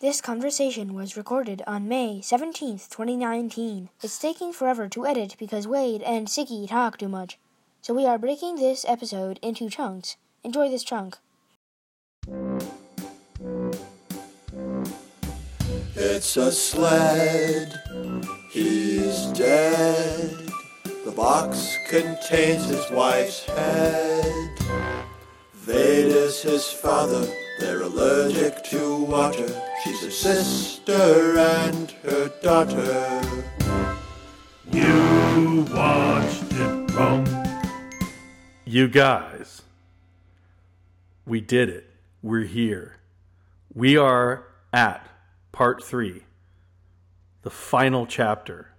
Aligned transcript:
This 0.00 0.20
conversation 0.20 0.94
was 0.94 1.16
recorded 1.16 1.60
on 1.66 1.88
May 1.88 2.20
17th, 2.20 2.88
2019. 2.88 3.88
It's 4.00 4.16
taking 4.16 4.52
forever 4.52 4.88
to 4.90 5.04
edit 5.04 5.34
because 5.40 5.66
Wade 5.66 6.02
and 6.02 6.28
Siggy 6.28 6.68
talk 6.68 6.98
too 6.98 7.08
much. 7.08 7.36
So 7.82 7.94
we 7.94 8.06
are 8.06 8.16
breaking 8.16 8.54
this 8.54 8.84
episode 8.86 9.40
into 9.42 9.68
chunks. 9.68 10.16
Enjoy 10.44 10.70
this 10.70 10.84
chunk. 10.84 11.18
It's 15.96 16.36
a 16.36 16.52
sled. 16.52 17.74
He's 18.52 19.26
dead. 19.32 20.30
The 21.04 21.12
box 21.16 21.76
contains 21.88 22.66
his 22.66 22.88
wife's 22.92 23.44
head. 23.46 24.47
Vader's 25.68 26.40
his 26.40 26.64
father. 26.64 27.30
They're 27.60 27.82
allergic 27.82 28.64
to 28.70 29.04
water. 29.04 29.48
She's 29.84 30.02
a 30.02 30.10
sister 30.10 31.38
and 31.38 31.90
her 32.04 32.28
daughter. 32.40 33.44
You 34.72 35.66
watched 35.70 36.52
it 36.52 36.94
wrong. 36.94 37.28
You 38.64 38.88
guys, 38.88 39.60
we 41.26 41.42
did 41.42 41.68
it. 41.68 41.90
We're 42.22 42.44
here. 42.44 42.96
We 43.74 43.98
are 43.98 44.46
at 44.72 45.06
part 45.52 45.84
three, 45.84 46.22
the 47.42 47.50
final 47.50 48.06
chapter 48.06 48.70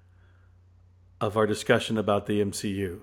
of 1.21 1.37
our 1.37 1.45
discussion 1.45 1.99
about 1.99 2.25
the 2.25 2.41
MCU. 2.41 3.01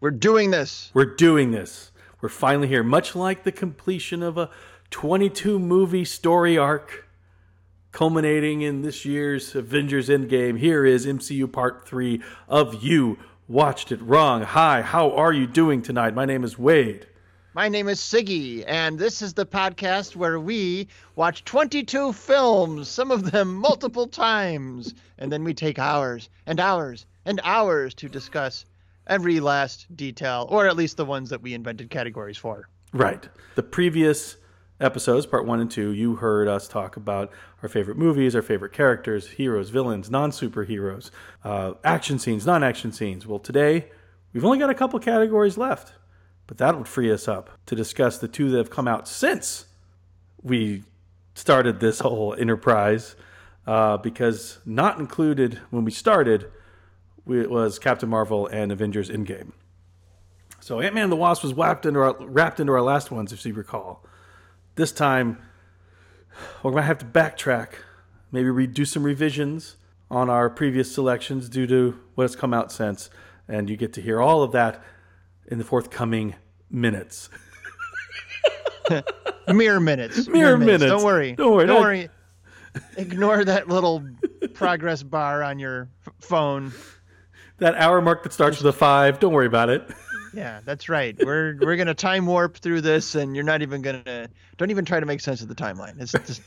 We're 0.00 0.10
doing 0.10 0.50
this. 0.50 0.90
We're 0.94 1.14
doing 1.14 1.50
this. 1.50 1.91
We're 2.22 2.28
finally 2.28 2.68
here. 2.68 2.84
Much 2.84 3.16
like 3.16 3.42
the 3.42 3.50
completion 3.50 4.22
of 4.22 4.38
a 4.38 4.48
22 4.90 5.58
movie 5.58 6.04
story 6.04 6.56
arc 6.56 7.08
culminating 7.90 8.62
in 8.62 8.82
this 8.82 9.04
year's 9.04 9.56
Avengers 9.56 10.08
Endgame, 10.08 10.56
here 10.56 10.86
is 10.86 11.04
MCU 11.04 11.50
Part 11.52 11.84
3 11.84 12.22
of 12.46 12.80
You 12.80 13.18
Watched 13.48 13.90
It 13.90 14.00
Wrong. 14.00 14.42
Hi, 14.42 14.82
how 14.82 15.10
are 15.10 15.32
you 15.32 15.48
doing 15.48 15.82
tonight? 15.82 16.14
My 16.14 16.24
name 16.24 16.44
is 16.44 16.56
Wade. 16.56 17.08
My 17.54 17.68
name 17.68 17.88
is 17.88 17.98
Siggy, 17.98 18.62
and 18.68 19.00
this 19.00 19.20
is 19.20 19.34
the 19.34 19.44
podcast 19.44 20.14
where 20.14 20.38
we 20.38 20.86
watch 21.16 21.44
22 21.44 22.12
films, 22.12 22.86
some 22.86 23.10
of 23.10 23.32
them 23.32 23.52
multiple 23.52 24.06
times, 24.26 24.94
and 25.18 25.32
then 25.32 25.42
we 25.42 25.54
take 25.54 25.80
hours 25.80 26.28
and 26.46 26.60
hours 26.60 27.04
and 27.24 27.40
hours 27.42 27.94
to 27.94 28.08
discuss 28.08 28.64
every 29.06 29.40
last 29.40 29.94
detail, 29.96 30.46
or 30.50 30.66
at 30.66 30.76
least 30.76 30.96
the 30.96 31.04
ones 31.04 31.30
that 31.30 31.42
we 31.42 31.54
invented 31.54 31.90
categories 31.90 32.38
for. 32.38 32.68
Right. 32.92 33.28
The 33.54 33.62
previous 33.62 34.36
episodes, 34.80 35.26
part 35.26 35.46
one 35.46 35.60
and 35.60 35.70
two, 35.70 35.92
you 35.92 36.16
heard 36.16 36.48
us 36.48 36.68
talk 36.68 36.96
about 36.96 37.30
our 37.62 37.68
favorite 37.68 37.96
movies, 37.96 38.34
our 38.34 38.42
favorite 38.42 38.72
characters, 38.72 39.30
heroes, 39.30 39.70
villains, 39.70 40.10
non 40.10 40.30
superheroes, 40.30 41.10
uh, 41.44 41.72
action 41.84 42.18
scenes, 42.18 42.44
non 42.46 42.62
action 42.62 42.92
scenes. 42.92 43.26
Well, 43.26 43.38
today, 43.38 43.88
we've 44.32 44.44
only 44.44 44.58
got 44.58 44.70
a 44.70 44.74
couple 44.74 44.98
categories 44.98 45.56
left, 45.56 45.94
but 46.46 46.58
that 46.58 46.76
would 46.76 46.88
free 46.88 47.10
us 47.12 47.28
up 47.28 47.50
to 47.66 47.74
discuss 47.74 48.18
the 48.18 48.28
two 48.28 48.50
that 48.50 48.58
have 48.58 48.70
come 48.70 48.88
out 48.88 49.08
since 49.08 49.66
we 50.42 50.82
started 51.34 51.80
this 51.80 52.00
whole 52.00 52.34
enterprise. 52.34 53.16
Uh, 53.64 53.96
because 53.96 54.58
not 54.66 54.98
included 54.98 55.60
when 55.70 55.84
we 55.84 55.90
started 55.92 56.50
was 57.26 57.78
Captain 57.78 58.08
Marvel 58.08 58.46
and 58.48 58.72
Avengers 58.72 59.10
Endgame. 59.10 59.52
So 60.60 60.80
Ant 60.80 60.94
Man 60.94 61.04
and 61.04 61.12
the 61.12 61.16
Wasp 61.16 61.42
was 61.42 61.54
wrapped 61.54 61.86
into 61.86 62.00
our 62.00 62.16
wrapped 62.20 62.60
into 62.60 62.72
our 62.72 62.82
last 62.82 63.10
ones, 63.10 63.32
if 63.32 63.44
you 63.44 63.52
recall. 63.54 64.04
This 64.76 64.92
time, 64.92 65.38
we're 66.62 66.70
gonna 66.70 66.82
have 66.82 66.98
to 66.98 67.04
backtrack, 67.04 67.70
maybe 68.30 68.48
redo 68.48 68.86
some 68.86 69.02
revisions 69.02 69.76
on 70.10 70.30
our 70.30 70.48
previous 70.50 70.92
selections 70.94 71.48
due 71.48 71.66
to 71.66 71.98
what 72.14 72.24
has 72.24 72.36
come 72.36 72.54
out 72.54 72.70
since, 72.70 73.10
and 73.48 73.68
you 73.68 73.76
get 73.76 73.92
to 73.94 74.00
hear 74.02 74.20
all 74.20 74.42
of 74.42 74.52
that 74.52 74.82
in 75.48 75.58
the 75.58 75.64
forthcoming 75.64 76.34
minutes. 76.70 77.28
Mere 79.48 79.80
minutes. 79.80 80.28
Mere 80.28 80.56
minutes. 80.56 80.84
Don't 80.84 81.02
worry. 81.04 81.32
Don't 81.32 81.52
worry. 81.54 81.66
Don't 81.66 81.76
Don't- 81.76 81.82
worry. 81.82 82.08
Ignore 82.96 83.44
that 83.44 83.68
little 83.68 84.02
progress 84.54 85.02
bar 85.02 85.42
on 85.42 85.58
your 85.58 85.88
phone. 86.20 86.72
That 87.58 87.74
hour 87.76 88.00
mark 88.00 88.22
that 88.24 88.32
starts 88.32 88.58
with 88.58 88.66
a 88.66 88.76
five, 88.76 89.20
don't 89.20 89.32
worry 89.32 89.46
about 89.46 89.70
it. 89.70 89.88
Yeah, 90.34 90.60
that's 90.64 90.88
right. 90.88 91.14
We're 91.22 91.58
we're 91.60 91.76
gonna 91.76 91.92
time 91.92 92.24
warp 92.24 92.56
through 92.56 92.80
this, 92.80 93.14
and 93.14 93.34
you're 93.36 93.44
not 93.44 93.60
even 93.60 93.82
gonna. 93.82 94.28
Don't 94.56 94.70
even 94.70 94.86
try 94.86 94.98
to 94.98 95.04
make 95.04 95.20
sense 95.20 95.42
of 95.42 95.48
the 95.48 95.54
timeline. 95.54 96.00
It's 96.00 96.12
just 96.12 96.40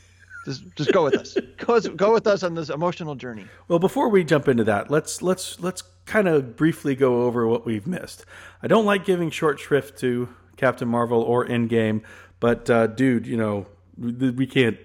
just 0.44 0.74
just 0.74 0.92
go 0.92 1.04
with 1.04 1.14
us. 1.14 1.36
Go 1.58 1.80
go 1.80 2.12
with 2.12 2.26
us 2.26 2.42
on 2.42 2.54
this 2.54 2.68
emotional 2.68 3.14
journey. 3.14 3.46
Well, 3.68 3.78
before 3.78 4.08
we 4.08 4.24
jump 4.24 4.48
into 4.48 4.64
that, 4.64 4.90
let's 4.90 5.22
let's 5.22 5.60
let's 5.60 5.84
kind 6.04 6.26
of 6.26 6.56
briefly 6.56 6.96
go 6.96 7.22
over 7.22 7.46
what 7.46 7.64
we've 7.64 7.86
missed. 7.86 8.24
I 8.62 8.66
don't 8.66 8.86
like 8.86 9.04
giving 9.04 9.30
short 9.30 9.60
shrift 9.60 9.98
to 10.00 10.28
Captain 10.56 10.88
Marvel 10.88 11.22
or 11.22 11.46
Endgame, 11.46 12.02
but 12.40 12.68
uh, 12.68 12.88
dude, 12.88 13.26
you 13.26 13.36
know 13.36 13.66
we 13.96 14.30
we 14.30 14.46
can't 14.48 14.78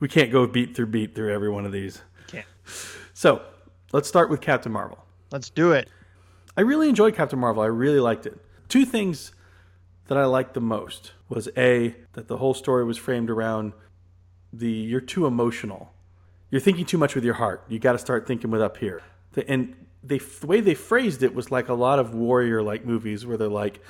we 0.00 0.08
can't 0.08 0.32
go 0.32 0.48
beat 0.48 0.74
through 0.74 0.86
beat 0.86 1.14
through 1.14 1.32
every 1.32 1.48
one 1.48 1.64
of 1.64 1.70
these. 1.70 2.00
Can't. 2.26 2.46
So 3.14 3.42
let's 3.92 4.08
start 4.08 4.30
with 4.30 4.40
Captain 4.40 4.72
Marvel. 4.72 5.05
Let's 5.30 5.50
do 5.50 5.72
it. 5.72 5.88
I 6.56 6.62
really 6.62 6.88
enjoyed 6.88 7.14
Captain 7.14 7.38
Marvel. 7.38 7.62
I 7.62 7.66
really 7.66 8.00
liked 8.00 8.26
it. 8.26 8.38
Two 8.68 8.84
things 8.84 9.32
that 10.08 10.16
I 10.16 10.24
liked 10.24 10.54
the 10.54 10.60
most 10.60 11.12
was 11.28 11.48
a 11.56 11.94
that 12.12 12.28
the 12.28 12.38
whole 12.38 12.54
story 12.54 12.84
was 12.84 12.96
framed 12.96 13.30
around 13.30 13.72
the 14.52 14.70
you're 14.70 15.00
too 15.00 15.26
emotional. 15.26 15.92
You're 16.50 16.60
thinking 16.60 16.86
too 16.86 16.98
much 16.98 17.14
with 17.14 17.24
your 17.24 17.34
heart. 17.34 17.64
You 17.68 17.78
got 17.78 17.92
to 17.92 17.98
start 17.98 18.26
thinking 18.26 18.50
with 18.50 18.62
up 18.62 18.76
here. 18.76 19.02
The, 19.32 19.48
and 19.50 19.74
they 20.02 20.18
the 20.18 20.46
way 20.46 20.60
they 20.60 20.74
phrased 20.74 21.22
it 21.22 21.34
was 21.34 21.50
like 21.50 21.68
a 21.68 21.74
lot 21.74 21.98
of 21.98 22.14
warrior 22.14 22.62
like 22.62 22.84
movies 22.84 23.26
where 23.26 23.36
they're 23.36 23.48
like 23.48 23.80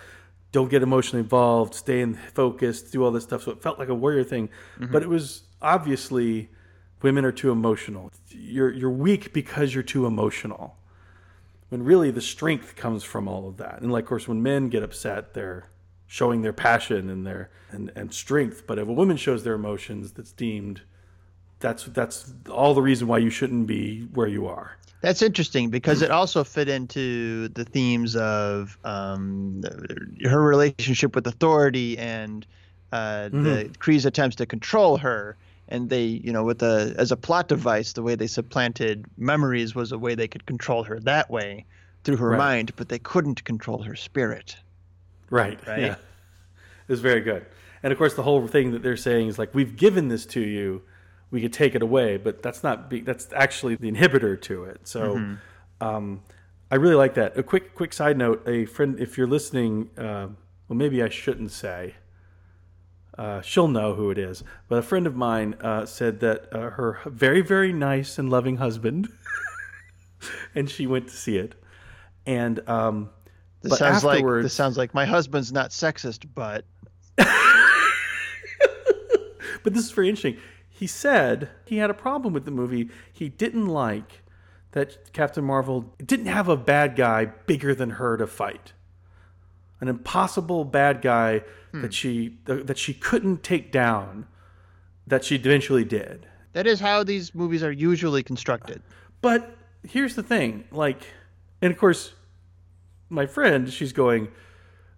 don't 0.52 0.70
get 0.70 0.82
emotionally 0.82 1.20
involved, 1.20 1.74
stay 1.74 2.00
in 2.00 2.14
focused, 2.14 2.90
do 2.92 3.04
all 3.04 3.10
this 3.10 3.24
stuff. 3.24 3.42
So 3.42 3.50
it 3.50 3.62
felt 3.62 3.78
like 3.78 3.88
a 3.88 3.94
warrior 3.94 4.24
thing, 4.24 4.48
mm-hmm. 4.78 4.90
but 4.90 5.02
it 5.02 5.08
was 5.08 5.42
obviously 5.60 6.48
women 7.02 7.24
are 7.24 7.32
too 7.32 7.50
emotional. 7.50 8.10
You're 8.30 8.72
you're 8.72 8.90
weak 8.90 9.32
because 9.32 9.74
you're 9.74 9.82
too 9.82 10.06
emotional 10.06 10.76
when 11.68 11.82
really 11.82 12.10
the 12.10 12.20
strength 12.20 12.76
comes 12.76 13.02
from 13.02 13.28
all 13.28 13.48
of 13.48 13.56
that. 13.56 13.80
And 13.80 13.92
like, 13.92 14.04
of 14.04 14.08
course, 14.08 14.28
when 14.28 14.42
men 14.42 14.68
get 14.68 14.82
upset, 14.82 15.34
they're 15.34 15.68
showing 16.06 16.42
their 16.42 16.52
passion 16.52 17.10
and 17.10 17.26
their 17.26 17.50
and, 17.70 17.90
and 17.96 18.12
strength. 18.12 18.66
But 18.66 18.78
if 18.78 18.88
a 18.88 18.92
woman 18.92 19.16
shows 19.16 19.44
their 19.44 19.54
emotions, 19.54 20.12
that's 20.12 20.32
deemed 20.32 20.82
that's 21.58 21.84
that's 21.84 22.32
all 22.50 22.74
the 22.74 22.82
reason 22.82 23.08
why 23.08 23.18
you 23.18 23.30
shouldn't 23.30 23.66
be 23.66 24.02
where 24.14 24.26
you 24.26 24.46
are. 24.46 24.76
That's 25.00 25.22
interesting 25.22 25.70
because 25.70 26.02
it 26.02 26.10
also 26.10 26.42
fit 26.42 26.68
into 26.68 27.48
the 27.48 27.64
themes 27.64 28.16
of 28.16 28.78
um, 28.82 29.62
her 30.24 30.42
relationship 30.42 31.14
with 31.14 31.26
authority 31.26 31.96
and 31.98 32.46
uh, 32.92 33.28
the 33.28 33.70
Kree's 33.78 34.06
attempts 34.06 34.36
to 34.36 34.46
control 34.46 34.96
her. 34.96 35.36
And 35.68 35.90
they, 35.90 36.04
you 36.04 36.32
know, 36.32 36.44
with 36.44 36.60
the 36.60 36.94
as 36.96 37.10
a 37.10 37.16
plot 37.16 37.48
device, 37.48 37.92
the 37.92 38.02
way 38.02 38.14
they 38.14 38.28
supplanted 38.28 39.04
memories 39.16 39.74
was 39.74 39.90
a 39.92 39.98
way 39.98 40.14
they 40.14 40.28
could 40.28 40.46
control 40.46 40.84
her 40.84 41.00
that 41.00 41.28
way 41.30 41.64
through 42.04 42.18
her 42.18 42.30
Right. 42.30 42.38
mind, 42.38 42.72
but 42.76 42.88
they 42.88 43.00
couldn't 43.00 43.42
control 43.44 43.82
her 43.82 43.96
spirit. 43.96 44.56
Right. 45.28 45.58
Right. 45.66 45.80
Yeah. 45.80 45.92
It 46.88 46.92
was 46.92 47.00
very 47.00 47.20
good. 47.20 47.46
And 47.82 47.92
of 47.92 47.98
course, 47.98 48.14
the 48.14 48.22
whole 48.22 48.46
thing 48.46 48.70
that 48.72 48.82
they're 48.82 48.96
saying 48.96 49.26
is 49.28 49.38
like, 49.38 49.54
we've 49.54 49.76
given 49.76 50.06
this 50.08 50.24
to 50.26 50.40
you, 50.40 50.82
we 51.32 51.40
could 51.40 51.52
take 51.52 51.74
it 51.74 51.82
away, 51.82 52.16
but 52.16 52.42
that's 52.42 52.62
not. 52.62 52.88
Be, 52.88 53.00
that's 53.00 53.28
actually 53.34 53.74
the 53.74 53.90
inhibitor 53.90 54.40
to 54.42 54.64
it. 54.64 54.86
So, 54.86 55.36
um, 55.80 56.22
I 56.70 56.76
really 56.76 56.94
like 56.94 57.14
that. 57.14 57.36
A 57.36 57.42
quick, 57.42 57.74
quick 57.74 57.92
side 57.92 58.16
note: 58.16 58.46
a 58.46 58.64
friend, 58.66 58.98
if 59.00 59.18
you're 59.18 59.26
listening, 59.26 59.90
uh, 59.98 60.28
well, 60.68 60.76
maybe 60.76 61.02
I 61.02 61.08
shouldn't 61.08 61.50
say. 61.50 61.94
Uh, 63.18 63.40
she'll 63.40 63.68
know 63.68 63.94
who 63.94 64.10
it 64.10 64.18
is. 64.18 64.44
But 64.68 64.78
a 64.78 64.82
friend 64.82 65.06
of 65.06 65.16
mine 65.16 65.54
uh, 65.60 65.86
said 65.86 66.20
that 66.20 66.52
uh, 66.52 66.70
her 66.70 66.98
very, 67.06 67.40
very 67.40 67.72
nice 67.72 68.18
and 68.18 68.28
loving 68.28 68.56
husband, 68.56 69.08
and 70.54 70.68
she 70.68 70.86
went 70.86 71.08
to 71.08 71.14
see 71.14 71.38
it, 71.38 71.54
and 72.26 72.60
um, 72.68 73.10
This 73.62 73.78
sounds 73.78 74.04
like 74.04 74.24
this 74.24 74.52
sounds 74.54 74.76
like 74.76 74.92
my 74.94 75.06
husband's 75.06 75.52
not 75.52 75.70
sexist, 75.70 76.26
but 76.34 76.64
But 79.62 79.74
this 79.74 79.84
is 79.84 79.90
very 79.90 80.08
interesting. 80.08 80.36
He 80.68 80.86
said 80.86 81.48
he 81.64 81.78
had 81.78 81.90
a 81.90 81.94
problem 81.94 82.32
with 82.32 82.44
the 82.44 82.52
movie. 82.52 82.88
He 83.12 83.28
didn't 83.28 83.66
like 83.66 84.22
that 84.72 85.12
Captain 85.12 85.42
Marvel 85.42 85.92
didn't 86.04 86.26
have 86.26 86.48
a 86.48 86.56
bad 86.56 86.94
guy 86.94 87.24
bigger 87.24 87.74
than 87.74 87.90
her 87.90 88.16
to 88.16 88.28
fight. 88.28 88.74
An 89.80 89.88
impossible 89.88 90.64
bad 90.64 91.02
guy 91.02 91.42
that 91.72 91.92
she 91.92 92.38
that 92.44 92.78
she 92.78 92.94
couldn't 92.94 93.42
take 93.42 93.70
down 93.70 94.26
that 95.06 95.24
she 95.24 95.34
eventually 95.36 95.84
did. 95.84 96.26
that 96.54 96.66
is 96.66 96.80
how 96.80 97.04
these 97.04 97.34
movies 97.34 97.62
are 97.62 97.70
usually 97.70 98.22
constructed. 98.22 98.82
But 99.20 99.56
here's 99.86 100.14
the 100.16 100.22
thing, 100.22 100.64
like, 100.72 101.02
and 101.60 101.70
of 101.70 101.78
course, 101.78 102.14
my 103.10 103.26
friend, 103.26 103.70
she's 103.70 103.92
going, 103.92 104.28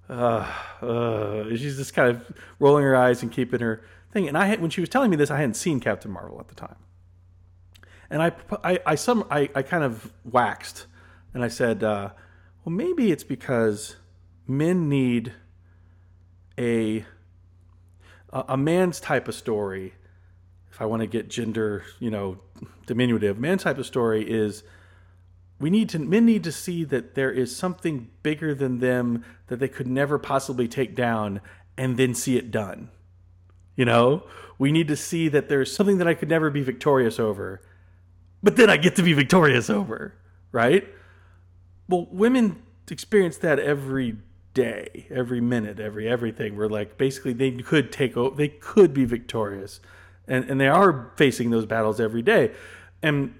uh, 0.08 0.46
uh, 0.80 1.48
she's 1.50 1.76
just 1.76 1.94
kind 1.94 2.08
of 2.10 2.24
rolling 2.60 2.84
her 2.84 2.94
eyes 2.94 3.22
and 3.24 3.32
keeping 3.32 3.58
her 3.60 3.82
thing. 4.12 4.28
And 4.28 4.38
I 4.38 4.46
had, 4.46 4.60
when 4.60 4.70
she 4.70 4.80
was 4.80 4.88
telling 4.88 5.10
me 5.10 5.16
this, 5.16 5.30
I 5.32 5.36
hadn't 5.38 5.54
seen 5.54 5.80
Captain 5.80 6.10
Marvel 6.12 6.38
at 6.38 6.46
the 6.46 6.54
time. 6.54 6.76
And 8.08 8.22
I, 8.22 8.32
I, 8.62 8.78
I, 8.86 8.94
some, 8.94 9.26
I, 9.30 9.50
I 9.54 9.62
kind 9.62 9.82
of 9.82 10.12
waxed 10.24 10.86
and 11.34 11.42
I 11.44 11.48
said, 11.48 11.82
uh, 11.82 12.10
well, 12.64 12.72
maybe 12.74 13.10
it's 13.10 13.24
because 13.24 13.96
men 14.48 14.88
need 14.88 15.34
a, 16.58 17.04
a, 18.32 18.56
man's 18.56 18.98
type 18.98 19.28
of 19.28 19.34
story. 19.34 19.92
If 20.72 20.80
I 20.80 20.86
want 20.86 21.02
to 21.02 21.06
get 21.06 21.28
gender, 21.28 21.84
you 22.00 22.10
know, 22.10 22.38
diminutive, 22.86 23.38
man's 23.38 23.62
type 23.62 23.78
of 23.78 23.86
story 23.86 24.28
is 24.28 24.64
we 25.60 25.70
need 25.70 25.88
to 25.90 25.98
men 25.98 26.24
need 26.24 26.44
to 26.44 26.52
see 26.52 26.84
that 26.84 27.14
there 27.14 27.30
is 27.30 27.54
something 27.54 28.08
bigger 28.22 28.54
than 28.54 28.78
them 28.78 29.24
that 29.48 29.58
they 29.58 29.68
could 29.68 29.86
never 29.86 30.18
possibly 30.18 30.66
take 30.68 30.94
down 30.94 31.40
and 31.76 31.96
then 31.96 32.14
see 32.14 32.36
it 32.36 32.50
done. 32.50 32.90
You 33.76 33.84
know, 33.84 34.24
we 34.58 34.72
need 34.72 34.88
to 34.88 34.96
see 34.96 35.28
that 35.28 35.48
there's 35.48 35.74
something 35.74 35.98
that 35.98 36.08
I 36.08 36.14
could 36.14 36.28
never 36.28 36.50
be 36.50 36.62
victorious 36.62 37.20
over, 37.20 37.60
but 38.42 38.56
then 38.56 38.70
I 38.70 38.76
get 38.76 38.96
to 38.96 39.02
be 39.02 39.12
victorious 39.12 39.68
over, 39.68 40.14
right? 40.52 40.86
Well, 41.88 42.08
women 42.10 42.62
experience 42.90 43.36
that 43.38 43.58
every 43.58 44.16
day, 44.58 45.06
every 45.10 45.40
minute, 45.40 45.78
every 45.78 46.08
everything. 46.08 46.56
Where 46.56 46.68
like 46.68 46.98
basically 46.98 47.32
they 47.32 47.50
could 47.52 47.92
take 47.92 48.16
over, 48.16 48.34
they 48.34 48.48
could 48.48 48.92
be 48.92 49.04
victorious, 49.04 49.80
and 50.26 50.48
and 50.50 50.60
they 50.60 50.68
are 50.68 51.12
facing 51.16 51.50
those 51.50 51.66
battles 51.66 52.00
every 52.00 52.22
day, 52.22 52.52
and 53.02 53.34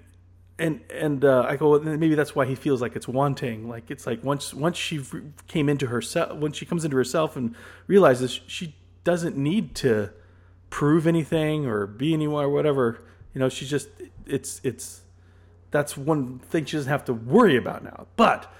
and 0.57 0.81
and 0.89 1.25
uh, 1.25 1.45
I 1.47 1.57
go 1.57 1.71
well, 1.71 1.81
maybe 1.81 2.15
that's 2.15 2.35
why 2.35 2.45
he 2.45 2.55
feels 2.55 2.81
like 2.81 2.95
it's 2.95 3.07
wanting. 3.07 3.67
Like 3.67 3.91
it's 3.91 4.07
like 4.07 4.23
once 4.23 4.53
once 4.53 4.77
she 4.77 5.01
came 5.47 5.67
into 5.67 5.87
herself, 5.87 6.37
when 6.37 6.51
she 6.53 6.65
comes 6.65 6.85
into 6.85 6.97
herself 6.97 7.35
and 7.35 7.55
realizes 7.87 8.39
she 8.47 8.75
doesn't 9.03 9.37
need 9.37 9.75
to 9.75 10.11
prove 10.69 11.07
anything 11.07 11.65
or 11.65 11.87
be 11.87 12.13
anywhere 12.13 12.45
or 12.45 12.49
whatever. 12.49 13.01
You 13.33 13.39
know, 13.39 13.49
she's 13.49 13.69
just 13.69 13.89
it's 14.25 14.61
it's 14.63 15.01
that's 15.71 15.97
one 15.97 16.39
thing 16.39 16.65
she 16.65 16.77
doesn't 16.77 16.89
have 16.91 17.05
to 17.05 17.13
worry 17.13 17.55
about 17.55 17.83
now. 17.83 18.07
But 18.15 18.51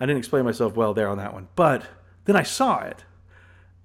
I 0.00 0.06
didn't 0.06 0.18
explain 0.18 0.44
myself 0.44 0.76
well 0.76 0.94
there 0.94 1.08
on 1.08 1.18
that 1.18 1.32
one. 1.32 1.48
But 1.56 1.84
then 2.26 2.36
I 2.36 2.42
saw 2.42 2.80
it, 2.82 3.04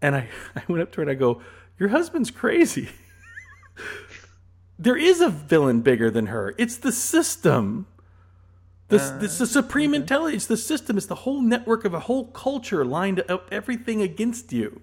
and 0.02 0.16
I 0.16 0.28
I 0.56 0.64
went 0.68 0.84
up 0.84 0.92
to 0.94 0.98
her 0.98 1.04
and 1.04 1.12
I 1.12 1.16
go, 1.16 1.42
"Your 1.80 1.90
husband's 1.90 2.30
crazy." 2.30 2.90
there 4.80 4.98
is 4.98 5.22
a 5.22 5.30
villain 5.30 5.82
bigger 5.82 6.12
than 6.12 6.28
her. 6.28 6.54
It's 6.58 6.78
the 6.78 6.92
system. 6.92 7.88
This, 8.90 9.04
uh, 9.04 9.20
it's 9.22 9.38
the 9.38 9.48
supreme 9.48 9.94
intelligence. 9.94 10.48
The 10.48 10.58
system. 10.58 10.98
It's 10.98 11.06
the 11.06 11.16
whole 11.16 11.42
network 11.42 11.86
of 11.86 11.94
a 11.94 12.02
whole 12.02 12.26
culture 12.26 12.84
lined 12.84 13.24
up 13.30 13.48
everything 13.52 14.02
against 14.02 14.52
you 14.52 14.82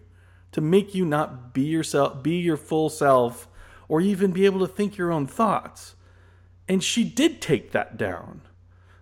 to 0.53 0.61
make 0.63 0.95
you 0.95 1.05
not 1.05 1.53
be 1.53 1.63
yourself, 1.63 2.23
be 2.23 2.37
your 2.37 2.57
full 2.57 2.89
self, 2.89 3.49
or 3.87 4.01
even 4.01 4.33
be 4.33 4.47
able 4.47 4.61
to 4.61 4.67
think 4.67 4.97
your 4.97 5.13
own 5.13 5.27
thoughts. 5.27 5.95
And 6.67 6.83
she 6.83 7.05
did 7.05 7.43
take 7.43 7.73
that 7.73 7.97
down. 7.99 8.41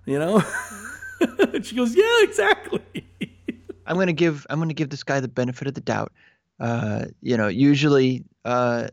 You 0.04 0.18
know? 0.18 0.40
she 1.62 1.76
goes, 1.76 1.94
"Yeah, 1.94 2.22
exactly." 2.22 2.82
I'm 3.86 3.96
gonna 3.96 4.12
give 4.12 4.46
I'm 4.50 4.58
gonna 4.58 4.74
give 4.74 4.90
this 4.90 5.04
guy 5.04 5.20
the 5.20 5.28
benefit 5.28 5.68
of 5.68 5.74
the 5.74 5.80
doubt. 5.80 6.12
Uh, 6.58 7.06
you 7.20 7.36
know, 7.36 7.48
usually 7.48 8.24
uh, 8.44 8.88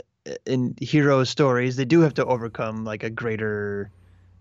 in 0.45 0.75
hero 0.79 1.23
stories, 1.23 1.75
they 1.75 1.85
do 1.85 2.01
have 2.01 2.13
to 2.15 2.25
overcome 2.25 2.83
like 2.83 3.03
a 3.03 3.09
greater 3.09 3.89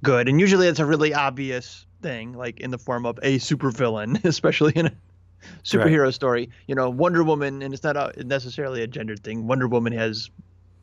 good, 0.02 0.28
and 0.28 0.40
usually 0.40 0.68
it's 0.68 0.80
a 0.80 0.86
really 0.86 1.14
obvious 1.14 1.86
thing, 2.02 2.32
like 2.32 2.60
in 2.60 2.70
the 2.70 2.78
form 2.78 3.06
of 3.06 3.18
a 3.22 3.38
supervillain, 3.38 4.24
especially 4.24 4.72
in 4.74 4.86
a 4.86 4.92
superhero 5.64 6.04
right. 6.04 6.14
story. 6.14 6.50
You 6.66 6.74
know, 6.74 6.90
Wonder 6.90 7.22
Woman, 7.22 7.62
and 7.62 7.72
it's 7.72 7.84
not 7.84 7.96
a, 7.96 8.24
necessarily 8.24 8.82
a 8.82 8.86
gendered 8.86 9.22
thing. 9.22 9.46
Wonder 9.46 9.68
Woman 9.68 9.92
has 9.92 10.30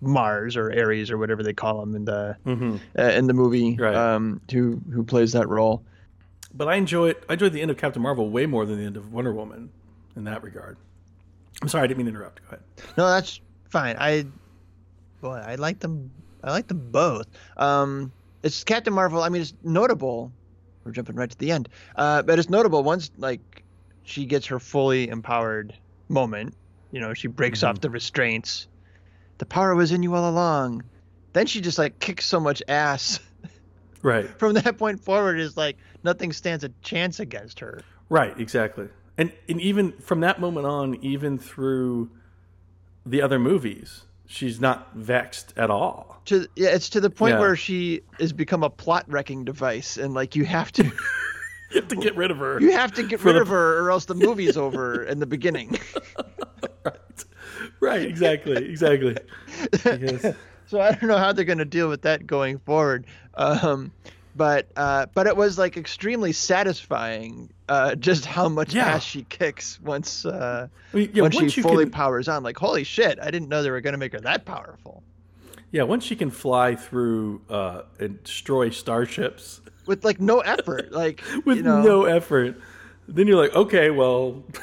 Mars 0.01 0.55
or 0.55 0.71
Ares 0.71 1.11
or 1.11 1.17
whatever 1.17 1.43
they 1.43 1.53
call 1.53 1.81
him 1.81 1.95
in 1.95 2.05
the 2.05 2.37
mm-hmm. 2.45 2.77
uh, 2.97 3.03
in 3.03 3.27
the 3.27 3.33
movie, 3.33 3.75
right. 3.75 3.95
um, 3.95 4.41
who 4.51 4.81
who 4.91 5.03
plays 5.03 5.33
that 5.33 5.47
role. 5.47 5.83
But 6.53 6.67
I 6.67 6.75
enjoy 6.75 7.09
it. 7.09 7.23
I 7.29 7.33
enjoyed 7.33 7.53
the 7.53 7.61
end 7.61 7.71
of 7.71 7.77
Captain 7.77 8.01
Marvel 8.01 8.29
way 8.29 8.45
more 8.45 8.65
than 8.65 8.77
the 8.77 8.85
end 8.85 8.97
of 8.97 9.13
Wonder 9.13 9.33
Woman 9.33 9.69
in 10.15 10.23
that 10.25 10.43
regard. 10.43 10.77
I'm 11.61 11.67
sorry, 11.67 11.83
I 11.83 11.87
didn't 11.87 11.97
mean 11.97 12.05
to 12.07 12.11
interrupt. 12.11 12.41
Go 12.41 12.47
ahead. 12.47 12.61
No, 12.97 13.07
that's 13.07 13.39
fine. 13.69 13.95
I 13.99 14.25
boy, 15.21 15.35
I 15.45 15.55
like 15.55 15.79
them. 15.79 16.11
I 16.43 16.51
like 16.51 16.67
them 16.67 16.89
both. 16.91 17.27
Um, 17.57 18.11
it's 18.43 18.63
Captain 18.63 18.93
Marvel. 18.93 19.21
I 19.21 19.29
mean, 19.29 19.41
it's 19.41 19.53
notable. 19.63 20.31
We're 20.83 20.91
jumping 20.91 21.15
right 21.15 21.29
to 21.29 21.37
the 21.37 21.51
end, 21.51 21.69
uh, 21.95 22.21
but 22.23 22.39
it's 22.39 22.49
notable 22.49 22.83
once 22.83 23.11
like 23.17 23.63
she 24.03 24.25
gets 24.25 24.47
her 24.47 24.59
fully 24.59 25.09
empowered 25.09 25.75
moment. 26.07 26.55
You 26.91 27.01
know, 27.01 27.13
she 27.13 27.27
breaks 27.27 27.59
mm-hmm. 27.59 27.69
off 27.69 27.81
the 27.81 27.89
restraints. 27.89 28.67
The 29.37 29.45
power 29.45 29.75
was 29.75 29.91
in 29.91 30.03
you 30.03 30.15
all 30.15 30.29
along. 30.29 30.83
Then 31.33 31.45
she 31.45 31.61
just 31.61 31.77
like 31.77 31.99
kicks 31.99 32.25
so 32.25 32.39
much 32.39 32.63
ass. 32.67 33.19
Right. 34.01 34.27
From 34.39 34.53
that 34.53 34.77
point 34.77 34.99
forward, 34.99 35.39
is 35.39 35.57
like 35.57 35.77
nothing 36.03 36.33
stands 36.33 36.63
a 36.63 36.69
chance 36.81 37.19
against 37.19 37.59
her. 37.59 37.81
Right. 38.09 38.37
Exactly. 38.39 38.87
And 39.17 39.33
and 39.49 39.59
even 39.59 39.91
from 39.93 40.21
that 40.21 40.39
moment 40.39 40.65
on, 40.65 40.95
even 41.03 41.37
through 41.37 42.09
the 43.05 43.21
other 43.21 43.37
movies, 43.37 44.03
she's 44.25 44.61
not 44.61 44.93
vexed 44.95 45.53
at 45.57 45.69
all. 45.69 46.21
To 46.25 46.47
yeah, 46.55 46.69
it's 46.69 46.89
to 46.89 47.01
the 47.01 47.09
point 47.09 47.33
yeah. 47.33 47.39
where 47.39 47.55
she 47.57 48.01
has 48.19 48.31
become 48.31 48.63
a 48.63 48.69
plot 48.69 49.03
wrecking 49.09 49.43
device, 49.43 49.97
and 49.97 50.13
like 50.13 50.37
you 50.37 50.45
have 50.45 50.71
to. 50.73 50.83
you 51.71 51.81
have 51.81 51.89
to 51.89 51.97
get 51.97 52.15
rid 52.15 52.31
of 52.31 52.37
her. 52.37 52.61
You 52.61 52.71
have 52.71 52.93
to 52.93 53.03
get 53.03 53.21
rid 53.23 53.35
the... 53.35 53.41
of 53.41 53.49
her, 53.49 53.83
or 53.83 53.91
else 53.91 54.05
the 54.05 54.15
movie's 54.15 54.55
over 54.55 55.03
in 55.03 55.19
the 55.19 55.27
beginning. 55.27 55.77
right. 56.85 57.25
Right. 57.81 58.01
Exactly. 58.03 58.69
Exactly. 58.69 59.17
Because... 59.71 60.33
so 60.69 60.79
I 60.79 60.91
don't 60.91 61.07
know 61.07 61.17
how 61.17 61.33
they're 61.33 61.45
going 61.45 61.57
to 61.57 61.65
deal 61.65 61.89
with 61.89 62.03
that 62.03 62.27
going 62.27 62.59
forward. 62.59 63.07
Um, 63.33 63.91
but 64.35 64.67
uh, 64.75 65.07
but 65.13 65.25
it 65.25 65.35
was 65.35 65.57
like 65.57 65.77
extremely 65.77 66.31
satisfying 66.31 67.49
uh, 67.67 67.95
just 67.95 68.25
how 68.25 68.47
much 68.47 68.75
yeah. 68.75 68.85
ass 68.85 69.03
she 69.03 69.23
kicks 69.23 69.81
once 69.81 70.25
uh, 70.25 70.67
well, 70.93 71.03
yeah, 71.03 71.23
once, 71.23 71.35
once 71.35 71.53
she 71.53 71.61
fully 71.63 71.85
can... 71.85 71.91
powers 71.91 72.27
on. 72.27 72.43
Like 72.43 72.57
holy 72.57 72.83
shit, 72.83 73.19
I 73.19 73.31
didn't 73.31 73.49
know 73.49 73.63
they 73.63 73.71
were 73.71 73.81
going 73.81 73.93
to 73.93 73.97
make 73.97 74.13
her 74.13 74.19
that 74.19 74.45
powerful. 74.45 75.03
Yeah, 75.71 75.83
once 75.83 76.03
she 76.03 76.15
can 76.15 76.29
fly 76.29 76.75
through 76.75 77.41
uh, 77.49 77.81
and 77.99 78.23
destroy 78.23 78.69
starships 78.69 79.61
with 79.87 80.05
like 80.05 80.21
no 80.21 80.39
effort, 80.39 80.91
like 80.91 81.23
with 81.45 81.57
you 81.57 81.63
know... 81.63 81.81
no 81.81 82.05
effort, 82.05 82.61
then 83.07 83.27
you're 83.27 83.41
like, 83.41 83.55
okay, 83.55 83.89
well. 83.89 84.43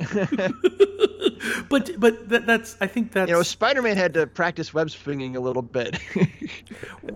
but 1.68 1.90
but 1.98 2.28
that, 2.28 2.46
that's 2.46 2.76
I 2.80 2.86
think 2.86 3.12
that's 3.12 3.28
you 3.28 3.34
know 3.34 3.42
Spider-Man 3.42 3.96
had 3.96 4.14
to 4.14 4.26
practice 4.26 4.72
web 4.72 4.90
swinging 4.90 5.36
a 5.36 5.40
little 5.40 5.62
bit. 5.62 5.98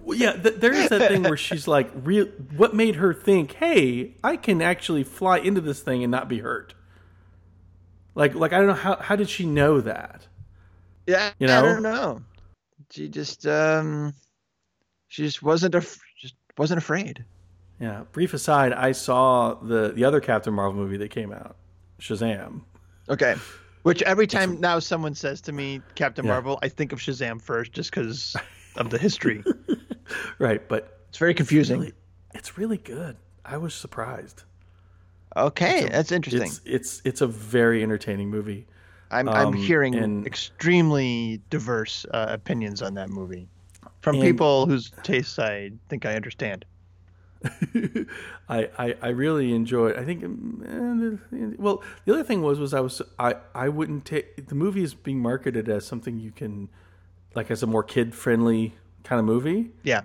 yeah, 0.08 0.32
th- 0.32 0.56
there 0.56 0.72
is 0.72 0.90
that 0.90 1.08
thing 1.10 1.22
where 1.22 1.36
she's 1.36 1.67
like, 1.67 1.91
real. 1.94 2.26
What 2.56 2.74
made 2.74 2.96
her 2.96 3.14
think, 3.14 3.55
hey, 3.55 4.14
I 4.22 4.36
can 4.36 4.60
actually 4.60 5.03
fly 5.03 5.38
into 5.38 5.60
this 5.60 5.81
thing 5.81 6.05
and 6.05 6.10
not 6.10 6.29
be 6.29 6.41
hurt? 6.41 6.74
Like 8.14 8.34
like 8.34 8.53
I 8.53 8.58
don't 8.58 8.67
know 8.69 8.74
how 8.74 8.96
how 8.96 9.17
did 9.17 9.29
she 9.29 9.46
know 9.46 9.81
that? 9.81 10.26
Yeah, 11.06 11.32
you 11.38 11.46
know? 11.46 11.58
I 11.58 11.62
don't 11.62 11.82
know. 11.82 12.22
She 12.91 13.08
just 13.08 13.46
um, 13.46 14.14
she 15.08 15.22
just 15.22 15.43
wasn't 15.43 15.74
af- 15.74 16.00
just 16.20 16.34
wasn't 16.58 16.79
afraid. 16.79 17.24
Yeah. 17.81 18.05
Brief 18.12 18.34
aside, 18.34 18.72
I 18.72 18.93
saw 18.93 19.55
the 19.55 19.93
the 19.94 20.05
other 20.05 20.20
Captain 20.20 20.55
Marvel 20.55 20.81
movie 20.81 20.96
that 20.98 21.10
came 21.10 21.32
out, 21.32 21.56
Shazam. 22.00 22.62
Okay. 23.08 23.37
Which 23.82 24.03
every 24.03 24.27
time 24.27 24.61
now 24.61 24.79
someone 24.79 25.15
says 25.15 25.41
to 25.43 25.53
me 25.53 25.82
Captain 25.94 26.25
yeah. 26.25 26.32
Marvel, 26.32 26.58
I 26.63 26.69
think 26.69 26.93
of 26.93 27.01
Shazam 27.01 27.41
first 27.41 27.73
just 27.73 27.91
because 27.91 28.34
of 28.77 28.91
the 28.91 28.99
history. 28.99 29.44
right, 30.39 30.67
but 30.69 31.01
it's 31.08 31.19
very 31.19 31.34
confusing. 31.34 31.77
It's 31.77 31.84
really, 31.84 31.94
it's 32.34 32.58
really, 32.58 32.79
good. 32.79 33.17
I 33.44 33.58
was 33.58 33.75
surprised. 33.75 34.44
Okay, 35.37 35.84
a, 35.87 35.91
that's 35.91 36.13
interesting. 36.13 36.49
It's, 36.49 36.61
it's, 36.65 37.03
it's 37.05 37.20
a 37.20 37.27
very 37.27 37.82
entertaining 37.82 38.31
movie. 38.31 38.67
I'm 39.11 39.29
um, 39.29 39.34
I'm 39.34 39.53
hearing 39.53 39.94
and, 39.94 40.27
extremely 40.27 41.41
diverse 41.51 42.06
uh, 42.13 42.27
opinions 42.31 42.82
on 42.82 42.94
that 42.94 43.11
movie 43.11 43.49
from 44.01 44.17
and, 44.17 44.25
people 44.25 44.67
whose 44.67 44.93
tastes 45.03 45.39
I 45.39 45.70
think 45.89 46.06
I 46.06 46.15
understand. 46.15 46.65
I, 48.48 48.70
I, 48.79 48.94
I 49.03 49.08
really 49.08 49.53
enjoyed. 49.55 49.96
I 49.96 50.05
think 50.05 50.24
eh, 50.24 51.55
well 51.58 51.82
the 52.05 52.15
other 52.15 52.24
thing 52.24 52.43
was 52.43 52.58
was 52.58 52.72
I 52.72 52.81
was 52.81 53.03
I 53.19 53.36
I 53.55 53.69
wouldn't 53.69 54.05
take 54.05 54.48
the 54.48 54.55
movie 54.55 54.82
is 54.82 54.94
being 54.94 55.20
marketed 55.20 55.69
as 55.69 55.86
something 55.86 56.19
you 56.19 56.31
can 56.31 56.69
like 57.34 57.51
as 57.51 57.63
a 57.63 57.67
more 57.67 57.82
kid 57.82 58.15
friendly 58.15 58.74
kind 59.03 59.19
of 59.19 59.27
movie. 59.27 59.70
Yeah, 59.82 60.03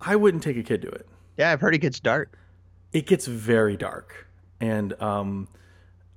I 0.00 0.16
wouldn't 0.16 0.42
take 0.42 0.56
a 0.56 0.62
kid 0.62 0.82
to 0.82 0.88
it. 0.88 1.06
Yeah, 1.36 1.52
I've 1.52 1.60
heard 1.60 1.74
it 1.74 1.78
gets 1.78 2.00
dark. 2.00 2.36
It 2.92 3.06
gets 3.06 3.26
very 3.26 3.76
dark 3.76 4.26
and 4.60 5.00
um 5.00 5.48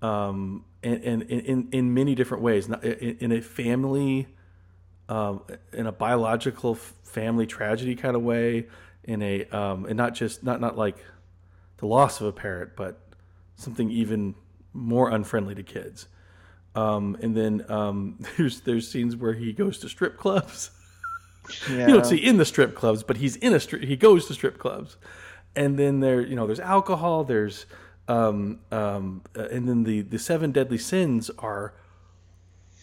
um 0.02 0.64
and, 0.84 1.04
and 1.04 1.24
in 1.24 1.68
in 1.72 1.94
many 1.94 2.16
different 2.16 2.44
ways. 2.44 2.68
In, 2.68 3.18
in 3.20 3.32
a 3.32 3.42
family, 3.42 4.28
um, 5.10 5.42
in 5.74 5.86
a 5.86 5.92
biological 5.92 6.76
family 6.76 7.46
tragedy 7.46 7.96
kind 7.96 8.16
of 8.16 8.22
way 8.22 8.68
in 9.08 9.22
a 9.24 9.46
um, 9.46 9.86
and 9.86 9.96
not 9.96 10.14
just 10.14 10.44
not 10.44 10.62
not 10.62 10.78
like 10.78 10.98
the 11.78 11.88
loss 11.88 12.22
of 12.22 12.28
a 12.28 12.32
parent, 12.32 12.72
but 12.76 13.00
something 13.56 13.90
even 13.90 14.36
more 14.74 15.10
unfriendly 15.10 15.56
to 15.56 15.64
kids. 15.64 16.08
Um, 16.76 17.18
and 17.22 17.36
then 17.36 17.66
um, 17.72 18.20
there's 18.38 18.62
there's 18.62 18.92
scenes 18.92 19.16
where 19.16 19.34
he 19.34 19.54
goes 19.54 19.80
to 19.80 19.90
strip 19.90 20.18
clubs. 20.18 20.72
Yeah. 20.72 20.78
You 21.88 21.94
don't 21.94 22.06
see 22.06 22.18
in 22.18 22.36
the 22.36 22.44
strip 22.44 22.76
clubs, 22.76 23.04
but 23.04 23.18
he's 23.18 23.38
in 23.38 23.54
a 23.54 23.60
strip. 23.62 23.82
He 23.82 23.96
goes 23.96 24.28
to 24.28 24.34
strip 24.34 24.58
clubs, 24.58 24.98
and 25.56 25.80
then 25.80 26.02
there, 26.02 26.20
you 26.20 26.36
know, 26.36 26.46
there's 26.46 26.60
alcohol. 26.60 27.24
There's, 27.24 27.66
um, 28.10 28.60
um, 28.70 29.22
uh, 29.34 29.48
and 29.48 29.66
then 29.66 29.84
the 29.84 30.02
the 30.02 30.20
seven 30.20 30.52
deadly 30.52 30.78
sins 30.78 31.32
are 31.40 31.74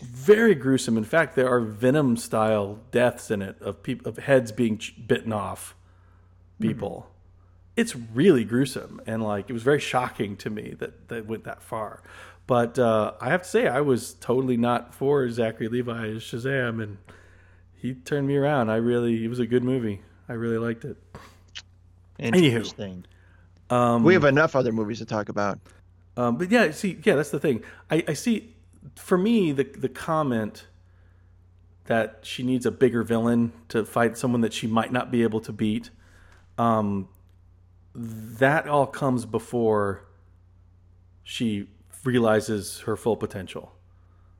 very 0.00 0.54
gruesome. 0.54 0.96
In 0.96 1.04
fact, 1.04 1.36
there 1.36 1.46
are 1.46 1.60
venom 1.60 2.16
style 2.16 2.78
deaths 2.90 3.30
in 3.30 3.42
it 3.42 3.60
of 3.60 3.82
people 3.82 4.08
of 4.08 4.16
heads 4.16 4.50
being 4.50 4.78
ch- 4.78 4.94
bitten 5.06 5.32
off 5.32 5.74
people. 6.60 7.10
It's 7.76 7.96
really 7.96 8.44
gruesome, 8.44 9.00
and 9.06 9.22
like 9.22 9.50
it 9.50 9.52
was 9.52 9.62
very 9.62 9.80
shocking 9.80 10.36
to 10.38 10.50
me 10.50 10.74
that 10.78 11.08
that 11.08 11.26
went 11.26 11.44
that 11.44 11.62
far. 11.62 12.02
But 12.46 12.78
uh, 12.78 13.14
I 13.20 13.30
have 13.30 13.42
to 13.42 13.48
say, 13.48 13.68
I 13.68 13.80
was 13.80 14.14
totally 14.14 14.56
not 14.56 14.94
for 14.94 15.28
Zachary 15.30 15.68
Levi 15.68 16.08
as 16.08 16.22
Shazam, 16.22 16.82
and 16.82 16.98
he 17.74 17.94
turned 17.94 18.28
me 18.28 18.36
around. 18.36 18.70
I 18.70 18.76
really, 18.76 19.24
it 19.24 19.28
was 19.28 19.38
a 19.38 19.46
good 19.46 19.64
movie. 19.64 20.02
I 20.28 20.34
really 20.34 20.58
liked 20.58 20.84
it. 20.84 20.96
Interesting. 22.18 23.06
we 24.04 24.14
have 24.14 24.24
enough 24.24 24.54
other 24.54 24.72
movies 24.72 24.98
to 24.98 25.06
talk 25.06 25.28
about. 25.28 25.58
Um, 26.16 26.36
but 26.36 26.50
yeah, 26.50 26.70
see, 26.70 26.98
yeah, 27.02 27.16
that's 27.16 27.30
the 27.30 27.40
thing. 27.40 27.64
I, 27.90 28.04
I 28.08 28.12
see. 28.12 28.54
For 28.96 29.16
me, 29.16 29.52
the 29.52 29.64
the 29.64 29.88
comment 29.88 30.66
that 31.86 32.20
she 32.22 32.42
needs 32.42 32.66
a 32.66 32.70
bigger 32.70 33.02
villain 33.02 33.52
to 33.68 33.84
fight 33.84 34.16
someone 34.16 34.40
that 34.42 34.52
she 34.52 34.66
might 34.66 34.92
not 34.92 35.10
be 35.10 35.22
able 35.22 35.40
to 35.40 35.52
beat, 35.52 35.90
um, 36.58 37.08
that 37.94 38.68
all 38.68 38.86
comes 38.86 39.26
before 39.26 40.04
she 41.22 41.68
realizes 42.04 42.80
her 42.80 42.96
full 42.96 43.16
potential, 43.16 43.72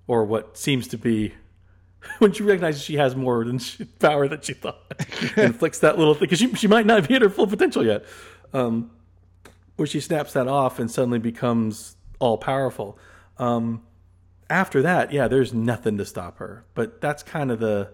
or 0.07 0.25
what 0.25 0.57
seems 0.57 0.89
to 0.89 0.99
be 0.99 1.35
when 2.19 2.33
she 2.33 2.43
recognizes 2.43 2.83
she 2.83 2.97
has 2.97 3.17
more 3.17 3.45
than 3.45 3.59
she, 3.59 3.85
power 3.85 4.29
than 4.29 4.41
she 4.41 4.55
thought, 4.55 4.81
inflicts 5.37 5.79
that 5.81 5.99
little 5.99 6.15
thing 6.15 6.21
because 6.21 6.39
she 6.39 6.53
she 6.55 6.69
might 6.69 6.87
not 6.87 6.97
have 6.97 7.07
hit 7.07 7.23
her 7.23 7.31
full 7.31 7.47
potential 7.47 7.85
yet. 7.85 8.05
Um, 8.53 8.91
where 9.77 9.87
she 9.87 10.01
snaps 10.01 10.33
that 10.35 10.47
off 10.47 10.79
and 10.79 10.91
suddenly 10.91 11.19
becomes 11.19 11.97
all 12.21 12.39
powerful. 12.39 12.99
Um, 13.39 13.83
after 14.49 14.83
that, 14.83 15.13
yeah, 15.13 15.27
there's 15.29 15.53
nothing 15.53 15.97
to 15.99 16.05
stop 16.05 16.39
her. 16.39 16.65
But 16.75 17.01
that's 17.01 17.23
kind 17.23 17.51
of 17.51 17.59
the 17.61 17.91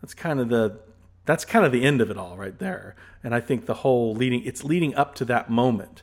that's 0.00 0.14
kind 0.14 0.40
of 0.40 0.48
the 0.48 0.78
that's 1.24 1.44
kind 1.44 1.64
of 1.64 1.72
the 1.72 1.84
end 1.84 2.00
of 2.00 2.10
it 2.10 2.18
all 2.18 2.36
right 2.36 2.58
there. 2.58 2.94
And 3.22 3.34
I 3.34 3.40
think 3.40 3.66
the 3.66 3.74
whole 3.74 4.14
leading 4.14 4.44
it's 4.44 4.64
leading 4.64 4.94
up 4.94 5.14
to 5.16 5.24
that 5.26 5.50
moment 5.50 6.02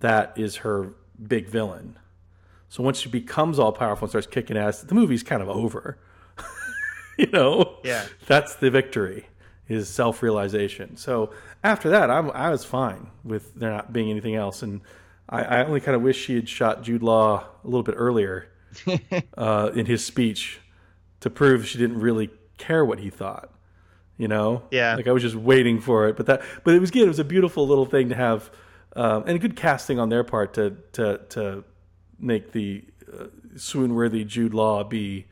that 0.00 0.32
is 0.36 0.56
her 0.56 0.94
big 1.26 1.48
villain. 1.48 1.98
So 2.68 2.82
once 2.82 2.98
she 2.98 3.08
becomes 3.08 3.58
all 3.58 3.72
powerful 3.72 4.06
and 4.06 4.10
starts 4.10 4.26
kicking 4.26 4.56
ass, 4.56 4.82
the 4.82 4.94
movie's 4.94 5.22
kind 5.22 5.42
of 5.42 5.48
over. 5.48 5.98
you 7.18 7.26
know? 7.26 7.78
Yeah. 7.84 8.04
That's 8.26 8.56
the 8.56 8.70
victory 8.70 9.26
is 9.68 9.88
self-realization. 9.88 10.96
So 10.96 11.30
after 11.62 11.88
that, 11.90 12.10
I'm, 12.10 12.30
I 12.32 12.50
was 12.50 12.64
fine 12.64 13.08
with 13.22 13.54
there 13.54 13.70
not 13.70 13.92
being 13.92 14.10
anything 14.10 14.34
else. 14.34 14.62
And 14.62 14.82
I, 15.28 15.42
I 15.42 15.64
only 15.64 15.80
kind 15.80 15.96
of 15.96 16.02
wish 16.02 16.22
she 16.22 16.34
had 16.34 16.48
shot 16.48 16.82
Jude 16.82 17.02
Law 17.02 17.46
a 17.62 17.66
little 17.66 17.82
bit 17.82 17.94
earlier 17.96 18.48
uh, 19.38 19.70
in 19.74 19.86
his 19.86 20.04
speech 20.04 20.60
to 21.20 21.30
prove 21.30 21.66
she 21.66 21.78
didn't 21.78 22.00
really 22.00 22.30
care 22.58 22.84
what 22.84 22.98
he 22.98 23.08
thought. 23.08 23.53
You 24.16 24.28
know, 24.28 24.62
Yeah. 24.70 24.94
Like 24.94 25.08
I 25.08 25.12
was 25.12 25.22
just 25.22 25.34
waiting 25.34 25.80
for 25.80 26.08
it, 26.08 26.16
but 26.16 26.26
that, 26.26 26.42
but 26.62 26.74
it 26.74 26.80
was 26.80 26.90
good. 26.90 27.02
It 27.02 27.08
was 27.08 27.18
a 27.18 27.24
beautiful 27.24 27.66
little 27.66 27.86
thing 27.86 28.08
to 28.10 28.14
have, 28.14 28.50
um, 28.94 29.24
and 29.26 29.40
good 29.40 29.56
casting 29.56 29.98
on 29.98 30.08
their 30.08 30.22
part 30.24 30.54
to 30.54 30.76
to 30.92 31.18
to 31.30 31.64
make 32.20 32.52
the 32.52 32.84
uh, 33.12 33.26
swoon-worthy 33.56 34.24
Jude 34.24 34.54
Law 34.54 34.84
be 34.84 35.26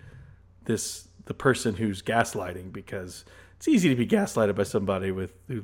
this 0.65 1.07
the 1.27 1.35
person 1.35 1.77
who's 1.77 2.03
gaslighting 2.03 2.73
because 2.73 3.25
it's 3.57 3.69
easy 3.69 3.89
to 3.89 3.95
be 3.95 4.07
gaslighted 4.07 4.57
by 4.57 4.65
somebody 4.65 5.13
with 5.13 5.33
who, 5.47 5.63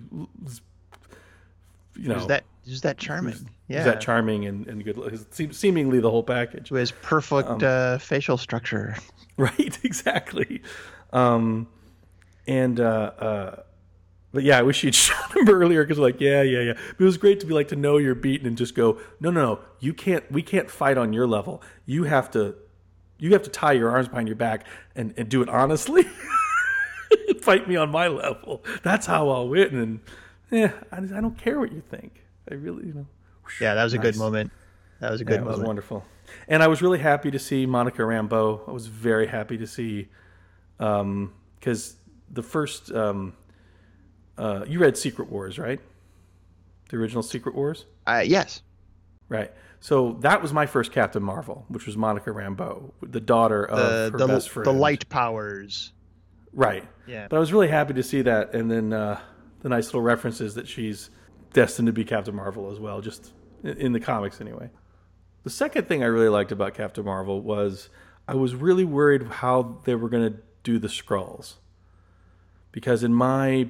you 1.96 2.08
know, 2.08 2.16
Is 2.18 2.26
that 2.28 2.44
is 2.66 2.80
that 2.82 2.98
charming? 2.98 3.50
Yeah. 3.66 3.80
is 3.80 3.84
that 3.87 4.00
charming 4.00 4.46
and, 4.46 4.66
and 4.68 4.84
good, 4.84 5.26
seemingly 5.54 5.98
the 6.00 6.10
whole 6.10 6.22
package. 6.22 6.68
Who 6.68 6.76
has 6.76 6.92
perfect 7.02 7.48
Um, 7.48 7.58
uh, 7.62 7.98
facial 7.98 8.38
structure. 8.38 8.94
Right, 9.37 9.78
exactly. 9.84 10.62
Um, 11.12 11.68
and 12.48 12.80
uh, 12.80 13.12
uh, 13.18 13.62
but 14.32 14.42
yeah, 14.42 14.58
I 14.58 14.62
wish 14.62 14.82
you'd 14.82 14.94
shot 15.06 15.36
him 15.36 15.48
earlier 15.48 15.84
because 15.84 15.98
like 15.98 16.20
yeah, 16.20 16.42
yeah, 16.42 16.60
yeah. 16.60 16.72
But 16.74 17.00
it 17.00 17.04
was 17.04 17.16
great 17.18 17.38
to 17.40 17.46
be 17.46 17.54
like 17.54 17.68
to 17.68 17.76
know 17.76 17.98
you're 17.98 18.16
beaten 18.16 18.46
and 18.46 18.56
just 18.58 18.74
go 18.74 18.98
no, 19.20 19.30
no, 19.30 19.40
no. 19.40 19.60
You 19.78 19.94
can't. 19.94 20.30
We 20.32 20.42
can't 20.42 20.68
fight 20.70 20.98
on 20.98 21.12
your 21.12 21.26
level. 21.26 21.62
You 21.86 22.04
have 22.04 22.30
to. 22.32 22.56
You 23.20 23.32
have 23.32 23.42
to 23.44 23.50
tie 23.50 23.72
your 23.72 23.90
arms 23.90 24.08
behind 24.08 24.28
your 24.28 24.36
back 24.36 24.64
and, 24.94 25.12
and 25.16 25.28
do 25.28 25.42
it 25.42 25.48
honestly. 25.48 26.04
fight 27.40 27.68
me 27.68 27.76
on 27.76 27.90
my 27.90 28.06
level. 28.08 28.64
That's 28.82 29.06
how 29.06 29.28
I'll 29.28 29.48
win. 29.48 29.74
And 29.76 30.00
yeah, 30.50 30.72
I, 30.92 30.98
I 30.98 31.20
don't 31.20 31.36
care 31.36 31.58
what 31.58 31.72
you 31.72 31.80
think. 31.90 32.22
I 32.50 32.54
really, 32.54 32.86
you 32.86 32.94
know. 32.94 33.06
Yeah, 33.60 33.74
that 33.74 33.84
was 33.84 33.92
a 33.94 33.98
good 33.98 34.16
moment. 34.16 34.52
That 35.00 35.10
was 35.10 35.20
a 35.20 35.24
Yeah, 35.24 35.30
good 35.30 35.40
it 35.40 35.44
was 35.44 35.52
moment. 35.52 35.66
wonderful. 35.66 36.04
And 36.46 36.62
I 36.62 36.68
was 36.68 36.80
really 36.82 36.98
happy 36.98 37.30
to 37.30 37.38
see 37.38 37.66
Monica 37.66 38.02
Rambeau. 38.02 38.68
I 38.68 38.72
was 38.72 38.86
very 38.86 39.26
happy 39.26 39.58
to 39.58 39.66
see 39.66 40.08
because 40.78 41.96
the 42.30 42.42
first 42.42 42.92
um, 42.92 43.35
uh, 44.37 44.64
you 44.68 44.78
read 44.78 44.97
Secret 44.97 45.28
Wars, 45.30 45.58
right? 45.58 45.80
The 46.90 46.97
original 46.97 47.23
Secret 47.23 47.54
Wars, 47.54 47.85
Uh, 48.06 48.23
yes. 48.25 48.62
right? 49.28 49.52
So 49.80 50.16
that 50.20 50.42
was 50.42 50.52
my 50.52 50.66
first 50.66 50.90
Captain 50.92 51.23
Marvel, 51.23 51.64
which 51.68 51.87
was 51.87 51.97
Monica 51.97 52.30
Rambeau, 52.30 52.92
the 53.02 53.20
daughter 53.20 53.64
of 53.64 53.78
The 53.78 54.11
her 54.12 54.18
the, 54.18 54.26
best 54.26 54.49
friend. 54.50 54.66
the 54.66 54.73
light 54.73 55.08
powers. 55.08 55.92
right? 56.52 56.85
Yeah. 57.06 57.26
But 57.28 57.37
I 57.37 57.40
was 57.40 57.52
really 57.52 57.68
happy 57.68 57.94
to 57.94 58.02
see 58.02 58.23
that, 58.23 58.54
and 58.54 58.70
then 58.70 58.92
uh, 58.92 59.20
the 59.61 59.68
nice 59.68 59.87
little 59.87 60.00
references 60.02 60.54
that 60.54 60.66
she's 60.66 61.11
destined 61.52 61.87
to 61.87 61.92
be 61.92 62.04
Captain 62.04 62.35
Marvel 62.35 62.70
as 62.73 62.80
well, 62.80 63.00
just 63.00 63.32
in, 63.62 63.76
in 63.78 63.92
the 63.92 64.00
comics 64.00 64.40
anyway. 64.40 64.70
The 65.44 65.50
second 65.50 65.87
thing 65.88 66.02
I 66.02 66.06
really 66.06 66.28
liked 66.28 66.50
about 66.52 66.75
Captain 66.75 67.04
Marvel 67.04 67.40
was 67.40 67.88
I 68.26 68.35
was 68.35 68.54
really 68.54 68.85
worried 68.85 69.23
how 69.25 69.78
they 69.85 69.94
were 69.94 70.08
going 70.08 70.32
to 70.32 70.38
do 70.64 70.78
the 70.78 70.88
Skrulls, 70.88 71.54
because 72.78 73.02
in 73.02 73.12
my 73.12 73.68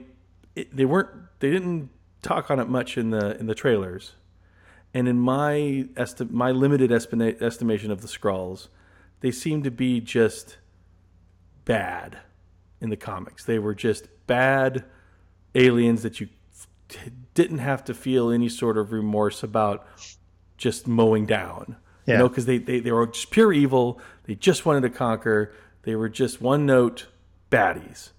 it, 0.54 0.76
they 0.76 0.84
weren't 0.84 1.08
they 1.40 1.50
didn't 1.50 1.88
talk 2.20 2.50
on 2.50 2.60
it 2.60 2.68
much 2.68 2.98
in 2.98 3.08
the 3.08 3.38
in 3.40 3.46
the 3.46 3.54
trailers, 3.54 4.12
and 4.92 5.08
in 5.08 5.18
my 5.18 5.88
esti- 5.96 6.28
my 6.28 6.50
limited 6.50 6.90
estima- 6.90 7.40
estimation 7.40 7.90
of 7.90 8.02
the 8.02 8.06
Skrulls, 8.06 8.68
they 9.20 9.30
seem 9.30 9.62
to 9.62 9.70
be 9.70 9.98
just 9.98 10.58
bad 11.64 12.18
in 12.82 12.90
the 12.90 12.98
comics. 12.98 13.46
They 13.46 13.58
were 13.58 13.74
just 13.74 14.08
bad 14.26 14.84
aliens 15.54 16.02
that 16.02 16.20
you 16.20 16.28
t- 16.90 16.98
didn't 17.32 17.58
have 17.58 17.82
to 17.84 17.94
feel 17.94 18.28
any 18.30 18.50
sort 18.50 18.76
of 18.76 18.92
remorse 18.92 19.42
about 19.42 19.86
just 20.58 20.86
mowing 20.86 21.24
down. 21.24 21.76
You 22.14 22.18
know, 22.18 22.28
because 22.28 22.44
they, 22.44 22.58
they, 22.58 22.80
they 22.80 22.92
were 22.92 23.06
just 23.06 23.30
pure 23.30 23.54
evil. 23.54 24.00
They 24.24 24.34
just 24.34 24.66
wanted 24.66 24.82
to 24.82 24.90
conquer. 24.90 25.52
They 25.84 25.94
were 25.94 26.10
just 26.10 26.42
one 26.42 26.66
note 26.66 27.06
baddies. 27.50 28.10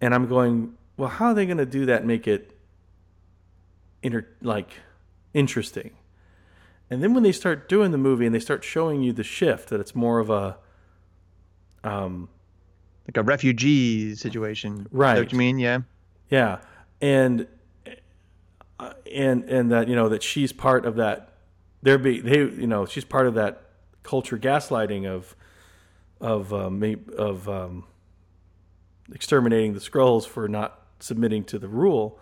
And 0.00 0.14
I'm 0.14 0.26
going, 0.26 0.74
well, 0.96 1.08
how 1.08 1.26
are 1.26 1.34
they 1.34 1.46
going 1.46 1.58
to 1.58 1.66
do 1.66 1.86
that 1.86 1.98
and 1.98 2.06
make 2.06 2.26
it 2.26 2.56
inter- 4.02 4.28
like 4.40 4.70
interesting? 5.34 5.92
And 6.88 7.02
then 7.02 7.14
when 7.14 7.22
they 7.22 7.32
start 7.32 7.68
doing 7.68 7.90
the 7.92 7.98
movie 7.98 8.26
and 8.26 8.34
they 8.34 8.40
start 8.40 8.64
showing 8.64 9.02
you 9.02 9.12
the 9.12 9.22
shift, 9.22 9.68
that 9.68 9.80
it's 9.80 9.94
more 9.94 10.18
of 10.18 10.30
a 10.30 10.56
um, 11.84 12.28
Like 13.06 13.16
a 13.16 13.22
refugee 13.22 14.14
situation. 14.14 14.86
Right. 14.90 15.18
what 15.18 15.32
you 15.32 15.38
mean? 15.38 15.58
Yeah. 15.58 15.80
Yeah, 16.30 16.58
and 17.00 17.46
and 19.12 19.44
and 19.44 19.72
that 19.72 19.88
you 19.88 19.96
know 19.96 20.08
that 20.08 20.22
she's 20.22 20.52
part 20.52 20.86
of 20.86 20.96
that. 20.96 21.32
There 21.82 21.98
be 21.98 22.20
they 22.20 22.38
you 22.38 22.66
know 22.66 22.86
she's 22.86 23.04
part 23.04 23.26
of 23.26 23.34
that 23.34 23.62
culture 24.02 24.38
gaslighting 24.38 25.06
of 25.06 25.34
of 26.20 26.52
um, 26.54 26.82
of 27.16 27.48
um, 27.48 27.84
exterminating 29.14 29.74
the 29.74 29.80
Skrulls 29.80 30.26
for 30.26 30.48
not 30.48 30.80
submitting 30.98 31.44
to 31.44 31.58
the 31.58 31.68
rule. 31.68 32.18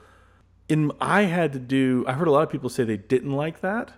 In 0.69 0.93
I 1.01 1.23
had 1.23 1.53
to 1.55 1.59
do. 1.59 2.05
I 2.07 2.13
heard 2.13 2.29
a 2.29 2.31
lot 2.31 2.43
of 2.43 2.51
people 2.51 2.69
say 2.69 2.85
they 2.85 2.97
didn't 2.97 3.33
like 3.33 3.61
that, 3.61 3.93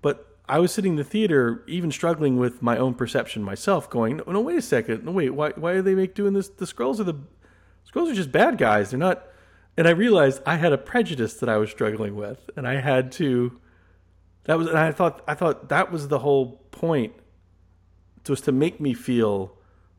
but 0.00 0.38
I 0.48 0.58
was 0.58 0.72
sitting 0.72 0.92
in 0.92 0.96
the 0.96 1.04
theater, 1.04 1.62
even 1.66 1.90
struggling 1.90 2.38
with 2.38 2.62
my 2.62 2.78
own 2.78 2.94
perception 2.94 3.42
myself, 3.42 3.90
going, 3.90 4.16
"No, 4.18 4.24
no 4.32 4.40
wait 4.40 4.56
a 4.56 4.62
second, 4.62 5.04
no, 5.04 5.12
wait, 5.12 5.30
why, 5.30 5.50
why 5.50 5.72
are 5.72 5.82
they 5.82 5.94
make 5.94 6.14
doing 6.14 6.32
this? 6.32 6.48
The 6.48 6.64
Skrulls 6.64 7.00
are 7.00 7.04
the 7.04 7.16
Skrulls 7.90 8.10
are 8.10 8.14
just 8.14 8.32
bad 8.32 8.56
guys. 8.56 8.90
They're 8.90 8.98
not." 8.98 9.24
And 9.76 9.86
I 9.86 9.90
realized 9.90 10.42
I 10.46 10.56
had 10.56 10.72
a 10.72 10.78
prejudice 10.78 11.34
that 11.34 11.48
I 11.48 11.58
was 11.58 11.70
struggling 11.70 12.16
with, 12.16 12.50
and 12.56 12.66
I 12.66 12.80
had 12.80 13.12
to. 13.12 13.60
That 14.44 14.56
was, 14.56 14.66
and 14.66 14.78
I 14.78 14.92
thought, 14.92 15.22
I 15.28 15.34
thought 15.34 15.68
that 15.68 15.92
was 15.92 16.08
the 16.08 16.20
whole 16.20 16.62
point, 16.70 17.12
was 18.28 18.40
to 18.42 18.52
make 18.52 18.80
me 18.80 18.94
feel 18.94 19.57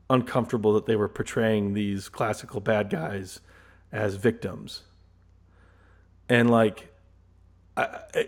uncomfortable 0.09 0.73
that 0.73 0.85
they 0.85 0.95
were 0.95 1.09
portraying 1.09 1.73
these 1.73 2.09
classical 2.09 2.59
bad 2.59 2.89
guys 2.89 3.39
as 3.91 4.15
victims, 4.15 4.83
and 6.27 6.49
like 6.49 6.89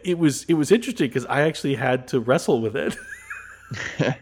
it 0.04 0.18
was 0.18 0.44
it 0.46 0.54
was 0.54 0.72
interesting 0.72 1.08
because 1.08 1.26
I 1.26 1.42
actually 1.42 1.76
had 1.76 2.08
to 2.10 2.20
wrestle 2.20 2.62
with 2.62 2.76
it. 2.76 2.96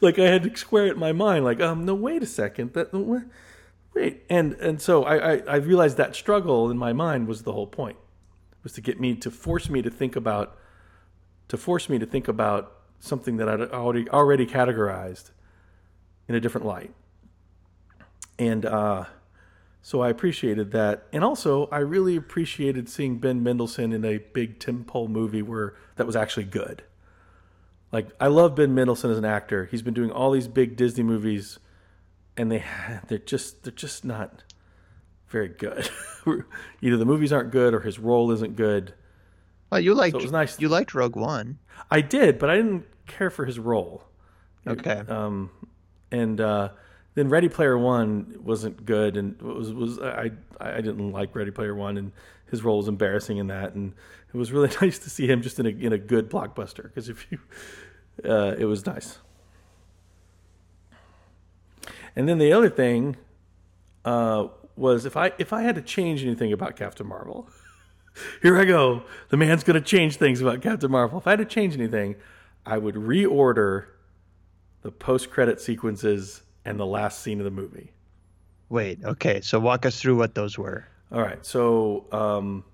like 0.00 0.18
I 0.18 0.24
had 0.24 0.42
to 0.44 0.56
square 0.56 0.86
it 0.86 0.92
in 0.92 0.98
my 0.98 1.12
mind. 1.12 1.44
Like, 1.44 1.60
um, 1.60 1.84
no, 1.84 1.94
wait 1.94 2.22
a 2.22 2.26
second. 2.26 2.72
That 2.74 2.92
wait, 3.94 4.22
and 4.30 4.54
and 4.54 4.80
so 4.80 5.04
I, 5.04 5.34
I 5.34 5.42
I 5.46 5.56
realized 5.56 5.96
that 5.96 6.14
struggle 6.14 6.70
in 6.70 6.78
my 6.78 6.92
mind 6.92 7.28
was 7.28 7.42
the 7.42 7.52
whole 7.52 7.66
point, 7.66 7.96
was 8.62 8.72
to 8.74 8.80
get 8.80 9.00
me 9.00 9.14
to 9.16 9.30
force 9.30 9.68
me 9.68 9.82
to 9.82 9.90
think 9.90 10.16
about, 10.16 10.56
to 11.48 11.56
force 11.56 11.88
me 11.88 11.98
to 11.98 12.06
think 12.06 12.28
about 12.28 12.75
something 12.98 13.36
that 13.36 13.48
I'd 13.48 13.60
already 13.70 14.08
already 14.08 14.46
categorized 14.46 15.30
in 16.28 16.34
a 16.34 16.40
different 16.40 16.66
light, 16.66 16.92
and 18.38 18.64
uh, 18.64 19.04
so 19.86 20.00
I 20.00 20.08
appreciated 20.08 20.72
that, 20.72 21.06
and 21.12 21.22
also 21.22 21.68
I 21.70 21.78
really 21.78 22.16
appreciated 22.16 22.88
seeing 22.88 23.18
Ben 23.18 23.42
Mendelsohn 23.42 23.92
in 23.92 24.04
a 24.04 24.18
big 24.18 24.58
tentpole 24.58 25.08
movie 25.08 25.42
where 25.42 25.74
that 25.94 26.06
was 26.06 26.16
actually 26.16 26.44
good. 26.44 26.82
Like 27.92 28.08
I 28.20 28.26
love 28.26 28.56
Ben 28.56 28.74
Mendelsohn 28.74 29.12
as 29.12 29.18
an 29.18 29.24
actor. 29.24 29.66
He's 29.66 29.82
been 29.82 29.94
doing 29.94 30.10
all 30.10 30.32
these 30.32 30.48
big 30.48 30.76
Disney 30.76 31.04
movies, 31.04 31.58
and 32.36 32.50
they 32.50 32.64
they're 33.08 33.18
just 33.18 33.62
they're 33.62 33.72
just 33.72 34.04
not 34.04 34.42
very 35.28 35.48
good. 35.48 35.88
Either 36.82 36.96
the 36.96 37.04
movies 37.04 37.32
aren't 37.32 37.50
good 37.52 37.72
or 37.72 37.80
his 37.80 37.98
role 37.98 38.30
isn't 38.32 38.56
good. 38.56 38.94
Well, 39.70 39.80
you 39.80 39.94
liked 39.94 40.12
So 40.12 40.18
it 40.18 40.22
was 40.22 40.32
nice. 40.32 40.60
you 40.60 40.68
liked 40.68 40.94
Rogue 40.94 41.16
One. 41.16 41.58
I 41.90 42.00
did, 42.00 42.38
but 42.38 42.50
I 42.50 42.56
didn't 42.56 42.84
care 43.06 43.30
for 43.30 43.44
his 43.44 43.58
role. 43.58 44.04
Okay. 44.66 45.02
Um, 45.08 45.50
and 46.10 46.40
uh, 46.40 46.70
then 47.14 47.28
Ready 47.28 47.48
Player 47.48 47.78
One 47.78 48.36
wasn't 48.42 48.84
good, 48.84 49.16
and 49.16 49.40
was 49.40 49.72
was 49.72 49.98
I 49.98 50.30
I 50.60 50.80
didn't 50.80 51.12
like 51.12 51.34
Ready 51.34 51.50
Player 51.50 51.74
One, 51.74 51.96
and 51.96 52.12
his 52.50 52.62
role 52.62 52.78
was 52.78 52.88
embarrassing 52.88 53.38
in 53.38 53.48
that, 53.48 53.74
and 53.74 53.92
it 54.32 54.36
was 54.36 54.52
really 54.52 54.70
nice 54.80 54.98
to 55.00 55.10
see 55.10 55.26
him 55.26 55.42
just 55.42 55.58
in 55.58 55.66
a 55.66 55.70
in 55.70 55.92
a 55.92 55.98
good 55.98 56.30
blockbuster 56.30 56.84
because 56.84 57.08
if 57.08 57.26
you, 57.30 57.38
uh, 58.24 58.54
it 58.58 58.66
was 58.66 58.86
nice. 58.86 59.18
And 62.14 62.28
then 62.28 62.38
the 62.38 62.52
other 62.52 62.70
thing 62.70 63.16
uh, 64.04 64.48
was 64.76 65.04
if 65.04 65.16
I 65.16 65.32
if 65.38 65.52
I 65.52 65.62
had 65.62 65.74
to 65.74 65.82
change 65.82 66.24
anything 66.24 66.52
about 66.52 66.76
Captain 66.76 67.06
Marvel, 67.06 67.48
here 68.42 68.58
I 68.58 68.64
go. 68.64 69.02
The 69.28 69.36
man's 69.36 69.64
going 69.64 69.80
to 69.80 69.86
change 69.86 70.16
things 70.16 70.40
about 70.40 70.62
Captain 70.62 70.90
Marvel. 70.90 71.18
If 71.18 71.26
I 71.26 71.30
had 71.30 71.38
to 71.38 71.44
change 71.44 71.74
anything, 71.74 72.16
I 72.64 72.78
would 72.78 72.94
reorder 72.94 73.86
the 74.82 74.90
post 74.90 75.30
credit 75.30 75.60
sequences 75.60 76.42
and 76.64 76.78
the 76.78 76.86
last 76.86 77.22
scene 77.22 77.38
of 77.38 77.44
the 77.44 77.50
movie. 77.50 77.92
Wait. 78.68 79.04
Okay. 79.04 79.40
So 79.40 79.60
walk 79.60 79.86
us 79.86 80.00
through 80.00 80.16
what 80.16 80.34
those 80.34 80.58
were. 80.58 80.86
All 81.12 81.22
right. 81.22 81.44
So 81.44 82.06
um, 82.12 82.64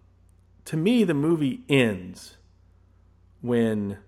to 0.66 0.76
me, 0.76 1.04
the 1.04 1.14
movie 1.14 1.62
ends 1.68 2.36
when 3.40 3.98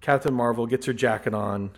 Captain 0.00 0.34
Marvel 0.34 0.66
gets 0.66 0.86
her 0.86 0.92
jacket 0.92 1.34
on, 1.34 1.70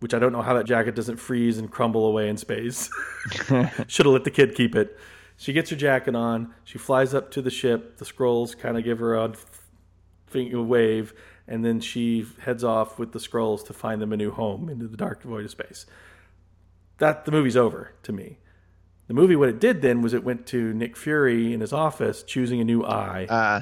which 0.00 0.14
I 0.14 0.18
don't 0.18 0.32
know 0.32 0.42
how 0.42 0.54
that 0.54 0.66
jacket 0.66 0.94
doesn't 0.94 1.16
freeze 1.16 1.58
and 1.58 1.70
crumble 1.70 2.06
away 2.06 2.28
in 2.28 2.36
space. 2.36 2.90
Should 3.88 4.06
have 4.06 4.12
let 4.12 4.24
the 4.24 4.30
kid 4.30 4.54
keep 4.54 4.76
it. 4.76 4.96
She 5.36 5.52
gets 5.52 5.70
her 5.70 5.76
jacket 5.76 6.14
on. 6.14 6.54
She 6.64 6.78
flies 6.78 7.14
up 7.14 7.30
to 7.32 7.42
the 7.42 7.50
ship. 7.50 7.98
The 7.98 8.04
Skrulls 8.04 8.56
kind 8.56 8.76
of 8.76 8.84
give 8.84 8.98
her 8.98 9.14
a 9.14 9.32
wave, 10.34 11.14
and 11.46 11.64
then 11.64 11.80
she 11.80 12.26
heads 12.40 12.64
off 12.64 12.98
with 12.98 13.12
the 13.12 13.18
Skrulls 13.18 13.64
to 13.66 13.72
find 13.72 14.00
them 14.00 14.12
a 14.12 14.16
new 14.16 14.30
home 14.30 14.68
into 14.68 14.86
the 14.86 14.96
dark 14.96 15.22
void 15.22 15.44
of 15.44 15.50
space. 15.50 15.86
That 16.98 17.24
the 17.24 17.32
movie's 17.32 17.56
over 17.56 17.92
to 18.02 18.12
me. 18.12 18.38
The 19.08 19.14
movie, 19.14 19.36
what 19.36 19.48
it 19.48 19.60
did 19.60 19.82
then 19.82 20.02
was 20.02 20.14
it 20.14 20.24
went 20.24 20.46
to 20.48 20.74
Nick 20.74 20.96
Fury 20.96 21.52
in 21.52 21.60
his 21.60 21.72
office 21.72 22.22
choosing 22.22 22.60
a 22.60 22.64
new 22.64 22.84
eye. 22.84 23.26
Uh, 23.28 23.60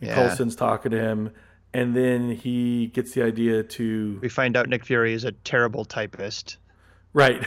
and 0.00 0.08
yeah. 0.08 0.14
Coulson's 0.14 0.56
talking 0.56 0.90
to 0.90 1.00
him, 1.00 1.30
and 1.72 1.96
then 1.96 2.30
he 2.30 2.88
gets 2.88 3.12
the 3.12 3.22
idea 3.22 3.62
to 3.62 4.18
we 4.20 4.28
find 4.28 4.56
out 4.56 4.68
Nick 4.68 4.84
Fury 4.84 5.14
is 5.14 5.24
a 5.24 5.32
terrible 5.32 5.84
typist. 5.84 6.58
right, 7.12 7.44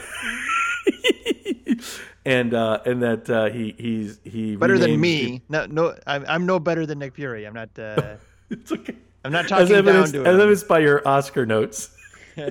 and 2.24 2.54
uh, 2.54 2.80
and 2.86 3.02
that 3.02 3.28
uh, 3.30 3.50
he 3.50 3.74
he's 3.78 4.20
he 4.24 4.56
Better 4.56 4.78
than 4.78 5.00
me. 5.00 5.42
No, 5.48 5.66
no, 5.66 5.94
I'm, 6.06 6.24
I'm 6.28 6.46
no 6.46 6.58
better 6.60 6.86
than 6.86 6.98
Nick 6.98 7.14
Fury. 7.14 7.46
I'm 7.46 7.54
not. 7.54 7.70
Uh, 7.78 8.16
It's 8.50 8.70
okay. 8.70 8.94
I'm 9.24 9.32
not 9.32 9.44
As 9.44 9.50
talking 9.50 9.66
down 9.68 9.78
evidenced, 9.78 10.12
to 10.14 10.20
as 10.20 10.26
him. 10.26 10.34
evidenced 10.40 10.68
by 10.68 10.80
your 10.80 11.06
Oscar 11.08 11.46
notes. 11.46 11.96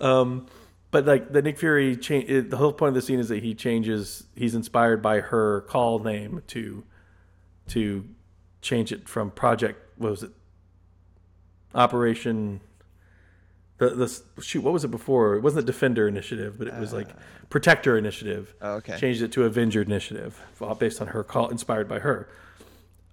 um, 0.00 0.46
but 0.90 1.06
like 1.06 1.32
the 1.32 1.42
Nick 1.42 1.58
Fury, 1.58 1.96
cha- 1.96 2.14
it, 2.26 2.50
the 2.50 2.56
whole 2.56 2.72
point 2.72 2.90
of 2.90 2.94
the 2.94 3.02
scene 3.02 3.18
is 3.18 3.28
that 3.28 3.42
he 3.42 3.54
changes. 3.54 4.24
He's 4.34 4.54
inspired 4.54 5.02
by 5.02 5.20
her 5.20 5.62
call 5.62 5.98
name 5.98 6.42
to 6.48 6.84
to 7.68 8.04
change 8.60 8.92
it 8.92 9.08
from 9.08 9.30
Project. 9.30 9.80
What 9.98 10.10
was 10.10 10.22
it? 10.22 10.30
Operation. 11.74 12.60
The 13.82 13.90
the 14.36 14.42
shoot. 14.42 14.62
What 14.62 14.72
was 14.72 14.84
it 14.84 14.92
before? 14.92 15.34
It 15.34 15.40
wasn't 15.40 15.66
the 15.66 15.72
Defender 15.72 16.06
Initiative, 16.06 16.56
but 16.56 16.68
it 16.68 16.78
was 16.78 16.92
like 16.92 17.08
Protector 17.50 17.98
Initiative. 17.98 18.54
Oh, 18.62 18.74
okay. 18.74 18.96
Changed 18.96 19.22
it 19.22 19.32
to 19.32 19.42
Avenger 19.42 19.82
Initiative, 19.82 20.40
uh, 20.60 20.74
based 20.74 21.00
on 21.00 21.08
her 21.08 21.24
call, 21.24 21.48
inspired 21.48 21.88
by 21.88 21.98
her. 21.98 22.28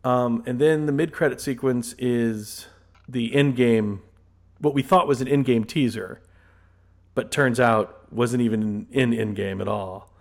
Um, 0.04 0.44
and 0.46 0.60
then 0.60 0.86
the 0.86 0.92
mid-credit 0.92 1.42
sequence 1.42 1.96
is 1.98 2.68
the 3.08 3.32
Endgame, 3.32 4.02
what 4.60 4.76
we 4.76 4.84
thought 4.84 5.08
was 5.08 5.22
an 5.22 5.28
Endgame 5.28 5.68
teaser, 5.68 6.22
but 7.16 7.32
turns 7.32 7.60
out 7.60 8.14
wasn't 8.14 8.44
even 8.44 8.86
in 8.92 9.10
Endgame 9.10 9.62
at 9.62 9.68
all. 9.68 10.14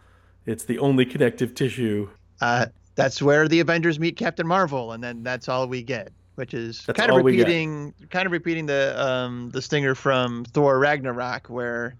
It's 0.46 0.64
the 0.64 0.78
only 0.78 1.04
connective 1.04 1.54
tissue. 1.54 2.08
Uh, 2.40 2.66
that's 2.94 3.20
where 3.20 3.48
the 3.48 3.60
Avengers 3.60 4.00
meet 4.00 4.16
Captain 4.16 4.46
Marvel, 4.46 4.92
and 4.92 5.04
then 5.04 5.22
that's 5.22 5.48
all 5.48 5.68
we 5.68 5.82
get, 5.82 6.10
which 6.38 6.54
is 6.54 6.84
That's 6.86 6.96
kind 6.96 7.10
of 7.10 7.16
all 7.16 7.22
we 7.24 7.32
get. 7.34 7.48
repeating, 7.48 7.92
kind 8.10 8.24
of 8.26 8.30
repeating 8.32 8.66
the 8.66 8.94
um, 8.96 9.50
the 9.50 9.60
stinger 9.60 9.96
from 9.96 10.44
Thor 10.44 10.78
Ragnarok, 10.78 11.48
where 11.50 11.96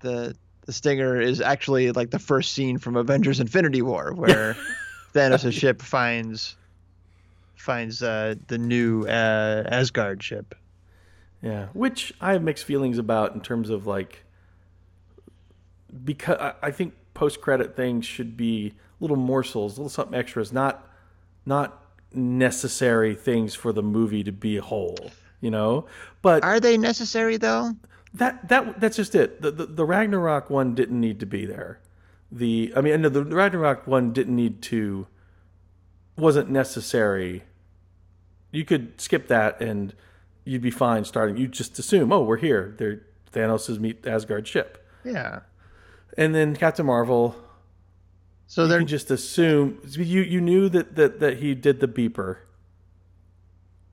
the 0.00 0.36
the 0.66 0.72
stinger 0.72 1.18
is 1.18 1.40
actually 1.40 1.90
like 1.92 2.10
the 2.10 2.18
first 2.18 2.52
scene 2.52 2.76
from 2.76 2.94
Avengers: 2.94 3.40
Infinity 3.40 3.80
War, 3.80 4.12
where 4.16 4.54
Thanos' 5.14 5.52
ship 5.52 5.80
finds 5.80 6.56
finds 7.56 8.02
uh, 8.02 8.34
the 8.48 8.58
new 8.58 9.04
uh, 9.06 9.64
Asgard 9.66 10.22
ship. 10.22 10.54
Yeah, 11.40 11.68
which 11.72 12.12
I 12.20 12.32
have 12.34 12.42
mixed 12.42 12.64
feelings 12.66 12.98
about 12.98 13.34
in 13.34 13.40
terms 13.40 13.70
of 13.70 13.86
like 13.86 14.24
because 16.04 16.38
I- 16.38 16.54
I 16.64 16.70
think 16.70 16.94
post-credit 17.14 17.76
things 17.76 18.04
should 18.04 18.36
be 18.36 18.74
little 19.00 19.16
morsels, 19.16 19.78
little 19.78 19.88
something 19.88 20.18
extras, 20.18 20.52
not 20.52 20.86
not 21.46 21.80
necessary 22.16 23.14
things 23.14 23.54
for 23.54 23.72
the 23.72 23.82
movie 23.82 24.24
to 24.24 24.32
be 24.32 24.56
whole. 24.56 25.10
You 25.40 25.50
know, 25.50 25.86
but 26.22 26.42
Are 26.42 26.58
they 26.60 26.78
necessary 26.78 27.36
though? 27.36 27.72
that 28.14 28.48
that 28.48 28.80
that's 28.80 28.96
just 28.96 29.14
it. 29.14 29.42
The, 29.42 29.50
the 29.50 29.66
the 29.66 29.84
Ragnarok 29.84 30.48
one 30.48 30.74
didn't 30.74 30.98
need 30.98 31.20
to 31.20 31.26
be 31.26 31.44
there. 31.44 31.80
The 32.32 32.72
I 32.74 32.80
mean, 32.80 33.02
no, 33.02 33.08
the 33.10 33.24
Ragnarok 33.24 33.86
one 33.86 34.12
didn't 34.12 34.34
need 34.36 34.62
to. 34.62 35.06
Wasn't 36.16 36.48
necessary. 36.48 37.42
You 38.52 38.64
could 38.64 39.00
skip 39.00 39.26
that 39.28 39.60
and 39.60 39.94
you'd 40.44 40.62
be 40.62 40.70
fine. 40.70 41.04
Starting, 41.04 41.36
you 41.36 41.48
just 41.48 41.78
assume, 41.78 42.12
oh, 42.12 42.22
we're 42.22 42.36
here. 42.36 42.74
They're 42.78 43.02
Thanos' 43.32 43.78
meet 43.80 44.06
Asgard 44.06 44.46
ship, 44.46 44.86
Yeah. 45.04 45.40
and 46.16 46.34
then 46.34 46.54
Captain 46.56 46.86
Marvel. 46.86 47.34
So 48.46 48.62
You 48.62 48.68
they're 48.68 48.78
can 48.78 48.86
just 48.86 49.10
assume 49.10 49.80
you 49.96 50.22
you 50.22 50.40
knew 50.40 50.68
that 50.68 50.96
that 50.96 51.20
that 51.20 51.38
he 51.38 51.54
did 51.54 51.80
the 51.80 51.88
beeper. 51.88 52.38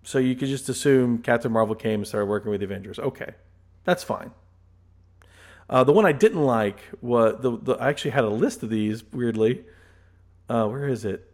So 0.04 0.18
you 0.18 0.36
could 0.36 0.48
just 0.48 0.68
assume 0.68 1.20
Captain 1.20 1.52
Marvel 1.52 1.76
came 1.76 2.00
and 2.02 2.08
started 2.08 2.26
working 2.26 2.50
with 2.52 2.60
the 2.60 2.66
Avengers. 2.66 2.98
Okay, 3.00 3.36
that's 3.84 4.04
fine. 4.04 4.32
Uh, 5.70 5.84
the 5.84 5.94
one 5.94 6.06
I 6.06 6.12
didn't 6.12 6.44
like 6.44 6.82
was 7.02 7.38
the, 7.40 7.58
the 7.58 7.74
I 7.74 7.90
actually 7.90 8.12
had 8.12 8.24
a 8.24 8.30
list 8.30 8.62
of 8.64 8.70
these 8.70 9.04
weirdly. 9.12 9.64
Uh, 10.50 10.68
where 10.68 10.88
is 10.88 11.06
it? 11.06 11.32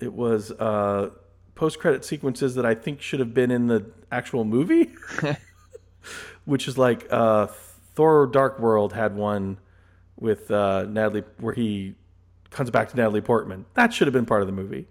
It 0.00 0.14
was 0.14 0.50
uh, 0.52 1.10
post 1.54 1.78
credit 1.78 2.04
sequences 2.04 2.54
that 2.54 2.64
I 2.64 2.74
think 2.74 3.02
should 3.02 3.20
have 3.20 3.34
been 3.34 3.50
in 3.50 3.66
the 3.66 3.84
actual 4.10 4.44
movie, 4.44 4.94
which 6.46 6.68
is 6.68 6.78
like 6.78 7.06
uh, 7.10 7.48
Thor: 7.94 8.26
Dark 8.26 8.58
World 8.58 8.94
had 8.94 9.14
one 9.14 9.58
with 10.16 10.50
uh, 10.50 10.86
Natalie 10.88 11.24
where 11.38 11.52
he 11.52 11.96
comes 12.50 12.70
back 12.70 12.88
to 12.90 12.96
Natalie 12.96 13.20
Portman. 13.20 13.66
That 13.74 13.92
should 13.92 14.06
have 14.06 14.14
been 14.14 14.26
part 14.26 14.42
of 14.42 14.46
the 14.46 14.52
movie. 14.52 14.88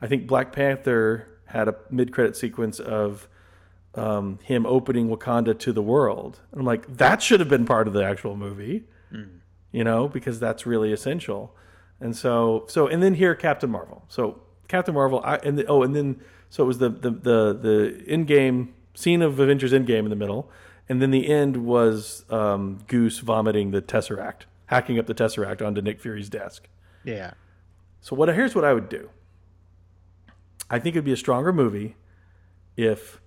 I 0.00 0.06
think 0.06 0.26
Black 0.26 0.52
Panther 0.52 1.28
had 1.46 1.68
a 1.68 1.74
mid 1.90 2.12
credit 2.12 2.36
sequence 2.36 2.78
of 2.80 3.28
um, 3.94 4.38
him 4.42 4.66
opening 4.66 5.08
Wakanda 5.08 5.58
to 5.58 5.72
the 5.72 5.82
world. 5.82 6.40
And 6.52 6.60
I'm 6.60 6.66
like, 6.66 6.96
that 6.96 7.22
should 7.22 7.40
have 7.40 7.48
been 7.48 7.66
part 7.66 7.88
of 7.88 7.92
the 7.92 8.04
actual 8.04 8.36
movie, 8.36 8.84
you 9.72 9.84
know, 9.84 10.08
because 10.08 10.38
that's 10.38 10.64
really 10.64 10.92
essential. 10.92 11.54
And 12.00 12.16
so, 12.16 12.64
so, 12.68 12.86
and 12.86 13.02
then 13.02 13.14
here, 13.14 13.34
Captain 13.34 13.70
Marvel. 13.70 14.04
So 14.08 14.40
Captain 14.68 14.94
Marvel, 14.94 15.20
I, 15.24 15.36
and 15.36 15.58
the, 15.58 15.66
oh, 15.66 15.82
and 15.82 15.94
then, 15.94 16.20
so 16.48 16.62
it 16.62 16.66
was 16.66 16.78
the 16.78 16.88
the 16.88 17.10
the, 17.10 17.52
the 17.52 18.04
Endgame 18.08 18.68
scene 18.94 19.22
of 19.22 19.38
Avengers 19.38 19.72
Endgame 19.72 20.00
in 20.00 20.10
the 20.10 20.16
middle, 20.16 20.50
and 20.88 21.02
then 21.02 21.10
the 21.10 21.28
end 21.28 21.58
was 21.58 22.24
um, 22.30 22.78
Goose 22.86 23.18
vomiting 23.18 23.72
the 23.72 23.82
Tesseract, 23.82 24.42
hacking 24.66 24.98
up 24.98 25.06
the 25.06 25.14
Tesseract 25.14 25.64
onto 25.64 25.80
Nick 25.80 26.00
Fury's 26.00 26.28
desk. 26.28 26.68
Yeah. 27.04 27.32
So 28.00 28.16
what 28.16 28.28
here's 28.28 28.54
what 28.54 28.64
I 28.64 28.72
would 28.72 28.88
do. 28.88 29.10
I 30.68 30.78
think 30.78 30.94
it'd 30.94 31.04
be 31.04 31.12
a 31.12 31.16
stronger 31.16 31.52
movie 31.52 31.96
if 32.76 33.20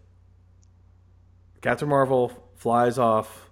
Captain 1.61 1.87
Marvel 1.87 2.31
flies 2.55 2.97
off 2.97 3.49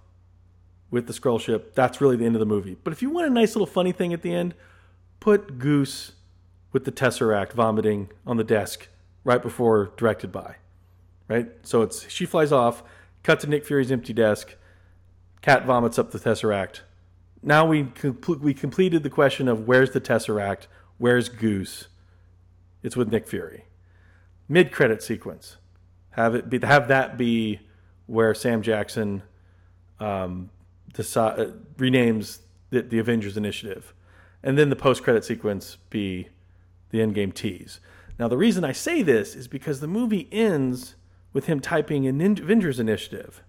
with 0.90 1.06
the 1.06 1.12
Skrull 1.12 1.40
ship. 1.40 1.74
That's 1.74 2.00
really 2.00 2.16
the 2.16 2.24
end 2.24 2.34
of 2.34 2.40
the 2.40 2.46
movie. 2.46 2.76
But 2.82 2.92
if 2.92 3.02
you 3.02 3.10
want 3.10 3.26
a 3.26 3.30
nice 3.30 3.54
little 3.54 3.66
funny 3.66 3.92
thing 3.92 4.12
at 4.12 4.22
the 4.22 4.34
end, 4.34 4.54
put 5.20 5.58
Goose 5.58 6.12
with 6.72 6.84
the 6.84 6.92
Tesseract 6.92 7.52
vomiting 7.52 8.10
on 8.26 8.36
the 8.36 8.44
desk 8.44 8.88
right 9.24 9.42
before 9.42 9.92
directed 9.96 10.32
by. 10.32 10.56
Right? 11.28 11.50
So 11.62 11.82
it's 11.82 12.08
she 12.10 12.26
flies 12.26 12.52
off, 12.52 12.82
cut 13.22 13.40
to 13.40 13.46
Nick 13.46 13.64
Fury's 13.64 13.92
empty 13.92 14.12
desk, 14.12 14.56
cat 15.40 15.64
vomits 15.64 15.98
up 15.98 16.10
the 16.10 16.18
Tesseract. 16.18 16.80
Now 17.42 17.66
we 17.66 17.84
compl- 17.84 18.40
we 18.40 18.54
completed 18.54 19.02
the 19.02 19.10
question 19.10 19.48
of 19.48 19.66
where's 19.66 19.90
the 19.90 20.00
Tesseract, 20.00 20.66
where's 20.98 21.28
Goose? 21.28 21.88
It's 22.82 22.96
with 22.96 23.10
Nick 23.10 23.26
Fury. 23.26 23.64
Mid 24.48 24.70
credit 24.70 25.02
sequence. 25.02 25.56
Have 26.10 26.34
it 26.34 26.48
be 26.48 26.58
have 26.64 26.88
that 26.88 27.16
be 27.16 27.60
where 28.06 28.34
Sam 28.34 28.62
Jackson 28.62 29.22
um, 29.98 30.50
uh, 30.96 31.46
renames 31.76 32.40
the, 32.70 32.82
the 32.82 32.98
Avengers 32.98 33.36
Initiative, 33.36 33.94
and 34.42 34.58
then 34.58 34.68
the 34.70 34.76
post 34.76 35.02
credit 35.02 35.24
sequence 35.24 35.78
be 35.90 36.28
the 36.90 36.98
Endgame 36.98 37.32
tease. 37.34 37.80
Now 38.18 38.28
the 38.28 38.36
reason 38.36 38.64
I 38.64 38.72
say 38.72 39.02
this 39.02 39.34
is 39.34 39.48
because 39.48 39.80
the 39.80 39.88
movie 39.88 40.28
ends 40.30 40.94
with 41.32 41.46
him 41.46 41.60
typing 41.60 42.04
in 42.04 42.20
Avengers 42.20 42.78
Initiative. 42.78 43.42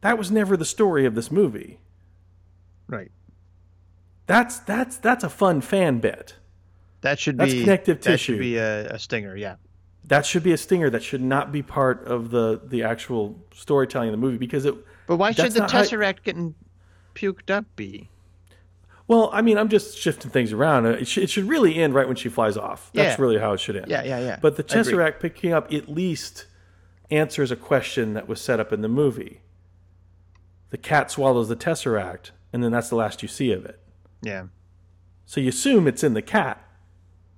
That 0.00 0.16
was 0.16 0.30
never 0.30 0.56
the 0.56 0.64
story 0.64 1.04
of 1.06 1.14
this 1.14 1.30
movie. 1.30 1.80
Right. 2.94 3.10
That's 4.26 4.58
that's 4.60 4.96
that's 4.98 5.24
a 5.24 5.28
fun 5.28 5.60
fan 5.60 5.98
bit. 6.00 6.36
That 7.02 7.18
should 7.18 7.36
That's 7.36 7.52
be 7.52 7.60
connective 7.60 8.00
that 8.00 8.10
tissue. 8.12 8.32
should 8.34 8.40
be 8.40 8.56
a, 8.56 8.86
a 8.86 8.98
stinger. 8.98 9.36
Yeah. 9.36 9.56
That 10.04 10.24
should 10.24 10.42
be 10.42 10.52
a 10.52 10.56
stinger. 10.56 10.88
That 10.88 11.02
should 11.02 11.20
not 11.22 11.52
be 11.52 11.62
part 11.62 12.06
of 12.06 12.30
the 12.30 12.60
the 12.64 12.82
actual 12.84 13.38
storytelling 13.54 14.08
of 14.08 14.12
the 14.12 14.18
movie 14.18 14.38
because 14.38 14.64
it. 14.64 14.74
But 15.06 15.16
why 15.18 15.32
should 15.32 15.52
the 15.52 15.60
Tesseract 15.60 16.22
getting 16.22 16.54
puked 17.14 17.50
up 17.50 17.66
be? 17.76 18.08
Well, 19.06 19.28
I 19.34 19.42
mean, 19.42 19.58
I'm 19.58 19.68
just 19.68 19.98
shifting 19.98 20.30
things 20.30 20.50
around. 20.54 20.86
It, 20.86 21.06
sh- 21.06 21.18
it 21.18 21.28
should 21.28 21.44
really 21.44 21.74
end 21.74 21.92
right 21.92 22.06
when 22.06 22.16
she 22.16 22.30
flies 22.30 22.56
off. 22.56 22.90
That's 22.94 23.18
Yeah. 23.18 23.22
really 23.22 23.36
how 23.38 23.52
it 23.52 23.60
should 23.60 23.76
end. 23.76 23.88
Yeah, 23.88 24.02
yeah, 24.02 24.18
yeah. 24.18 24.38
But 24.40 24.56
the 24.56 24.64
Tesseract 24.64 25.20
picking 25.20 25.52
up 25.52 25.70
at 25.74 25.90
least 25.90 26.46
answers 27.10 27.50
a 27.50 27.56
question 27.56 28.14
that 28.14 28.26
was 28.26 28.40
set 28.40 28.60
up 28.60 28.72
in 28.72 28.80
the 28.80 28.88
movie. 28.88 29.42
The 30.70 30.78
cat 30.78 31.10
swallows 31.10 31.48
the 31.48 31.56
Tesseract, 31.56 32.30
and 32.54 32.62
then 32.62 32.70
that's 32.70 32.88
the 32.88 32.94
last 32.94 33.20
you 33.20 33.26
see 33.26 33.50
of 33.50 33.66
it. 33.66 33.80
Yeah. 34.22 34.44
So 35.26 35.40
you 35.40 35.48
assume 35.48 35.88
it's 35.88 36.04
in 36.04 36.14
the 36.14 36.22
cat, 36.22 36.62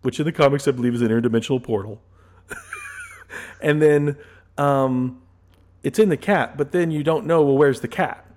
which 0.02 0.20
in 0.20 0.26
the 0.26 0.33
comics 0.33 0.68
I 0.68 0.72
believe 0.72 0.94
is 0.94 1.00
an 1.00 1.09
interdimensional 1.09 1.62
portal. 1.62 2.02
and 3.62 3.81
then 3.81 4.18
um, 4.59 5.22
it's 5.83 5.98
in 5.98 6.11
the 6.11 6.18
cat, 6.18 6.59
but 6.59 6.72
then 6.72 6.90
you 6.90 7.02
don't 7.02 7.24
know, 7.24 7.42
well, 7.42 7.57
where's 7.57 7.81
the 7.81 7.88
cat? 7.88 8.31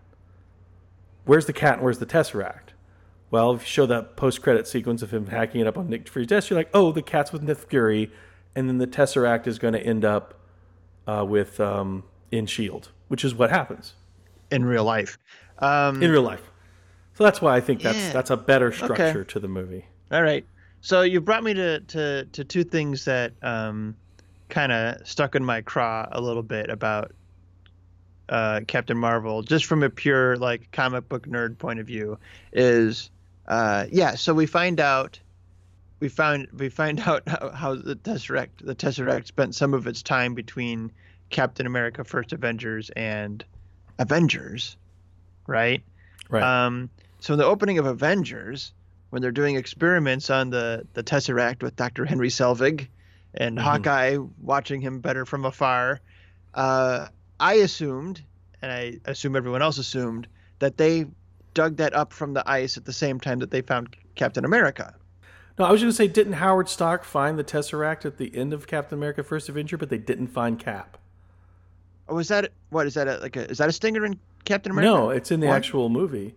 Where's 1.25 1.47
the 1.47 1.53
cat 1.53 1.73
and 1.73 1.83
where's 1.83 1.99
the 1.99 2.05
Tesseract? 2.05 2.69
Well, 3.29 3.55
if 3.55 3.63
you 3.63 3.67
show 3.67 3.85
that 3.85 4.15
post 4.15 4.41
credit 4.41 4.65
sequence 4.65 5.01
of 5.01 5.11
him 5.11 5.27
hacking 5.27 5.59
it 5.59 5.67
up 5.67 5.77
on 5.77 5.89
Nick 5.89 6.07
Fury's 6.07 6.27
desk, 6.27 6.49
you're 6.49 6.57
like, 6.57 6.69
oh, 6.73 6.93
the 6.93 7.01
cat's 7.01 7.33
with 7.33 7.43
Nick 7.43 7.57
Fury, 7.57 8.09
and 8.55 8.69
then 8.69 8.77
the 8.77 8.87
Tesseract 8.87 9.47
is 9.47 9.59
going 9.59 9.73
to 9.73 9.81
end 9.81 10.05
up 10.05 10.39
uh, 11.05 11.25
with 11.27 11.59
um, 11.59 12.05
in 12.31 12.45
Shield, 12.45 12.89
which 13.09 13.25
is 13.25 13.35
what 13.35 13.49
happens 13.49 13.95
In 14.49 14.63
real 14.63 14.85
life. 14.85 15.17
Um, 15.59 16.01
in 16.01 16.09
real 16.09 16.23
life. 16.23 16.48
So 17.19 17.25
that's 17.25 17.41
why 17.41 17.53
I 17.53 17.59
think 17.59 17.81
that's 17.81 17.97
Yeah. 17.97 18.13
that's 18.13 18.29
a 18.29 18.37
better 18.37 18.71
structure 18.71 19.25
to 19.25 19.39
the 19.41 19.49
movie. 19.49 19.85
All 20.09 20.23
right. 20.23 20.45
So 20.79 21.01
you 21.01 21.19
brought 21.19 21.43
me 21.43 21.53
to 21.53 21.81
to, 21.81 22.23
to 22.31 22.43
two 22.45 22.63
things 22.63 23.03
that 23.03 23.33
um, 23.41 23.97
kind 24.47 24.71
of 24.71 25.05
stuck 25.05 25.35
in 25.35 25.43
my 25.43 25.59
craw 25.59 26.07
a 26.13 26.21
little 26.21 26.43
bit 26.43 26.69
about 26.69 27.11
uh, 28.29 28.61
Captain 28.67 28.97
Marvel, 28.97 29.41
just 29.41 29.65
from 29.65 29.83
a 29.83 29.89
pure 29.89 30.37
like 30.37 30.71
comic 30.71 31.09
book 31.09 31.27
nerd 31.27 31.57
point 31.57 31.81
of 31.81 31.87
view. 31.87 32.17
Is 32.53 33.11
uh, 33.49 33.87
yeah. 33.91 34.15
So 34.15 34.33
we 34.33 34.45
find 34.45 34.79
out. 34.79 35.19
We 35.99 36.07
found 36.07 36.47
we 36.53 36.69
find 36.69 36.99
out 37.05 37.27
how, 37.27 37.49
how 37.49 37.75
the 37.75 37.97
Tesseract 37.97 38.63
the 38.63 38.75
Tesseract 38.75 39.27
spent 39.27 39.55
some 39.55 39.73
of 39.73 39.87
its 39.87 40.01
time 40.01 40.35
between 40.35 40.89
Captain 41.31 41.65
America: 41.65 42.05
First 42.05 42.31
Avengers 42.31 42.89
and 42.91 43.43
Avengers, 43.97 44.77
right? 45.47 45.83
Right. 46.29 46.43
Um, 46.43 46.89
so 47.19 47.33
in 47.33 47.39
the 47.39 47.45
opening 47.45 47.77
of 47.77 47.85
Avengers, 47.85 48.73
when 49.09 49.21
they're 49.21 49.31
doing 49.31 49.55
experiments 49.55 50.29
on 50.29 50.49
the 50.49 50.85
the 50.93 51.03
Tesseract 51.03 51.63
with 51.63 51.75
Dr. 51.75 52.05
Henry 52.05 52.29
Selvig 52.29 52.87
and 53.33 53.57
Mm-hmm. 53.57 53.65
Hawkeye 53.65 54.17
watching 54.41 54.81
him 54.81 54.99
better 54.99 55.25
from 55.25 55.45
afar, 55.45 56.01
uh, 56.55 57.07
I 57.39 57.53
assumed, 57.55 58.23
and 58.61 58.71
I 58.71 58.99
assume 59.05 59.35
everyone 59.35 59.61
else 59.61 59.77
assumed, 59.77 60.27
that 60.59 60.77
they 60.77 61.05
dug 61.53 61.77
that 61.77 61.93
up 61.93 62.11
from 62.11 62.33
the 62.33 62.49
ice 62.49 62.77
at 62.77 62.85
the 62.85 62.93
same 62.93 63.19
time 63.19 63.39
that 63.39 63.51
they 63.51 63.61
found 63.61 63.95
Captain 64.15 64.45
America. 64.45 64.95
No, 65.57 65.65
I 65.65 65.71
was 65.71 65.81
going 65.81 65.91
to 65.91 65.95
say, 65.95 66.07
didn't 66.07 66.33
Howard 66.33 66.69
Stark 66.69 67.03
find 67.03 67.37
the 67.37 67.43
Tesseract 67.43 68.05
at 68.05 68.17
the 68.17 68.35
end 68.35 68.53
of 68.53 68.65
Captain 68.65 68.97
America: 68.97 69.23
First 69.23 69.49
Avenger, 69.49 69.77
but 69.77 69.89
they 69.89 69.97
didn't 69.97 70.27
find 70.27 70.57
Cap? 70.57 70.97
Oh, 72.07 72.17
is 72.17 72.29
that 72.29 72.51
what 72.69 72.87
is 72.87 72.95
that 72.95 73.07
a, 73.07 73.17
like 73.17 73.35
a 73.35 73.49
is 73.49 73.57
that 73.57 73.69
a 73.69 73.73
stinger 73.73 74.05
in 74.05 74.17
Captain 74.45 74.71
America? 74.71 74.89
No, 74.89 75.09
it's 75.09 75.31
in 75.31 75.39
the 75.41 75.47
actual 75.47 75.89
movie. 75.89 76.33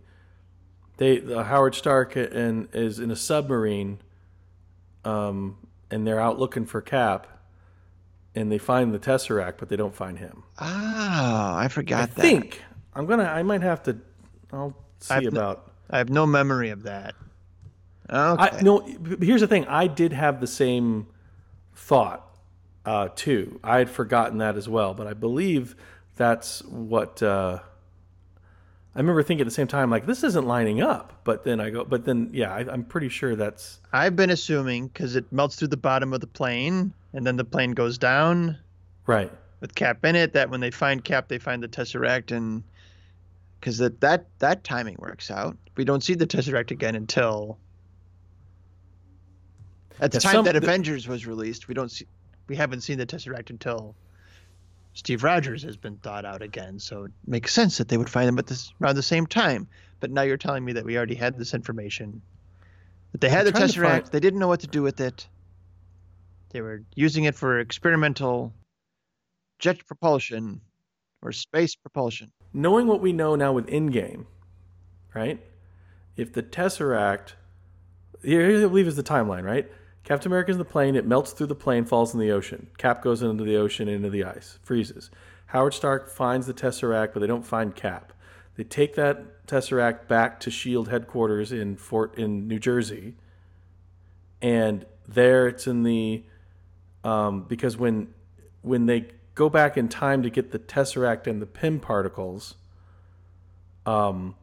They 0.97 1.17
the 1.19 1.43
Howard 1.43 1.75
Stark 1.75 2.15
and 2.15 2.67
is 2.73 2.99
in 2.99 3.09
a 3.11 3.15
submarine, 3.15 3.99
um, 5.03 5.57
and 5.89 6.05
they're 6.05 6.19
out 6.19 6.37
looking 6.37 6.65
for 6.65 6.81
Cap, 6.81 7.27
and 8.35 8.51
they 8.51 8.57
find 8.59 8.93
the 8.93 8.99
Tesseract, 8.99 9.55
but 9.57 9.69
they 9.69 9.75
don't 9.75 9.95
find 9.95 10.19
him. 10.19 10.43
Oh, 10.59 10.65
I 10.65 11.67
forgot 11.69 12.03
I 12.03 12.05
that. 12.05 12.21
think 12.21 12.61
I'm 12.93 13.05
gonna. 13.05 13.23
I 13.23 13.43
might 13.43 13.61
have 13.61 13.83
to. 13.83 13.97
I'll 14.51 14.75
see 14.99 15.15
I've 15.15 15.25
about. 15.25 15.71
I 15.89 15.97
have 15.97 16.09
no 16.09 16.25
memory 16.25 16.69
of 16.69 16.83
that. 16.83 17.15
Okay. 18.09 18.57
I 18.57 18.61
no. 18.61 18.79
Here's 19.19 19.41
the 19.41 19.47
thing. 19.47 19.65
I 19.65 19.87
did 19.87 20.13
have 20.13 20.41
the 20.41 20.47
same 20.47 21.07
thought 21.75 22.27
uh, 22.85 23.09
too. 23.15 23.59
I 23.63 23.79
had 23.79 23.89
forgotten 23.89 24.37
that 24.39 24.57
as 24.57 24.69
well, 24.69 24.93
but 24.93 25.07
I 25.07 25.13
believe 25.13 25.75
that's 26.15 26.63
what. 26.65 27.23
Uh, 27.23 27.59
I 28.95 28.99
remember 28.99 29.23
thinking 29.23 29.41
at 29.41 29.47
the 29.47 29.53
same 29.53 29.67
time, 29.67 29.89
like 29.89 30.05
this 30.05 30.23
isn't 30.23 30.45
lining 30.45 30.81
up. 30.81 31.21
But 31.23 31.43
then 31.43 31.59
I 31.59 31.71
go, 31.71 31.83
but 31.83 32.05
then 32.05 32.29
yeah, 32.31 32.53
I, 32.53 32.59
I'm 32.59 32.83
pretty 32.83 33.09
sure 33.09 33.35
that's 33.35 33.79
I've 33.91 34.15
been 34.15 34.29
assuming 34.29 34.87
because 34.87 35.15
it 35.15 35.31
melts 35.31 35.55
through 35.55 35.69
the 35.69 35.77
bottom 35.77 36.13
of 36.13 36.21
the 36.21 36.27
plane 36.27 36.93
and 37.13 37.25
then 37.25 37.35
the 37.35 37.43
plane 37.43 37.71
goes 37.71 37.97
down 37.97 38.57
right. 39.07 39.31
with 39.61 39.73
Cap 39.73 40.05
in 40.05 40.15
it. 40.15 40.33
That 40.33 40.49
when 40.49 40.59
they 40.59 40.71
find 40.71 41.03
Cap, 41.03 41.27
they 41.27 41.39
find 41.39 41.63
the 41.63 41.67
Tesseract, 41.67 42.35
and 42.35 42.63
because 43.59 43.79
that 43.79 43.99
that 44.01 44.27
that 44.39 44.63
timing 44.63 44.97
works 44.99 45.31
out. 45.31 45.57
We 45.75 45.85
don't 45.85 46.03
see 46.03 46.13
the 46.13 46.27
Tesseract 46.27 46.69
again 46.69 46.95
until 46.95 47.57
at 49.99 50.11
the 50.11 50.17
Yeah, 50.17 50.21
time 50.21 50.33
some- 50.33 50.45
that 50.45 50.51
the- 50.53 50.59
Avengers 50.59 51.07
was 51.07 51.25
released. 51.25 51.67
We 51.67 51.73
don't 51.73 51.89
see 51.89 52.05
we 52.47 52.55
haven't 52.55 52.81
seen 52.81 52.99
the 52.99 53.05
Tesseract 53.07 53.49
until 53.49 53.95
Steve 54.93 55.23
Rogers 55.23 55.63
has 55.63 55.75
been 55.75 55.97
thought 55.97 56.25
out 56.25 56.41
again. 56.41 56.79
So 56.79 57.05
it 57.05 57.11
makes 57.25 57.51
sense 57.51 57.77
that 57.77 57.87
they 57.87 57.97
would 57.97 58.09
find 58.09 58.27
them 58.27 58.37
at 58.39 58.47
this 58.47 58.73
around 58.81 58.95
the 58.95 59.03
same 59.03 59.25
time. 59.25 59.67
But 59.99 60.11
now 60.11 60.21
you're 60.21 60.37
telling 60.37 60.63
me 60.63 60.73
that 60.73 60.85
we 60.85 60.97
already 60.97 61.15
had 61.15 61.37
this 61.37 61.53
information. 61.53 62.21
That 63.11 63.21
they 63.21 63.29
had 63.29 63.47
I'm 63.47 63.53
the 63.53 63.59
Tesseract, 63.59 63.81
find- 63.81 64.05
they 64.07 64.19
didn't 64.19 64.39
know 64.39 64.47
what 64.47 64.61
to 64.61 64.67
do 64.67 64.83
with 64.83 64.99
it. 64.99 65.27
They 66.49 66.61
were 66.61 66.83
using 66.95 67.23
it 67.23 67.33
for 67.35 67.59
experimental 67.59 68.53
jet 69.57 69.85
propulsion 69.87 70.61
or 71.21 71.31
space 71.31 71.73
propulsion. 71.73 72.31
Knowing 72.53 72.85
what 72.85 73.01
we 73.01 73.13
know 73.13 73.35
now 73.35 73.53
with 73.53 73.65
Endgame, 73.67 74.25
right? 75.15 75.41
If 76.15 76.33
the 76.33 76.43
Tesseract, 76.43 77.33
here 78.21 78.57
I 78.57 78.61
believe 78.61 78.87
is 78.87 78.95
the 78.95 79.03
timeline, 79.03 79.43
right? 79.43 79.71
Captain 80.03 80.29
America's 80.29 80.55
in 80.55 80.59
the 80.59 80.65
plane. 80.65 80.95
It 80.95 81.05
melts 81.05 81.31
through 81.31 81.47
the 81.47 81.55
plane, 81.55 81.85
falls 81.85 82.13
in 82.13 82.19
the 82.19 82.31
ocean. 82.31 82.67
Cap 82.77 83.01
goes 83.01 83.21
into 83.21 83.43
the 83.43 83.55
ocean, 83.55 83.87
into 83.87 84.09
the 84.09 84.23
ice, 84.23 84.59
freezes. 84.63 85.09
Howard 85.47 85.73
Stark 85.73 86.09
finds 86.09 86.47
the 86.47 86.53
Tesseract, 86.53 87.13
but 87.13 87.19
they 87.19 87.27
don't 87.27 87.45
find 87.45 87.75
Cap. 87.75 88.11
They 88.55 88.63
take 88.63 88.95
that 88.95 89.47
Tesseract 89.47 90.07
back 90.07 90.39
to 90.41 90.51
Shield 90.51 90.89
headquarters 90.89 91.51
in 91.51 91.75
Fort 91.77 92.17
in 92.17 92.47
New 92.47 92.59
Jersey, 92.59 93.15
and 94.41 94.85
there 95.07 95.47
it's 95.47 95.67
in 95.67 95.83
the 95.83 96.23
um, 97.03 97.43
because 97.43 97.77
when 97.77 98.13
when 98.61 98.85
they 98.85 99.07
go 99.35 99.49
back 99.49 99.77
in 99.77 99.89
time 99.89 100.23
to 100.23 100.29
get 100.29 100.51
the 100.51 100.59
tesseract 100.59 101.27
and 101.27 101.41
the 101.41 101.45
Pym 101.45 101.79
particles, 101.79 102.55
um, 103.85 104.35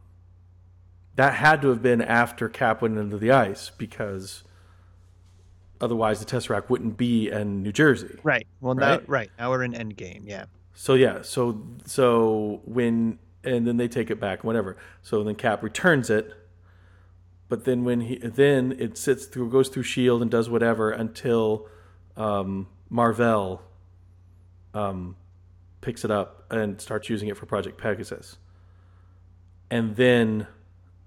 that 1.17 1.35
had 1.35 1.63
to 1.63 1.69
have 1.69 1.83
been 1.83 2.03
after 2.03 2.49
Cap 2.49 2.83
went 2.83 2.99
into 2.99 3.17
the 3.17 3.31
ice 3.31 3.71
because 3.71 4.43
otherwise 5.81 6.25
the 6.25 6.27
tesseract 6.27 6.69
wouldn't 6.69 6.97
be 6.97 7.31
in 7.31 7.63
New 7.63 7.73
Jersey. 7.73 8.19
Right. 8.23 8.47
Well, 8.61 8.75
now 8.75 8.91
Right? 8.99 9.09
right 9.09 9.31
now 9.39 9.51
we're 9.51 9.63
in 9.63 9.73
Endgame. 9.73 10.23
Yeah. 10.27 10.45
So 10.75 10.95
yeah, 10.95 11.23
so 11.23 11.63
so 11.85 12.61
when 12.65 13.19
and 13.45 13.67
then 13.67 13.77
they 13.77 13.89
take 13.89 14.11
it 14.11 14.21
back, 14.21 14.45
whatever. 14.45 14.77
So 15.03 15.23
then 15.25 15.35
Cap 15.35 15.63
returns 15.63 16.11
it, 16.11 16.33
but 17.49 17.65
then 17.65 17.85
when 17.85 18.01
he 18.03 18.17
then 18.19 18.75
it 18.79 18.97
sits 18.99 19.27
through 19.27 19.51
goes 19.51 19.69
through 19.69 19.83
Shield 19.85 20.23
and 20.23 20.31
does 20.31 20.49
whatever 20.51 20.91
until 20.91 21.67
um, 22.17 22.69
Mar-Vell 22.91 23.63
um, 24.75 25.17
picks 25.81 26.05
it 26.05 26.11
up 26.11 26.45
and 26.51 26.81
starts 26.81 27.09
using 27.09 27.29
it 27.29 27.37
for 27.37 27.47
Project 27.47 27.79
Pegasus. 27.79 28.37
And 29.71 29.97
then 29.97 30.47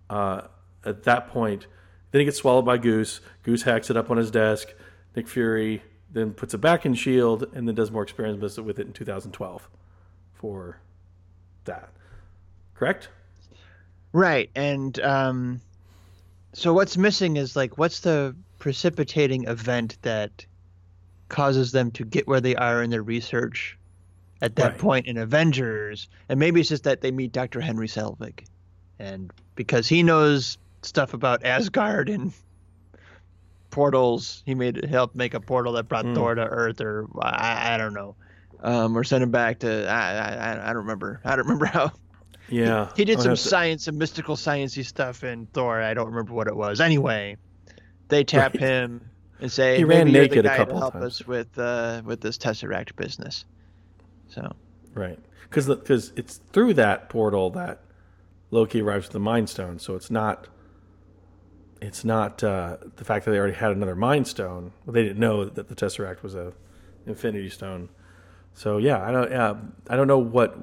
uh, 0.10 0.42
at 0.86 1.04
that 1.04 1.28
point, 1.28 1.68
then 2.14 2.20
he 2.20 2.26
gets 2.26 2.38
swallowed 2.38 2.64
by 2.64 2.78
Goose. 2.78 3.22
Goose 3.42 3.64
hacks 3.64 3.90
it 3.90 3.98
up 3.98 4.12
on 4.12 4.18
his 4.18 4.30
desk. 4.30 4.68
Nick 5.16 5.28
Fury 5.28 5.82
then 6.12 6.32
puts 6.32 6.54
it 6.54 6.60
back 6.60 6.86
in 6.86 6.94
Shield, 6.94 7.48
and 7.56 7.68
then 7.68 7.74
does 7.74 7.90
more 7.90 8.04
experiments 8.04 8.58
with 8.60 8.78
it 8.78 8.86
in 8.86 8.94
2012 8.94 9.68
for 10.36 10.78
that. 11.66 11.90
Correct? 12.76 13.10
Right. 14.12 14.52
And 14.56 15.00
um, 15.00 15.60
so 16.54 16.72
what's 16.72 16.98
missing 16.98 17.36
is 17.36 17.56
like, 17.56 17.80
what's 17.80 18.02
the 18.02 18.36
precipitating 18.60 19.46
event 19.48 19.98
that 20.04 20.46
causes 21.30 21.72
them 21.72 21.90
to 21.92 22.06
get 22.06 22.28
where 22.28 22.42
they 22.42 22.56
are 22.56 22.84
in 22.84 22.92
their 22.92 23.02
research 23.02 23.76
at 24.40 24.56
that 24.58 24.74
Right. 24.74 24.78
point 24.78 25.08
in 25.08 25.18
Avengers? 25.18 26.08
And 26.30 26.40
maybe 26.40 26.60
it's 26.60 26.70
just 26.70 26.84
that 26.84 27.02
they 27.02 27.10
meet 27.10 27.32
Dr. 27.32 27.60
Henry 27.60 27.88
Selvig. 27.88 28.46
And 29.00 29.34
because 29.56 29.88
he 29.88 30.04
knows 30.04 30.60
stuff 30.86 31.14
about 31.14 31.44
Asgard 31.46 32.10
and 32.10 32.34
portals, 33.70 34.44
he 34.46 34.54
made 34.56 34.86
helped 34.86 35.16
make 35.16 35.34
a 35.34 35.40
portal 35.40 35.74
that 35.74 35.88
brought 35.88 36.06
Hmm. 36.06 36.14
Thor 36.14 36.36
to 36.36 36.46
Earth, 36.46 36.82
or 36.82 37.08
I, 37.20 37.74
I 37.74 37.78
don't 37.78 37.94
know, 37.94 38.16
um, 38.62 38.98
or 38.98 39.04
sent 39.04 39.24
him 39.24 39.32
back 39.32 39.60
to 39.60 39.88
I, 39.90 40.52
I 40.52 40.62
I 40.64 40.68
don't 40.68 40.78
remember. 40.84 41.22
I 41.26 41.36
don't 41.36 41.46
remember 41.46 41.66
how 41.66 41.92
Yeah. 42.50 42.90
he 42.96 43.06
did 43.06 43.18
I'll 43.18 43.24
some 43.24 43.32
to- 43.32 43.38
science, 43.38 43.86
some 43.86 43.98
mystical 43.98 44.36
sciencey 44.36 44.86
stuff 44.86 45.24
in 45.24 45.48
Thor. 45.48 45.82
I 45.82 45.94
don't 45.94 46.08
remember 46.08 46.34
what 46.34 46.48
it 46.48 46.56
was. 46.56 46.80
Anyway, 46.82 47.38
they 48.10 48.24
tap 48.24 48.54
Right. 48.54 48.62
him 48.62 49.10
and 49.40 49.52
say, 49.52 49.78
He 49.78 49.84
ran 49.84 50.06
"Maybe 50.06 50.12
you're 50.12 50.28
the 50.28 50.36
naked 50.36 50.46
a 50.46 50.50
guy 50.50 50.58
couple 50.58 50.74
to 50.76 50.80
help 50.80 50.94
times. 50.94 51.06
us 51.22 51.28
with 51.28 51.58
uh, 51.58 52.02
with 52.06 52.22
this 52.22 52.38
tesseract 52.38 52.96
business." 52.96 53.46
So 54.28 54.52
Right. 54.94 55.18
Because 55.44 55.66
because 55.68 56.14
it's 56.16 56.38
through 56.52 56.76
that 56.76 57.10
portal 57.10 57.50
that 57.52 57.80
Loki 58.52 58.82
arrives 58.82 59.08
with 59.08 59.14
the 59.14 59.20
Mind 59.20 59.50
Stone. 59.50 59.80
So 59.80 59.96
it's 59.96 60.12
not 60.12 60.48
it's 61.84 62.06
not 62.06 62.42
uh, 62.44 62.78
the 62.96 63.04
fact 63.04 63.26
that 63.26 63.32
they 63.32 63.38
already 63.38 63.56
had 63.56 63.72
another 63.72 63.96
Mind 63.96 64.26
Stone. 64.26 64.72
Well, 64.86 64.94
they 64.94 65.04
didn't 65.04 65.20
know 65.20 65.46
that 65.46 65.68
the 65.68 65.76
Tesseract 65.76 66.24
was 66.24 66.34
a 66.34 66.54
Infinity 67.06 67.50
Stone. 67.50 67.90
So 68.54 68.78
yeah, 68.78 69.04
I 69.04 69.12
don't 69.12 69.32
yeah, 69.32 69.56
I 69.90 69.96
don't 69.98 70.08
know 70.08 70.18
what 70.18 70.58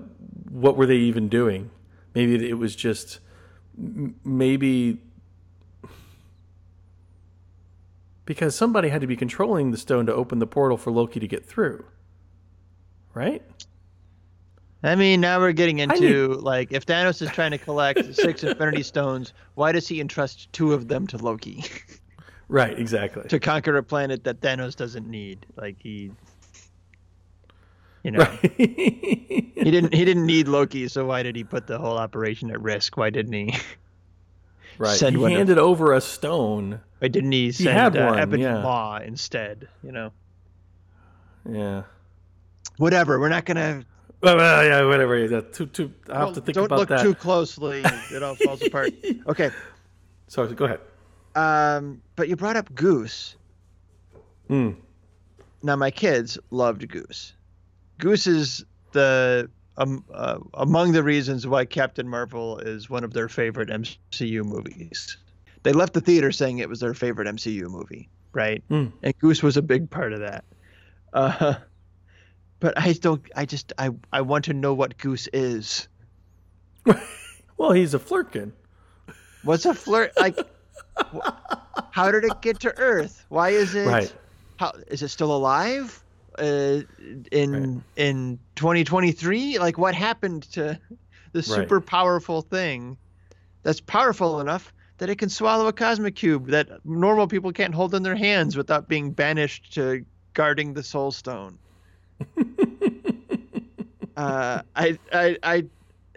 what 0.51 0.77
were 0.77 0.87
they 0.87 0.97
even 0.97 1.29
doing. 1.29 1.71
Maybe 2.15 2.49
it 2.49 2.55
was 2.55 2.75
just 2.75 3.21
maybe 3.77 4.99
because 8.25 8.55
somebody 8.55 8.89
had 8.89 9.03
to 9.03 9.07
be 9.07 9.17
controlling 9.17 9.73
the 9.73 9.77
stone 9.77 10.07
to 10.07 10.15
open 10.15 10.39
the 10.39 10.47
portal 10.47 10.79
for 10.79 10.91
Loki 10.91 11.21
to 11.21 11.29
get 11.29 11.45
through. 11.45 11.85
Right? 13.13 13.43
I 14.83 14.95
mean, 14.95 15.21
now 15.21 15.39
we're 15.39 15.53
getting 15.53 15.81
into 15.81 16.35
like 16.35 16.73
if 16.73 16.87
Thanos 16.87 17.21
is 17.21 17.31
trying 17.31 17.51
to 17.51 17.59
collect 17.59 18.15
six 18.15 18.43
Infinity 18.43 18.83
Stones, 18.83 19.33
why 19.55 19.73
does 19.73 19.87
he 19.87 20.01
entrust 20.01 20.51
two 20.53 20.73
of 20.73 20.89
them 20.89 21.07
to 21.09 21.19
Loki 21.19 21.65
Right, 22.49 22.77
exactly. 22.79 23.25
to 23.29 23.39
conquer 23.39 23.77
a 23.77 23.83
planet 23.83 24.25
that 24.25 24.41
Thanos 24.41 24.75
doesn't 24.75 25.07
need? 25.07 25.47
Like 25.57 25.77
he, 25.79 26.11
you 28.03 28.11
know, 28.11 28.25
he 28.57 29.53
didn't 29.63 29.93
he 29.95 30.05
didn't 30.05 30.27
need 30.27 30.49
Loki, 30.49 30.89
so 30.89 31.05
why 31.07 31.23
did 31.23 31.37
he 31.37 31.45
put 31.45 31.67
the 31.67 31.79
whole 31.79 31.99
operation 31.99 32.51
at 32.51 32.61
risk? 32.61 32.97
Why 32.97 33.11
didn't 33.11 33.35
he? 33.35 33.55
right. 34.79 34.97
Send 34.97 35.17
he 35.17 35.23
one 35.23 35.33
of- 35.33 35.39
handed 35.39 35.59
over 35.59 35.93
a 35.93 36.01
stone. 36.01 36.81
Why 37.01 37.09
didn't 37.09 37.33
he 37.33 37.53
send 37.53 37.69
had 37.71 37.97
uh, 37.97 38.07
one, 38.07 38.19
Ebony 38.19 38.43
yeah. 38.43 38.63
Maw 38.63 38.97
instead? 38.99 39.69
You 39.83 39.93
know, 39.93 40.13
Yeah. 41.51 41.83
whatever. 42.79 43.21
We're 43.21 43.29
not 43.29 43.45
gonna 43.45 43.85
Well, 44.23 44.37
well, 44.37 44.65
yeah, 44.65 44.85
whatever. 44.85 45.41
Too, 45.43 45.67
too, 45.67 45.93
I 46.11 46.15
have 46.19 46.23
Well, 46.27 46.35
to 46.35 46.41
think 46.43 46.57
about 46.59 46.89
that. 46.89 46.89
don't 46.89 47.05
look 47.07 47.17
too 47.17 47.21
closely; 47.21 47.83
it 48.13 48.23
all 48.23 48.35
falls 48.35 48.63
apart. 48.63 48.93
Okay, 49.27 49.51
So 50.29 50.47
go 50.49 50.65
ahead. 50.67 50.81
um, 51.35 52.03
but 52.17 52.29
you 52.29 52.37
brought 52.37 52.57
up 52.57 52.75
Goose. 52.75 53.37
Mm. 54.51 54.77
Now 55.63 55.77
my 55.77 55.91
kids 55.91 56.39
loved 56.51 56.87
Goose. 56.89 57.33
Goose 57.99 58.27
is 58.27 58.65
the 58.93 59.49
um, 59.77 60.05
uh, 60.13 60.39
among 60.55 60.93
the 60.93 61.03
reasons 61.03 61.47
why 61.47 61.65
Captain 61.65 62.09
Marvel 62.09 62.59
is 62.59 62.91
one 62.91 63.05
of 63.05 63.13
their 63.15 63.29
favorite 63.29 63.69
MCU 63.69 64.45
movies. 64.45 65.17
They 65.63 65.73
left 65.73 65.93
the 65.93 66.01
theater 66.01 66.33
saying 66.33 66.59
it 66.59 66.69
was 66.69 66.81
their 66.81 66.95
favorite 66.95 67.29
MCU 67.29 67.69
movie, 67.71 68.09
right? 68.33 68.63
Mm. 68.71 68.93
And 69.03 69.19
Goose 69.19 69.43
was 69.43 69.57
a 69.57 69.63
big 69.63 69.89
part 69.91 70.13
of 70.13 70.21
that. 70.21 70.45
Uh, 71.13 71.55
but 72.61 72.79
I 72.79 72.93
don't. 72.93 73.23
I 73.35 73.47
just. 73.47 73.73
I. 73.79 73.91
I 74.13 74.21
want 74.21 74.45
to 74.47 74.53
know 74.55 74.75
what 74.75 74.97
Goose 74.99 75.29
is. 75.33 75.89
Well, 77.57 77.73
he's 77.73 77.93
a 77.93 77.99
Flerken. 77.99 78.53
What's 79.43 79.67
a 79.67 79.75
flirt 79.75 80.13
like? 80.19 80.39
wh- 80.97 81.29
how 81.91 82.11
did 82.11 82.25
it 82.25 82.41
get 82.41 82.59
to 82.61 82.75
Earth? 82.79 83.27
Why 83.29 83.51
is 83.51 83.75
it? 83.75 83.87
Right. 83.87 84.15
How 84.57 84.73
is 84.89 85.03
it 85.03 85.09
still 85.09 85.37
alive? 85.37 86.03
Uh, 86.39 86.81
in 87.31 87.85
in 87.97 88.39
2023, 88.57 89.59
like 89.59 89.77
what 89.77 89.95
happened 89.95 90.45
to 90.53 90.79
the 91.33 91.43
super 91.43 91.83
powerful 91.83 92.41
thing 92.41 92.97
that's 93.63 93.81
powerful 93.83 94.41
enough 94.41 94.73
that 94.97 95.11
it 95.11 95.17
can 95.19 95.29
swallow 95.29 95.67
a 95.67 95.73
cosmic 95.75 96.17
cube 96.17 96.47
that 96.49 96.69
normal 96.87 97.27
people 97.29 97.53
can't 97.53 97.75
hold 97.75 97.95
in 97.95 98.03
their 98.03 98.17
hands 98.17 98.57
without 98.57 98.89
being 98.89 99.11
banished 99.11 99.75
to 99.75 100.03
guarding 100.33 100.73
the 100.73 100.83
soul 100.83 101.11
stone? 101.11 101.59
Uh, 104.17 104.63
I 104.77 104.99
I 105.13 105.37
I 105.43 105.65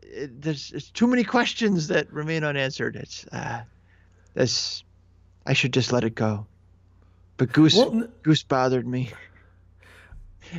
it, 0.02 0.42
there's 0.42 0.72
it's 0.72 0.90
too 0.92 1.08
many 1.08 1.24
questions 1.24 1.88
that 1.88 2.12
remain 2.12 2.44
unanswered. 2.44 2.96
It's 2.96 3.26
uh, 3.32 3.62
this 4.34 4.84
I 5.46 5.54
should 5.54 5.74
just 5.74 5.92
let 5.92 6.04
it 6.04 6.16
go. 6.16 6.46
But 7.38 7.52
Goose 7.52 7.76
Well, 7.76 8.08
Goose 8.22 8.44
bothered 8.44 8.88
me. 8.88 9.12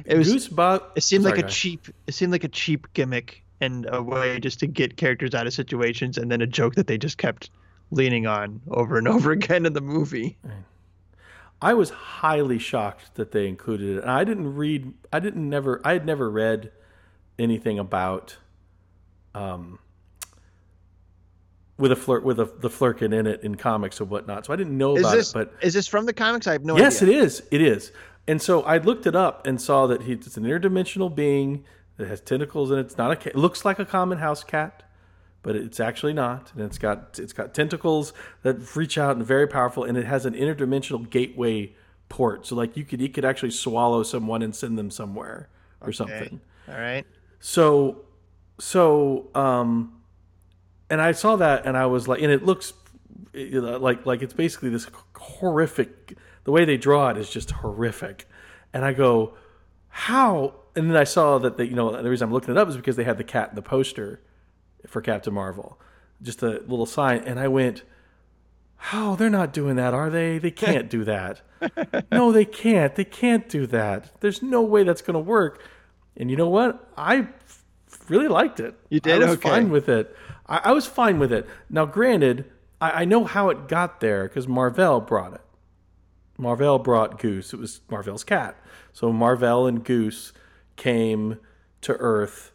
It 0.04 0.16
was 0.18 0.32
Goose 0.32 0.48
Bob. 0.48 0.82
it 0.96 1.02
seemed 1.02 1.24
like 1.24 1.38
a 1.38 1.42
cheap 1.44 1.88
it 2.06 2.14
seemed 2.14 2.32
like 2.32 2.44
a 2.44 2.48
cheap 2.48 2.86
gimmick 2.94 3.42
and 3.60 3.86
a 3.90 4.02
way 4.02 4.40
just 4.40 4.60
to 4.60 4.66
get 4.66 4.96
characters 4.96 5.34
out 5.34 5.46
of 5.46 5.52
situations 5.52 6.18
and 6.18 6.30
then 6.30 6.40
a 6.40 6.46
joke 6.46 6.74
that 6.74 6.86
they 6.86 6.98
just 6.98 7.18
kept 7.18 7.50
leaning 7.90 8.26
on 8.26 8.60
over 8.70 8.98
and 8.98 9.06
over 9.06 9.32
again 9.38 9.66
in 9.66 9.72
the 9.72 9.80
movie. 9.80 10.36
I 11.60 11.74
was 11.74 11.90
highly 11.90 12.58
shocked 12.58 13.14
that 13.14 13.32
they 13.32 13.48
included 13.48 13.96
it. 13.96 14.02
And 14.02 14.10
I 14.10 14.24
didn't 14.24 14.54
read. 14.54 14.92
I 15.12 15.20
didn't 15.20 15.48
never. 15.48 15.80
I 15.84 15.94
had 15.94 16.04
never 16.06 16.30
read 16.30 16.72
anything 17.38 17.78
about, 17.78 18.36
um, 19.34 19.78
with 21.78 21.90
a 21.90 21.96
flirt 21.96 22.22
with 22.22 22.38
a, 22.38 22.44
the 22.44 22.68
Flerken 22.68 23.12
in 23.12 23.26
it 23.26 23.42
in 23.42 23.56
comics 23.56 24.00
or 24.00 24.04
whatnot. 24.04 24.46
So 24.46 24.52
I 24.52 24.56
didn't 24.56 24.78
know 24.78 24.96
Is 24.96 25.00
about 25.00 25.14
this 25.14 25.30
it. 25.30 25.34
But 25.34 25.54
is 25.62 25.74
this 25.74 25.86
from 25.88 26.06
the 26.06 26.12
comics? 26.12 26.46
I 26.46 26.52
have 26.52 26.64
no 26.64 26.76
yes, 26.76 27.02
idea. 27.02 27.18
it 27.18 27.24
is. 27.24 27.42
It 27.50 27.60
is. 27.60 27.92
And 28.26 28.40
so 28.40 28.62
I 28.62 28.78
looked 28.78 29.06
it 29.06 29.16
up 29.16 29.46
and 29.46 29.60
saw 29.60 29.86
that 29.88 30.02
he's 30.02 30.36
an 30.36 30.44
interdimensional 30.44 31.14
being 31.14 31.64
that 31.96 32.08
has 32.08 32.20
tentacles 32.20 32.70
and 32.70 32.80
it's 32.80 32.96
not 32.96 33.10
a. 33.10 33.16
Cat. 33.16 33.34
It 33.34 33.36
looks 33.36 33.64
like 33.64 33.78
a 33.78 33.84
common 33.84 34.18
house 34.18 34.44
cat, 34.44 34.83
but 35.44 35.54
it's 35.54 35.78
actually 35.78 36.14
not. 36.14 36.50
And 36.54 36.64
it's 36.64 36.78
got 36.78 37.20
it's 37.20 37.32
got 37.32 37.54
tentacles 37.54 38.12
that 38.42 38.74
reach 38.74 38.98
out 38.98 39.14
and 39.14 39.24
very 39.24 39.46
powerful, 39.46 39.84
and 39.84 39.96
it 39.96 40.06
has 40.06 40.26
an 40.26 40.34
interdimensional 40.34 41.08
gateway 41.08 41.76
port. 42.08 42.46
So 42.46 42.56
like 42.56 42.76
you 42.76 42.84
could 42.84 43.00
you 43.00 43.10
could 43.10 43.24
actually 43.24 43.52
swallow 43.52 44.02
someone 44.02 44.42
and 44.42 44.56
send 44.56 44.76
them 44.76 44.90
somewhere 44.90 45.48
or 45.80 45.92
something. 45.92 46.40
All 46.68 46.74
right. 46.74 47.04
So, 47.40 48.06
so, 48.58 49.28
um, 49.34 50.00
and 50.88 51.00
I 51.00 51.12
saw 51.12 51.36
that, 51.36 51.66
and 51.66 51.76
I 51.76 51.86
was 51.86 52.08
like, 52.08 52.22
and 52.22 52.32
it 52.32 52.44
looks 52.44 52.72
you 53.34 53.60
know, 53.60 53.76
like 53.76 54.06
like 54.06 54.22
it's 54.22 54.34
basically 54.34 54.70
this 54.70 54.88
horrific. 55.14 56.16
The 56.44 56.52
way 56.52 56.64
they 56.64 56.76
draw 56.76 57.10
it 57.10 57.18
is 57.18 57.28
just 57.28 57.50
horrific, 57.50 58.28
and 58.72 58.84
I 58.84 58.94
go, 58.94 59.34
how? 59.88 60.54
And 60.74 60.90
then 60.90 60.96
I 60.96 61.04
saw 61.04 61.38
that 61.38 61.56
they, 61.56 61.64
you 61.64 61.74
know, 61.74 62.02
the 62.02 62.10
reason 62.10 62.26
I'm 62.26 62.32
looking 62.32 62.50
it 62.50 62.58
up 62.58 62.68
is 62.68 62.76
because 62.76 62.96
they 62.96 63.04
had 63.04 63.18
the 63.18 63.24
cat 63.24 63.50
in 63.50 63.54
the 63.54 63.62
poster 63.62 64.20
for 64.86 65.00
Captain 65.00 65.32
Marvel, 65.34 65.78
just 66.22 66.42
a 66.42 66.60
little 66.66 66.86
sign, 66.86 67.22
and 67.24 67.38
I 67.38 67.48
went. 67.48 67.82
How 68.76 69.14
they're 69.16 69.30
not 69.30 69.54
doing 69.54 69.76
that, 69.76 69.94
are 69.94 70.10
they? 70.10 70.36
They 70.36 70.50
can't 70.50 70.90
do 70.90 71.04
that. 71.04 71.40
no, 72.12 72.32
they 72.32 72.44
can't. 72.44 72.94
They 72.94 73.04
can't 73.04 73.48
do 73.48 73.66
that. 73.68 74.10
There's 74.20 74.42
no 74.42 74.60
way 74.60 74.82
that's 74.82 75.00
going 75.00 75.14
to 75.14 75.20
work. 75.20 75.62
And 76.18 76.30
you 76.30 76.36
know 76.36 76.50
what? 76.50 76.86
I 76.94 77.28
really 78.10 78.28
liked 78.28 78.60
it. 78.60 78.74
You 78.90 79.00
did? 79.00 79.22
I 79.22 79.26
was 79.26 79.38
Okay. 79.38 79.48
fine 79.48 79.70
with 79.70 79.88
it. 79.88 80.14
I, 80.46 80.60
I 80.64 80.72
was 80.72 80.84
fine 80.86 81.18
with 81.18 81.32
it. 81.32 81.48
Now, 81.70 81.86
granted, 81.86 82.44
I, 82.78 82.90
I 82.90 83.04
know 83.06 83.24
how 83.24 83.48
it 83.48 83.68
got 83.68 84.00
there 84.00 84.28
because 84.28 84.46
Mar-Vell 84.46 85.00
brought 85.00 85.32
it. 85.32 85.40
Mar-Vell 86.36 86.78
brought 86.80 87.18
Goose. 87.18 87.54
It 87.54 87.58
was 87.60 87.80
Mar-Vell's 87.90 88.24
cat. 88.24 88.54
So 88.92 89.10
Mar-Vell 89.12 89.66
and 89.66 89.82
Goose 89.82 90.34
came 90.76 91.38
to 91.80 91.94
Earth 91.94 92.52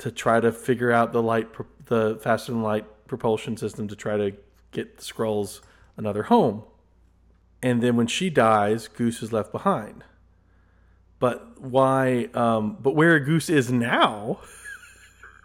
to 0.00 0.10
try 0.10 0.40
to 0.40 0.52
figure 0.52 0.92
out 0.92 1.12
the 1.12 1.22
light, 1.22 1.48
the 1.86 2.18
faster 2.22 2.52
than 2.52 2.62
light 2.62 2.86
propulsion 3.06 3.56
system 3.56 3.88
to 3.88 3.96
try 3.96 4.16
to 4.16 4.32
get 4.72 4.98
the 4.98 5.02
Skrulls 5.02 5.60
another 5.96 6.24
home. 6.24 6.64
And 7.62 7.82
then 7.82 7.96
when 7.96 8.06
she 8.06 8.30
dies, 8.30 8.88
Goose 8.88 9.22
is 9.22 9.32
left 9.32 9.52
behind. 9.52 10.04
but 11.18 11.60
why? 11.60 12.28
Um, 12.34 12.78
but 12.80 12.96
where 12.96 13.18
goose 13.20 13.50
is 13.50 13.70
now 13.70 14.40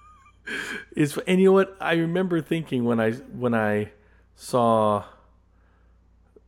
is, 0.96 1.18
and 1.28 1.40
you 1.40 1.48
know 1.48 1.52
what? 1.52 1.76
I 1.82 1.96
remember 1.96 2.42
thinking 2.42 2.86
when 2.86 3.00
I 3.00 3.12
when 3.14 3.54
I 3.54 3.92
saw 4.36 5.04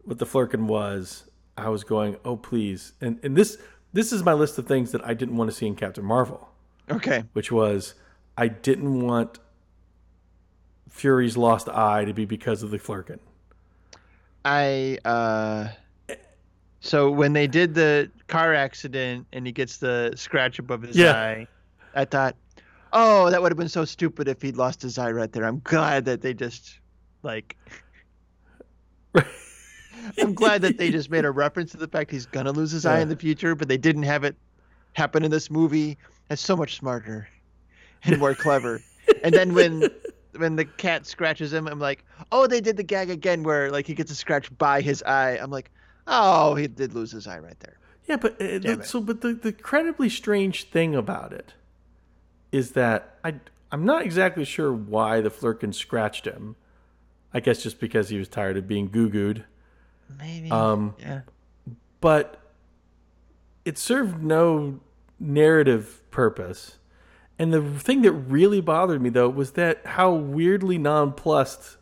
what 0.03 0.19
the 0.19 0.25
Flerken 0.25 0.65
was, 0.67 1.25
I 1.57 1.69
was 1.69 1.83
going, 1.83 2.17
"Oh, 2.23 2.37
please!" 2.37 2.93
And 3.01 3.19
and 3.23 3.35
this 3.35 3.57
this 3.93 4.13
is 4.13 4.23
my 4.23 4.33
list 4.33 4.57
of 4.57 4.67
things 4.67 4.91
that 4.93 5.05
I 5.05 5.13
didn't 5.13 5.35
want 5.37 5.49
to 5.51 5.55
see 5.55 5.67
in 5.67 5.75
Captain 5.75 6.05
Marvel, 6.05 6.49
Okay. 6.89 7.23
which 7.33 7.51
was 7.51 7.93
I 8.37 8.47
didn't 8.47 9.01
want 9.01 9.39
Fury's 10.89 11.37
lost 11.37 11.67
eye 11.69 12.05
to 12.05 12.13
be 12.13 12.25
because 12.25 12.63
of 12.63 12.71
the 12.71 12.79
Flerken. 12.79 13.19
I 14.45 14.97
uh 15.05 15.67
so 16.79 17.11
when 17.11 17.33
they 17.33 17.47
did 17.47 17.73
the 17.73 18.09
car 18.27 18.53
accident 18.53 19.27
and 19.33 19.45
he 19.45 19.51
gets 19.51 19.77
the 19.77 20.13
scratch 20.15 20.59
above 20.59 20.83
his 20.83 20.95
Yeah. 20.95 21.13
eye, 21.13 21.47
I 21.95 22.05
thought, 22.05 22.35
oh, 22.93 23.29
that 23.29 23.41
would 23.41 23.51
have 23.51 23.57
been 23.57 23.67
so 23.67 23.83
stupid 23.83 24.27
if 24.27 24.41
he'd 24.41 24.55
lost 24.55 24.81
his 24.81 24.97
eye 24.97 25.11
right 25.11 25.31
there. 25.31 25.43
I'm 25.43 25.59
glad 25.63 26.05
that 26.05 26.21
they 26.21 26.33
just 26.33 26.79
like 27.23 27.57
I'm 30.21 30.33
glad 30.33 30.61
that 30.61 30.77
they 30.77 30.89
just 30.89 31.09
made 31.09 31.25
a 31.25 31.31
reference 31.31 31.71
to 31.71 31.77
the 31.77 31.87
fact 31.87 32.11
he's 32.11 32.25
gonna 32.25 32.51
lose 32.51 32.71
his 32.71 32.85
eye 32.85 32.99
in 32.99 33.09
the 33.09 33.15
future, 33.15 33.55
but 33.55 33.67
they 33.67 33.77
didn't 33.77 34.03
have 34.03 34.23
it 34.23 34.35
happen 34.93 35.23
in 35.25 35.31
this 35.31 35.51
movie. 35.51 35.97
That's 36.27 36.41
so 36.41 36.55
much 36.55 36.77
smarter 36.77 37.27
and 38.03 38.17
more 38.19 38.35
clever. 38.35 38.81
and 39.23 39.33
then 39.33 39.53
when 39.53 39.89
when 40.35 40.55
the 40.55 40.65
cat 40.65 41.05
scratches 41.05 41.53
him, 41.53 41.67
I'm 41.67 41.79
like, 41.79 42.03
oh, 42.31 42.47
they 42.47 42.61
did 42.61 42.77
the 42.77 42.83
gag 42.83 43.09
again 43.09 43.43
where 43.43 43.71
like 43.71 43.87
he 43.87 43.93
gets 43.93 44.11
a 44.11 44.15
scratch 44.15 44.55
by 44.57 44.81
his 44.81 45.03
eye. 45.03 45.37
I'm 45.41 45.51
like, 45.51 45.71
oh, 46.05 46.55
he 46.55 46.67
did 46.67 46.93
lose 46.93 47.11
his 47.11 47.27
eye 47.27 47.39
right 47.39 47.59
there. 47.59 47.77
Yeah, 48.07 48.17
but 48.17 48.33
uh, 48.41 48.45
it. 48.45 48.85
so 48.85 49.01
but 49.01 49.21
the 49.21 49.33
the 49.33 49.49
incredibly 49.49 50.09
strange 50.09 50.65
thing 50.65 50.95
about 50.95 51.33
it 51.33 51.53
is 52.51 52.71
that 52.71 53.17
I 53.23 53.35
I'm 53.71 53.85
not 53.85 54.03
exactly 54.03 54.45
sure 54.45 54.71
why 54.71 55.21
the 55.21 55.29
Flerken 55.29 55.73
scratched 55.73 56.25
him. 56.25 56.55
I 57.33 57.39
guess 57.41 57.61
just 57.61 57.79
because 57.79 58.09
he 58.09 58.17
was 58.17 58.29
tired 58.29 58.55
of 58.57 58.67
being 58.67 58.87
goo 58.87 59.09
gooed. 59.09 59.43
Maybe. 60.17 60.49
Um, 60.49 60.95
yeah. 60.99 61.21
but 61.99 62.39
it 63.65 63.77
served 63.77 64.23
no 64.23 64.79
narrative 65.19 66.01
purpose. 66.17 66.77
And 67.37 67.53
the 67.53 67.61
thing 67.61 68.01
that 68.01 68.11
really 68.11 68.59
bothered 68.59 68.99
me 69.03 69.09
though 69.09 69.29
was 69.29 69.51
that 69.51 69.85
how 69.85 70.11
weirdly 70.11 70.79
nonplussed 70.79 71.77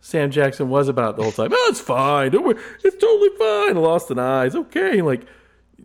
Sam 0.00 0.30
Jackson 0.30 0.70
was 0.70 0.88
about 0.88 1.16
the 1.18 1.22
whole 1.22 1.32
time. 1.32 1.50
Oh, 1.52 1.66
it's 1.68 1.78
fine. 1.80 2.30
Don't 2.30 2.46
worry. 2.46 2.58
It's 2.82 2.96
totally 2.96 3.28
fine. 3.38 3.76
I 3.76 3.80
lost 3.80 4.10
an 4.10 4.18
eye. 4.18 4.46
It's 4.46 4.54
okay. 4.54 5.02
Like, 5.02 5.26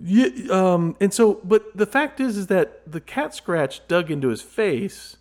yeah, 0.02 0.30
um, 0.50 0.96
and 1.02 1.14
so, 1.14 1.42
but 1.44 1.76
the 1.76 1.86
fact 1.86 2.22
is, 2.22 2.38
is 2.38 2.48
that 2.48 2.90
the 2.90 3.02
cat 3.02 3.36
scratch 3.36 3.86
dug 3.90 4.10
into 4.10 4.30
his 4.30 4.42
face, 4.42 5.18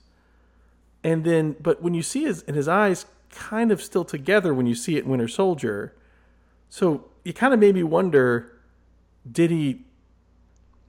and 1.02 1.24
then, 1.24 1.56
but 1.60 1.82
when 1.82 1.94
you 1.94 2.02
see 2.02 2.22
his 2.22 2.42
and 2.44 2.54
his 2.54 2.68
eyes 2.68 3.06
kind 3.30 3.72
of 3.72 3.82
still 3.82 4.04
together 4.04 4.54
when 4.54 4.66
you 4.66 4.76
see 4.76 4.96
it 4.96 5.04
in 5.04 5.10
Winter 5.10 5.26
Soldier, 5.26 5.94
so 6.68 7.08
it 7.24 7.34
kind 7.34 7.52
of 7.52 7.58
made 7.58 7.74
me 7.74 7.82
wonder: 7.82 8.52
Did 9.30 9.50
he? 9.50 9.84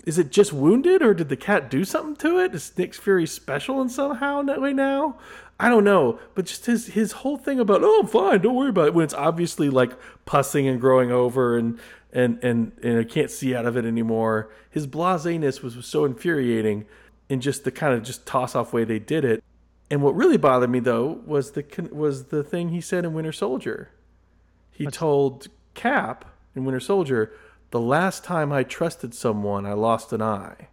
Is 0.04 0.18
it 0.18 0.32
just 0.32 0.52
wounded, 0.52 1.02
or 1.02 1.14
did 1.14 1.30
the 1.30 1.38
cat 1.38 1.70
do 1.70 1.86
something 1.86 2.16
to 2.18 2.38
it? 2.40 2.54
Is 2.54 2.78
Nick 2.78 2.94
Fury 2.94 3.26
special 3.26 3.82
in 3.82 3.90
somehow 3.90 4.42
in 4.42 4.48
that 4.48 4.62
way 4.62 4.74
now? 4.74 5.18
I 5.60 5.70
don't 5.70 5.86
know, 5.86 6.20
but 6.36 6.46
just 6.46 6.66
his 6.66 6.88
his 6.88 7.12
whole 7.14 7.38
thing 7.38 7.60
about 7.60 7.84
oh 7.84 8.02
I'm 8.02 8.08
fine, 8.08 8.42
don't 8.42 8.56
worry 8.56 8.70
about 8.70 8.88
it 8.88 8.94
when 8.94 9.06
it's 9.06 9.14
obviously 9.14 9.70
like 9.70 9.94
pussing 10.26 10.68
and 10.68 10.82
growing 10.82 11.12
over 11.12 11.58
and 11.58 11.80
and 12.12 12.44
and 12.44 12.74
and 12.84 13.00
I 13.00 13.04
can't 13.04 13.32
see 13.32 13.56
out 13.56 13.66
of 13.66 13.78
it 13.78 13.86
anymore. 13.86 14.52
His 14.70 14.88
blaseness 14.88 15.62
was, 15.62 15.78
was 15.78 15.86
so 15.86 16.04
infuriating, 16.04 16.86
in 17.30 17.40
just 17.40 17.64
the 17.64 17.72
kind 17.72 17.94
of 17.94 18.04
just 18.04 18.26
toss 18.26 18.56
off 18.56 18.74
way 18.74 18.84
they 18.84 19.00
did 19.00 19.24
it. 19.24 19.44
And 19.90 20.02
what 20.02 20.16
really 20.16 20.38
bothered 20.38 20.70
me 20.70 20.80
though 20.80 21.22
was 21.26 21.52
the 21.52 21.66
was 21.92 22.26
the 22.26 22.44
thing 22.44 22.70
he 22.70 22.82
said 22.82 23.06
in 23.06 23.14
Winter 23.14 23.32
Soldier. 23.32 23.90
He 24.72 24.88
told 24.88 25.48
Cap 25.76 26.26
in 26.56 26.66
Winter 26.66 26.80
Soldier, 26.80 27.32
"The 27.74 27.82
last 27.82 28.24
time 28.24 28.54
I 28.54 28.62
trusted 28.62 29.16
someone, 29.16 29.66
I 29.66 29.74
lost 29.74 30.14
an 30.14 30.22
eye." 30.22 30.68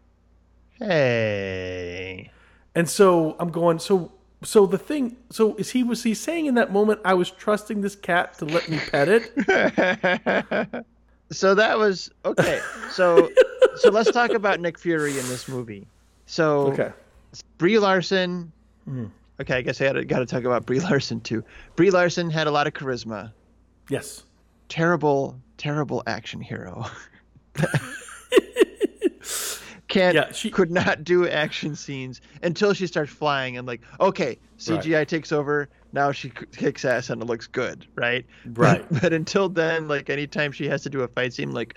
Hey. 0.79 2.31
And 2.75 2.89
so 2.89 3.37
I'm 3.41 3.51
going. 3.51 3.79
So 3.79 4.13
so 4.43 4.67
the 4.67 4.79
thing. 4.79 5.17
So 5.31 5.55
is 5.57 5.71
he 5.71 5.83
was 5.83 6.03
he 6.03 6.15
saying 6.15 6.47
in 6.47 6.55
that 6.57 6.73
moment 6.73 7.01
I 7.05 7.15
was 7.15 7.31
trusting 7.31 7.81
this 7.81 7.97
cat 7.97 8.35
to 8.39 8.45
let 8.45 8.69
me 8.69 8.79
pet 8.91 9.09
it? 9.09 10.85
so 11.33 11.55
that 11.55 11.79
was 11.79 12.11
okay. 12.25 12.61
So 12.91 13.31
so 13.77 13.91
let's 13.91 14.11
talk 14.11 14.33
about 14.33 14.61
Nick 14.61 14.79
Fury 14.79 15.19
in 15.19 15.27
this 15.29 15.49
movie. 15.49 15.87
So 16.27 16.69
Okay. 16.73 16.93
Brie 17.59 17.79
Larson. 17.79 18.53
Mm-hmm. 18.89 19.07
Okay, 19.41 19.57
I 19.57 19.63
guess 19.63 19.81
I 19.81 19.85
had 19.85 19.93
to 19.95 20.05
got 20.05 20.19
to 20.19 20.27
talk 20.27 20.45
about 20.45 20.67
Brie 20.67 20.81
Larson 20.81 21.21
too. 21.21 21.43
Brie 21.77 21.91
Larson 21.91 22.29
had 22.29 22.47
a 22.47 22.51
lot 22.51 22.67
of 22.67 22.75
charisma. 22.75 23.33
Yes. 23.89 24.25
Terrible, 24.69 25.39
terrible 25.61 26.03
action 26.07 26.41
hero. 26.41 26.87
Can't 29.89 30.15
Yeah, 30.15 30.33
she- 30.33 30.51
could 30.51 30.71
not 30.71 31.05
do 31.05 31.29
action 31.29 31.75
scenes 31.77 32.21
until 32.43 32.73
she 32.73 32.87
starts 32.87 33.13
flying 33.13 33.59
and 33.59 33.67
like 33.67 33.83
okay 34.01 34.39
CGI 34.59 35.07
takes 35.07 35.33
over. 35.33 35.69
Now 35.93 36.13
she 36.13 36.31
kicks 36.53 36.85
ass 36.85 37.11
and 37.11 37.21
it 37.21 37.25
looks 37.27 37.47
good 37.49 37.87
right? 37.97 38.25
Right. 38.47 38.87
but, 38.91 39.03
but 39.03 39.13
until 39.13 39.49
then 39.49 39.87
like 39.89 40.09
anytime 40.09 40.53
she 40.53 40.67
has 40.69 40.83
to 40.85 40.91
do 40.91 41.03
a 41.03 41.09
fight 41.09 41.35
scene 41.35 41.53
like 41.53 41.77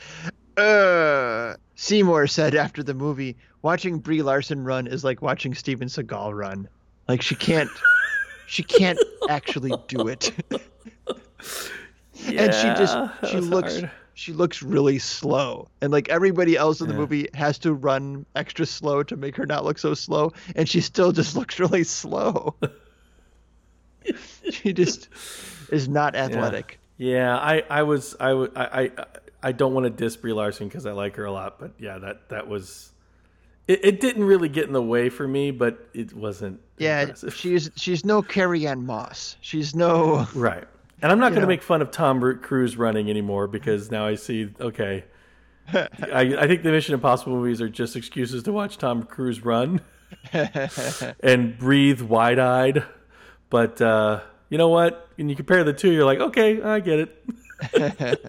uh 0.57 1.55
Seymour 1.75 2.27
said 2.27 2.53
after 2.55 2.83
the 2.83 2.93
movie 2.93 3.35
watching 3.63 3.97
Brie 3.97 4.21
Larson 4.21 4.63
run 4.63 4.85
is 4.87 5.03
like 5.03 5.21
watching 5.23 5.55
Steven 5.55 5.87
Seagal 5.87 6.37
run. 6.37 6.69
Like 7.09 7.21
she 7.23 7.33
can't 7.35 7.69
she 8.45 8.61
can't 8.63 8.99
actually 9.29 9.73
do 9.87 10.07
it 10.07 10.31
and 12.25 12.53
she 12.53 12.67
just 12.77 12.97
she 13.29 13.39
looks 13.39 13.79
hard. 13.79 13.91
she 14.13 14.33
looks 14.33 14.61
really 14.61 14.99
slow 14.99 15.67
and 15.81 15.91
like 15.91 16.09
everybody 16.09 16.55
else 16.55 16.81
in 16.81 16.87
the 16.87 16.93
movie 16.93 17.27
has 17.33 17.57
to 17.59 17.73
run 17.73 18.25
extra 18.35 18.65
slow 18.65 19.01
to 19.03 19.15
make 19.15 19.35
her 19.35 19.45
not 19.45 19.65
look 19.65 19.79
so 19.79 19.93
slow 19.93 20.31
and 20.55 20.69
she 20.69 20.79
still 20.81 21.11
just 21.11 21.35
looks 21.37 21.59
really 21.59 21.83
slow 21.83 22.55
she 24.51 24.73
just 24.73 25.09
is 25.71 25.87
not 25.87 26.15
athletic 26.15 26.79
Yeah, 26.97 27.35
I, 27.37 27.63
I 27.69 27.83
was 27.83 28.15
I 28.19 28.31
I 28.55 28.91
I 29.41 29.51
don't 29.51 29.73
want 29.73 29.85
to 29.85 29.89
diss 29.89 30.15
Brie 30.15 30.33
Larson 30.33 30.67
because 30.67 30.85
I 30.85 30.91
like 30.91 31.15
her 31.17 31.25
a 31.25 31.31
lot, 31.31 31.59
but 31.59 31.71
yeah, 31.79 31.97
that 31.99 32.29
that 32.29 32.47
was 32.47 32.91
it, 33.67 33.83
it. 33.83 33.99
didn't 33.99 34.23
really 34.25 34.47
get 34.49 34.67
in 34.67 34.73
the 34.73 34.81
way 34.81 35.09
for 35.09 35.27
me, 35.27 35.51
but 35.51 35.89
it 35.93 36.13
wasn't. 36.13 36.59
yeah 36.77 37.01
impressive. 37.01 37.33
she's 37.33 37.71
she's 37.75 38.05
no 38.05 38.21
Carrie-Anne 38.21 38.85
Moss 38.85 39.35
she's 39.41 39.73
no 39.75 40.27
right. 40.35 40.65
And 41.03 41.11
I'm 41.11 41.19
not 41.19 41.31
going 41.31 41.41
to 41.41 41.47
make 41.47 41.61
fun 41.61 41.81
of 41.81 41.91
Tom 41.91 42.39
Cruise 42.41 42.77
running 42.77 43.09
anymore 43.09 43.47
because 43.47 43.91
now 43.91 44.07
I 44.07 44.15
see 44.15 44.49
okay. 44.57 45.03
I, 45.73 45.89
I 46.39 46.47
think 46.47 46.63
the 46.63 46.71
Mission 46.71 46.93
Impossible 46.93 47.33
movies 47.33 47.59
are 47.59 47.67
just 47.67 47.97
excuses 47.97 48.43
to 48.43 48.53
watch 48.53 48.77
Tom 48.77 49.03
Cruise 49.03 49.43
run 49.43 49.81
and 51.19 51.57
breathe 51.57 51.99
wide 51.99 52.39
eyed. 52.39 52.85
But 53.49 53.81
uh, 53.81 54.21
you 54.47 54.57
know 54.57 54.69
what? 54.69 55.09
When 55.17 55.27
you 55.27 55.35
compare 55.35 55.65
the 55.65 55.73
two, 55.73 55.91
you're 55.91 56.05
like, 56.05 56.19
okay, 56.19 56.61
I 56.61 56.79
get 56.79 56.99
it. 56.99 58.19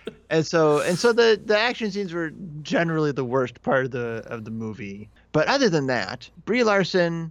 and 0.28 0.44
so 0.44 0.80
and 0.80 0.98
so 0.98 1.12
the 1.12 1.40
the 1.44 1.56
action 1.56 1.92
scenes 1.92 2.12
were 2.12 2.30
generally 2.62 3.12
the 3.12 3.24
worst 3.24 3.62
part 3.62 3.84
of 3.84 3.90
the 3.92 4.24
of 4.26 4.44
the 4.44 4.50
movie. 4.50 5.08
But 5.30 5.46
other 5.46 5.68
than 5.68 5.86
that, 5.86 6.28
Brie 6.46 6.64
Larson, 6.64 7.30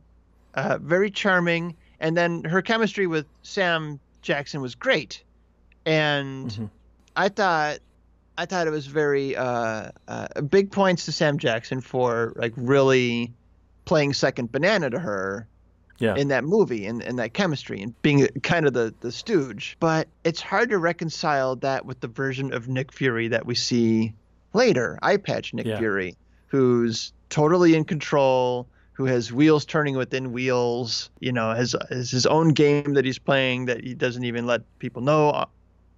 uh, 0.54 0.78
very 0.82 1.12
charming, 1.12 1.76
and 2.00 2.16
then 2.16 2.46
her 2.46 2.62
chemistry 2.62 3.06
with 3.06 3.26
Sam 3.44 4.00
Jackson 4.22 4.62
was 4.62 4.76
great, 4.76 5.24
and 5.86 6.70
I 7.16 7.30
thought. 7.30 7.80
I 8.38 8.46
thought 8.46 8.68
it 8.68 8.70
was 8.70 8.88
very 8.88 9.36
uh, 9.36 9.90
uh, 10.08 10.42
big 10.50 10.72
points 10.72 11.04
to 11.06 11.12
Sam 11.12 11.40
Jackson 11.40 11.82
for 11.82 12.32
like 12.38 12.54
really 12.56 13.34
playing 13.84 14.14
second 14.14 14.50
banana 14.50 14.90
to 14.92 14.98
her 14.98 15.46
Yeah. 15.98 16.16
in 16.16 16.30
that 16.30 16.46
movie 16.46 16.86
and, 16.86 17.04
and 17.04 17.20
that 17.20 17.34
chemistry 17.34 17.82
and 17.82 18.02
being 18.02 18.26
kind 18.42 18.66
of 18.66 18.72
the, 18.72 18.94
the 19.02 19.12
stooge. 19.12 19.76
But 19.82 20.08
it's 20.24 20.40
hard 20.40 20.70
to 20.70 20.78
reconcile 20.78 21.58
that 21.58 21.86
with 21.86 22.00
the 22.00 22.08
version 22.08 22.54
of 22.54 22.70
Nick 22.70 22.94
Fury 22.94 23.28
that 23.28 23.46
we 23.46 23.56
see 23.56 24.14
later, 24.54 24.98
Eye 25.02 25.18
Patch 25.18 25.54
Nick 25.54 25.66
Yeah. 25.66 25.78
Fury, 25.78 26.16
who's 26.48 27.12
totally 27.28 27.76
in 27.76 27.84
control, 27.84 28.68
who 29.00 29.06
has 29.06 29.32
wheels 29.32 29.66
turning 29.66 29.96
within 29.96 30.34
wheels, 30.34 31.10
you 31.22 31.32
know, 31.32 31.54
has, 31.56 31.74
has 31.90 32.12
his 32.12 32.26
own 32.28 32.50
game 32.50 32.96
that 32.96 33.06
he's 33.06 33.18
playing 33.18 33.66
that 33.66 33.82
he 33.82 33.96
doesn't 33.96 34.26
even 34.26 34.46
let 34.46 34.64
people 34.80 35.02
know 35.02 35.30
uh, 35.30 35.46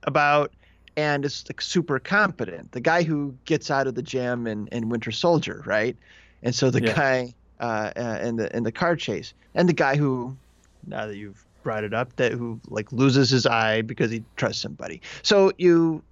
about. 0.03 0.55
And 0.97 1.25
is 1.25 1.43
like 1.49 1.61
super 1.61 1.99
competent. 1.99 2.73
The 2.73 2.81
guy 2.81 3.03
who 3.03 3.39
gets 3.45 3.71
out 3.71 3.87
of 3.87 3.95
the 3.95 4.03
jam 4.03 4.45
in, 4.45 4.67
in 4.67 4.89
Winter 4.89 5.11
Soldier, 5.11 5.63
right? 5.65 5.97
And 6.43 6.53
so 6.53 6.69
the 6.69 6.81
Yeah. 6.81 6.93
guy 6.93 7.33
uh, 7.59 7.91
uh, 7.95 8.19
in 8.21 8.35
the 8.35 8.55
in 8.55 8.63
the 8.63 8.71
car 8.73 8.95
chase, 8.97 9.33
and 9.55 9.69
the 9.69 9.73
guy 9.73 9.95
who, 9.95 10.37
now 10.85 11.07
that 11.07 11.17
you've 11.17 11.47
brought 11.63 11.85
it 11.85 11.93
up, 11.93 12.15
that 12.17 12.33
who 12.33 12.61
like 12.67 12.91
loses 12.91 13.29
his 13.31 13.47
eye 13.47 13.81
because 13.83 14.11
he 14.11 14.25
trusts 14.35 14.61
somebody. 14.61 15.01
So 15.23 15.53
you 15.57 16.03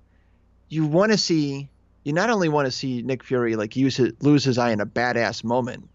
you 0.70 0.88
want 0.88 1.12
to 1.12 1.18
see 1.18 1.72
you 2.06 2.14
not 2.14 2.30
only 2.30 2.50
want 2.50 2.66
to 2.68 2.72
see 2.72 3.02
Nick 3.04 3.24
Fury 3.24 3.56
like 3.58 3.76
use 3.76 3.98
his, 3.98 4.14
lose 4.22 4.44
his 4.46 4.58
eye 4.58 4.72
in 4.72 4.82
a 4.82 4.86
badass 4.86 5.44
moment, 5.44 5.90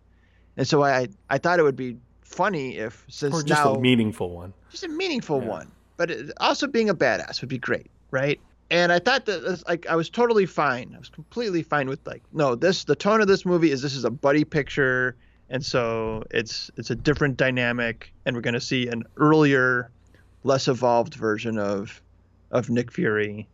and 0.57 0.67
so 0.67 0.83
I 0.85 1.09
I 1.31 1.39
thought 1.39 1.59
it 1.59 1.63
would 1.63 1.77
be 1.77 1.97
funny 2.23 2.77
if 2.79 3.05
since 3.09 3.35
Or 3.35 3.43
just 3.43 3.63
now 3.65 3.75
a 3.75 3.81
meaningful 3.81 4.31
one. 4.31 4.53
just 4.71 4.85
a 4.85 4.89
meaningful 4.89 5.41
Yeah. 5.43 5.49
one, 5.49 5.71
but 5.97 6.11
it, 6.11 6.33
also 6.39 6.67
being 6.67 6.89
a 6.91 6.95
badass 6.95 7.41
would 7.41 7.49
be 7.51 7.59
great, 7.59 7.91
right? 8.11 8.41
And 8.71 8.91
I 8.93 8.99
thought 8.99 9.27
that 9.27 9.63
like 9.69 9.87
I 9.87 9.95
was 9.95 10.09
totally 10.11 10.47
fine. 10.47 10.93
I 10.95 10.99
was 10.99 11.09
completely 11.11 11.63
fine 11.63 11.89
with 11.89 12.01
like 12.07 12.23
no, 12.33 12.55
this 12.55 12.85
the 12.85 12.97
tone 12.97 13.21
of 13.21 13.29
this 13.29 13.45
movie 13.45 13.71
is 13.71 13.83
this 13.83 13.95
is 13.95 14.05
a 14.05 14.11
buddy 14.11 14.43
picture, 14.45 15.17
and 15.51 15.65
so 15.65 16.25
it's 16.31 16.71
it's 16.77 16.91
a 16.91 16.95
different 16.97 17.37
dynamic, 17.37 18.13
and 18.25 18.35
we're 18.35 18.43
gonna 18.43 18.61
see 18.61 18.89
an 18.89 19.05
earlier, 19.19 19.91
less 20.45 20.67
evolved 20.67 21.15
version 21.15 21.59
of 21.59 22.01
of 22.51 22.71
Nick 22.71 22.91
Fury. 22.91 23.47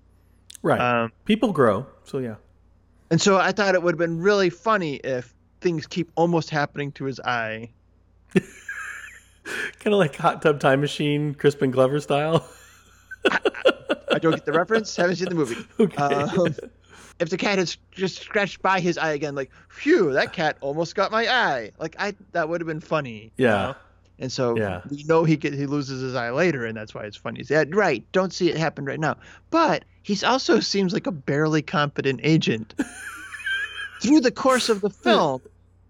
Right. 0.62 0.80
Um, 0.80 1.12
People 1.24 1.52
grow. 1.52 1.86
So 2.04 2.18
yeah. 2.18 2.36
and 3.10 3.20
so 3.20 3.36
I 3.36 3.50
thought 3.52 3.74
it 3.74 3.82
would 3.82 3.94
have 3.94 3.98
been 3.98 4.20
really 4.20 4.48
funny 4.50 4.96
if 4.96 5.34
things 5.60 5.86
keep 5.86 6.10
almost 6.14 6.50
happening 6.50 6.92
to 6.92 7.04
his 7.04 7.20
eye. 7.20 7.70
Kind 8.34 9.94
of 9.94 9.94
like 9.94 10.16
Hot 10.16 10.42
Tub 10.42 10.60
Time 10.60 10.80
Machine, 10.80 11.34
Crispin 11.34 11.70
Glover 11.70 12.00
style. 12.00 12.46
I 14.12 14.18
don't 14.18 14.32
get 14.34 14.44
the 14.44 14.52
reference. 14.52 14.94
Haven't 14.96 15.16
seen 15.16 15.28
the 15.28 15.34
movie. 15.34 15.56
Okay. 15.80 15.96
Um, 16.04 16.54
if 17.18 17.28
the 17.28 17.36
cat 17.36 17.58
had 17.58 17.74
just 17.90 18.20
scratched 18.22 18.62
by 18.62 18.80
his 18.80 18.96
eye 18.96 19.12
again, 19.12 19.34
like, 19.34 19.50
phew, 19.68 20.12
that 20.12 20.32
cat 20.32 20.56
almost 20.62 20.94
got 20.94 21.10
my 21.10 21.28
eye. 21.28 21.70
Like, 21.78 21.94
I 21.98 22.14
that 22.32 22.48
would 22.48 22.60
have 22.62 22.66
been 22.68 22.80
funny. 22.80 23.32
you 23.36 23.46
Yeah. 23.46 23.50
know? 23.52 23.74
And 24.18 24.30
so 24.32 24.56
Yeah. 24.56 24.80
we 24.90 25.02
know 25.04 25.24
he 25.24 25.36
get, 25.36 25.52
he 25.54 25.66
loses 25.66 26.00
his 26.02 26.14
eye 26.14 26.30
later, 26.30 26.64
and 26.66 26.76
that's 26.76 26.94
why 26.94 27.04
it's 27.04 27.16
funny. 27.16 27.42
Yeah, 27.48 27.64
right. 27.70 28.04
Don't 28.12 28.32
see 28.32 28.50
it 28.50 28.56
happen 28.56 28.84
right 28.84 29.00
now. 29.00 29.16
But 29.50 29.84
he's 30.02 30.22
also 30.24 30.60
seems 30.60 30.92
like 30.94 31.06
a 31.06 31.12
barely 31.12 31.62
competent 31.62 32.20
agent. 32.22 32.74
Through 34.00 34.20
the 34.20 34.32
course 34.32 34.68
of 34.68 34.80
the 34.80 34.90
film, 35.04 35.42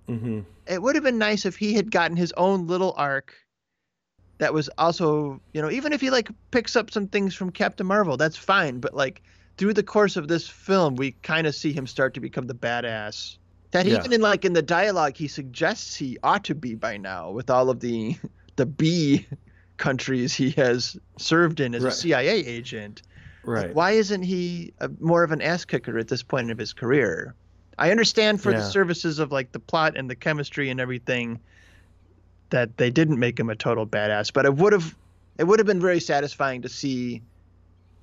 Mm-hmm. 0.09 0.41
it 0.67 0.83
would 0.83 0.95
have 0.97 1.05
been 1.05 1.19
nice 1.19 1.47
if 1.47 1.57
he 1.57 1.75
had 1.75 1.91
gotten 1.91 2.17
his 2.17 2.33
own 2.37 2.67
little 2.67 2.95
arc 2.97 3.35
that 4.39 4.55
was 4.55 4.69
also, 4.79 5.41
you 5.53 5.61
know, 5.61 5.71
even 5.71 5.93
if 5.93 6.01
he 6.01 6.11
like 6.11 6.29
picks 6.51 6.75
up 6.77 6.91
some 6.91 7.09
things 7.09 7.35
from 7.35 7.51
Captain 7.51 7.87
Marvel, 7.87 8.17
that's 8.17 8.37
fine. 8.37 8.81
But 8.81 8.95
like 8.95 9.23
through 9.59 9.75
the 9.75 9.83
course 9.83 10.17
of 10.17 10.29
this 10.29 10.49
film, 10.49 10.97
we 10.97 11.13
kind 11.23 11.47
of 11.47 11.55
see 11.55 11.73
him 11.73 11.87
start 11.87 12.15
to 12.15 12.21
become 12.21 12.47
the 12.47 12.55
badass 12.55 13.37
that 13.73 13.87
Yeah. 13.87 13.95
even 13.95 14.13
in 14.13 14.21
like 14.21 14.45
in 14.45 14.53
the 14.55 14.63
dialogue 14.63 15.17
he 15.17 15.29
suggests 15.29 15.95
he 15.97 16.19
ought 16.23 16.45
to 16.45 16.55
be 16.55 16.75
by 16.75 16.97
now 16.97 17.31
with 17.31 17.51
all 17.51 17.71
of 17.71 17.81
the 17.81 18.17
the 18.57 18.67
B 18.67 19.27
countries 19.79 20.35
he 20.35 20.51
has 20.53 20.97
served 21.19 21.61
in 21.61 21.75
as 21.75 21.85
a 21.85 21.91
CIA 21.93 22.45
agent. 22.45 23.03
Like, 23.57 23.67
Right. 23.67 23.75
why 23.75 23.93
isn't 23.93 24.23
he 24.23 24.75
a, 24.79 24.89
more 25.01 25.25
of 25.25 25.33
an 25.33 25.43
ass 25.43 25.65
kicker 25.65 25.99
at 25.99 26.09
this 26.09 26.23
point 26.23 26.51
of 26.51 26.59
his 26.59 26.73
career? 26.73 27.37
I 27.81 27.91
understand 27.91 28.43
for 28.43 28.53
the 28.53 28.63
services 28.63 29.19
of 29.19 29.33
like 29.33 29.53
the 29.53 29.59
plot 29.59 29.97
and 29.97 30.09
the 30.09 30.15
chemistry 30.15 30.69
and 30.69 30.79
everything 30.79 31.41
that 32.51 32.77
they 32.77 32.91
didn't 32.91 33.19
make 33.19 33.41
him 33.41 33.49
a 33.49 33.57
total 33.57 33.87
badass, 33.87 34.33
but 34.33 34.45
it 34.45 34.55
would 34.55 34.73
have 34.75 34.95
it 35.39 35.45
would 35.45 35.59
have 35.59 35.67
been 35.67 35.81
very 35.81 35.99
satisfying 36.01 36.61
to 36.63 36.69
see 36.69 37.23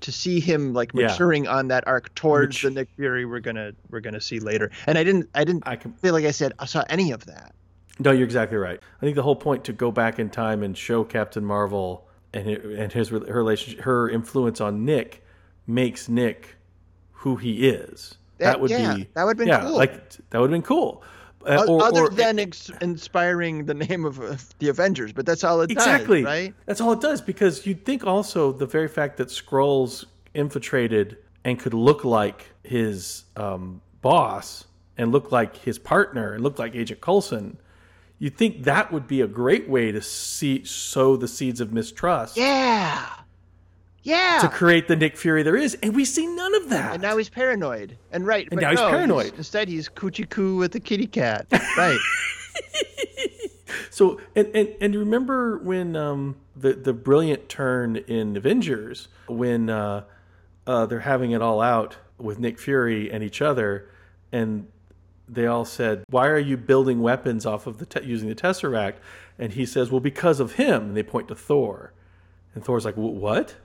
to 0.00 0.10
see 0.12 0.40
him 0.40 0.74
like 0.74 0.90
Yeah. 0.94 1.06
maturing 1.06 1.46
on 1.46 1.68
that 1.68 1.86
arc 1.86 2.12
towards 2.16 2.62
Mat- 2.62 2.74
the 2.74 2.80
Nick 2.80 2.88
Fury 2.96 3.24
we're 3.24 3.38
gonna 3.40 3.72
we're 3.90 4.00
gonna 4.00 4.20
see 4.20 4.40
later. 4.40 4.70
And 4.88 4.98
I 4.98 5.04
didn't 5.04 5.28
I 5.34 5.44
didn't 5.44 5.62
I 5.66 5.76
can. 5.76 5.92
feel 5.94 6.12
like 6.12 6.24
I 6.24 6.32
said 6.32 6.52
I 6.58 6.66
saw 6.66 6.82
any 6.88 7.12
of 7.12 7.24
that. 7.26 7.54
No, 8.00 8.10
you're 8.10 8.24
exactly 8.24 8.58
right. 8.58 8.80
I 8.98 9.00
think 9.00 9.14
the 9.16 9.22
whole 9.22 9.36
point 9.36 9.62
to 9.64 9.72
go 9.72 9.92
back 9.92 10.18
in 10.18 10.28
time 10.30 10.62
and 10.64 10.76
show 10.76 11.04
Captain 11.04 11.44
Marvel 11.44 12.08
and 12.34 12.48
and 12.48 12.92
his 12.92 13.10
her 13.10 13.18
relationship, 13.20 13.80
her 13.84 14.08
influence 14.10 14.60
on 14.60 14.84
Nick, 14.84 15.24
makes 15.68 16.08
Nick 16.08 16.56
who 17.12 17.36
he 17.36 17.68
is. 17.68 18.16
That, 18.38 18.60
would 18.60 18.70
yeah, 18.70 18.94
be 18.94 19.08
that 19.14 19.24
would've 19.24 19.38
been 19.38 19.48
yeah, 19.48 19.60
cool. 19.60 19.76
like 19.76 20.10
that 20.30 20.38
would 20.40 20.50
have 20.50 20.50
been 20.50 20.62
cool. 20.62 21.02
Uh, 21.46 21.64
or- 21.68 21.82
Other 21.84 22.02
or- 22.02 22.10
than 22.10 22.38
ex- 22.38 22.70
inspiring 22.80 23.64
the 23.66 23.74
name 23.74 24.04
of 24.04 24.20
uh, 24.20 24.36
the 24.58 24.68
Avengers, 24.68 25.12
but 25.12 25.24
that's 25.26 25.44
all 25.44 25.60
it 25.60 25.68
does. 25.68 25.76
exactly 25.76 26.22
does, 26.22 26.26
right? 26.26 26.54
That's 26.66 26.80
all 26.80 26.92
it 26.92 27.00
does 27.00 27.20
because 27.20 27.64
you'd 27.66 27.84
think 27.84 28.04
also 28.06 28.52
the 28.52 28.66
very 28.66 28.88
fact 28.88 29.16
that 29.18 29.28
Skrulls 29.28 30.04
infiltrated 30.34 31.16
and 31.44 31.58
could 31.58 31.74
look 31.74 32.04
like 32.04 32.46
his 32.64 33.24
um, 33.36 33.80
boss 34.02 34.66
and 34.96 35.12
look 35.12 35.30
like 35.32 35.56
his 35.56 35.78
partner 35.78 36.32
and 36.34 36.42
look 36.42 36.58
like 36.58 36.74
Agent 36.74 37.00
Coulson. 37.00 37.58
You'd 38.18 38.36
think 38.36 38.64
that 38.64 38.92
would 38.92 39.06
be 39.06 39.20
a 39.20 39.28
great 39.28 39.68
way 39.68 39.92
to 39.92 40.02
see 40.02 40.64
sow 40.64 41.16
the 41.16 41.28
seeds 41.28 41.60
of 41.60 41.72
mistrust 41.72 42.36
Yeah. 42.36 43.06
Yeah. 44.08 44.38
to 44.40 44.48
create 44.48 44.88
the 44.88 44.96
Nick 44.96 45.16
Fury 45.16 45.42
there 45.42 45.56
is, 45.56 45.76
and 45.82 45.94
we 45.94 46.04
see 46.04 46.26
none 46.26 46.54
of 46.54 46.68
that. 46.70 46.94
and 46.94 47.02
now 47.02 47.16
he's 47.16 47.28
paranoid. 47.28 47.96
And 48.10 48.26
right. 48.26 48.48
And 48.50 48.60
now 48.60 48.70
he's 48.70 48.78
no, 48.80 48.90
paranoid. 48.90 49.34
instead, 49.36 49.68
he's 49.68 49.88
coochie 49.88 50.28
coo 50.28 50.56
with 50.56 50.72
the 50.72 50.80
kitty 50.80 51.06
cat. 51.06 51.46
Right. 51.76 51.98
So 53.90 54.20
and 54.36 54.46
and, 54.54 54.74
and 54.80 54.94
remember 54.94 55.58
when 55.58 55.94
um, 55.96 56.36
the 56.56 56.72
the 56.72 56.92
brilliant 56.92 57.48
turn 57.48 57.96
in 57.96 58.36
Avengers 58.36 59.08
when 59.28 59.68
uh, 59.70 60.04
uh, 60.66 60.86
they're 60.86 61.00
having 61.00 61.32
it 61.32 61.42
all 61.42 61.60
out 61.60 61.96
with 62.16 62.38
Nick 62.38 62.58
Fury 62.58 63.10
and 63.10 63.22
each 63.24 63.42
other, 63.42 63.88
and 64.32 64.68
they 65.28 65.46
all 65.46 65.64
said, 65.64 66.04
"Why 66.10 66.28
are 66.28 66.38
you 66.38 66.56
building 66.56 67.00
weapons 67.00 67.44
off 67.44 67.66
of 67.66 67.78
the 67.78 67.86
te- 67.86 68.04
using 68.04 68.28
the 68.28 68.34
Tesseract?" 68.34 68.94
And 69.38 69.52
he 69.52 69.66
says, 69.66 69.90
"Well, 69.90 70.00
because 70.00 70.38
of 70.40 70.52
him." 70.54 70.82
And 70.88 70.96
they 70.96 71.02
point 71.02 71.28
to 71.28 71.34
Thor, 71.34 71.92
and 72.54 72.64
Thor's 72.64 72.84
like, 72.84 72.94
"Wh- 72.94 72.98
"What?" 73.20 73.56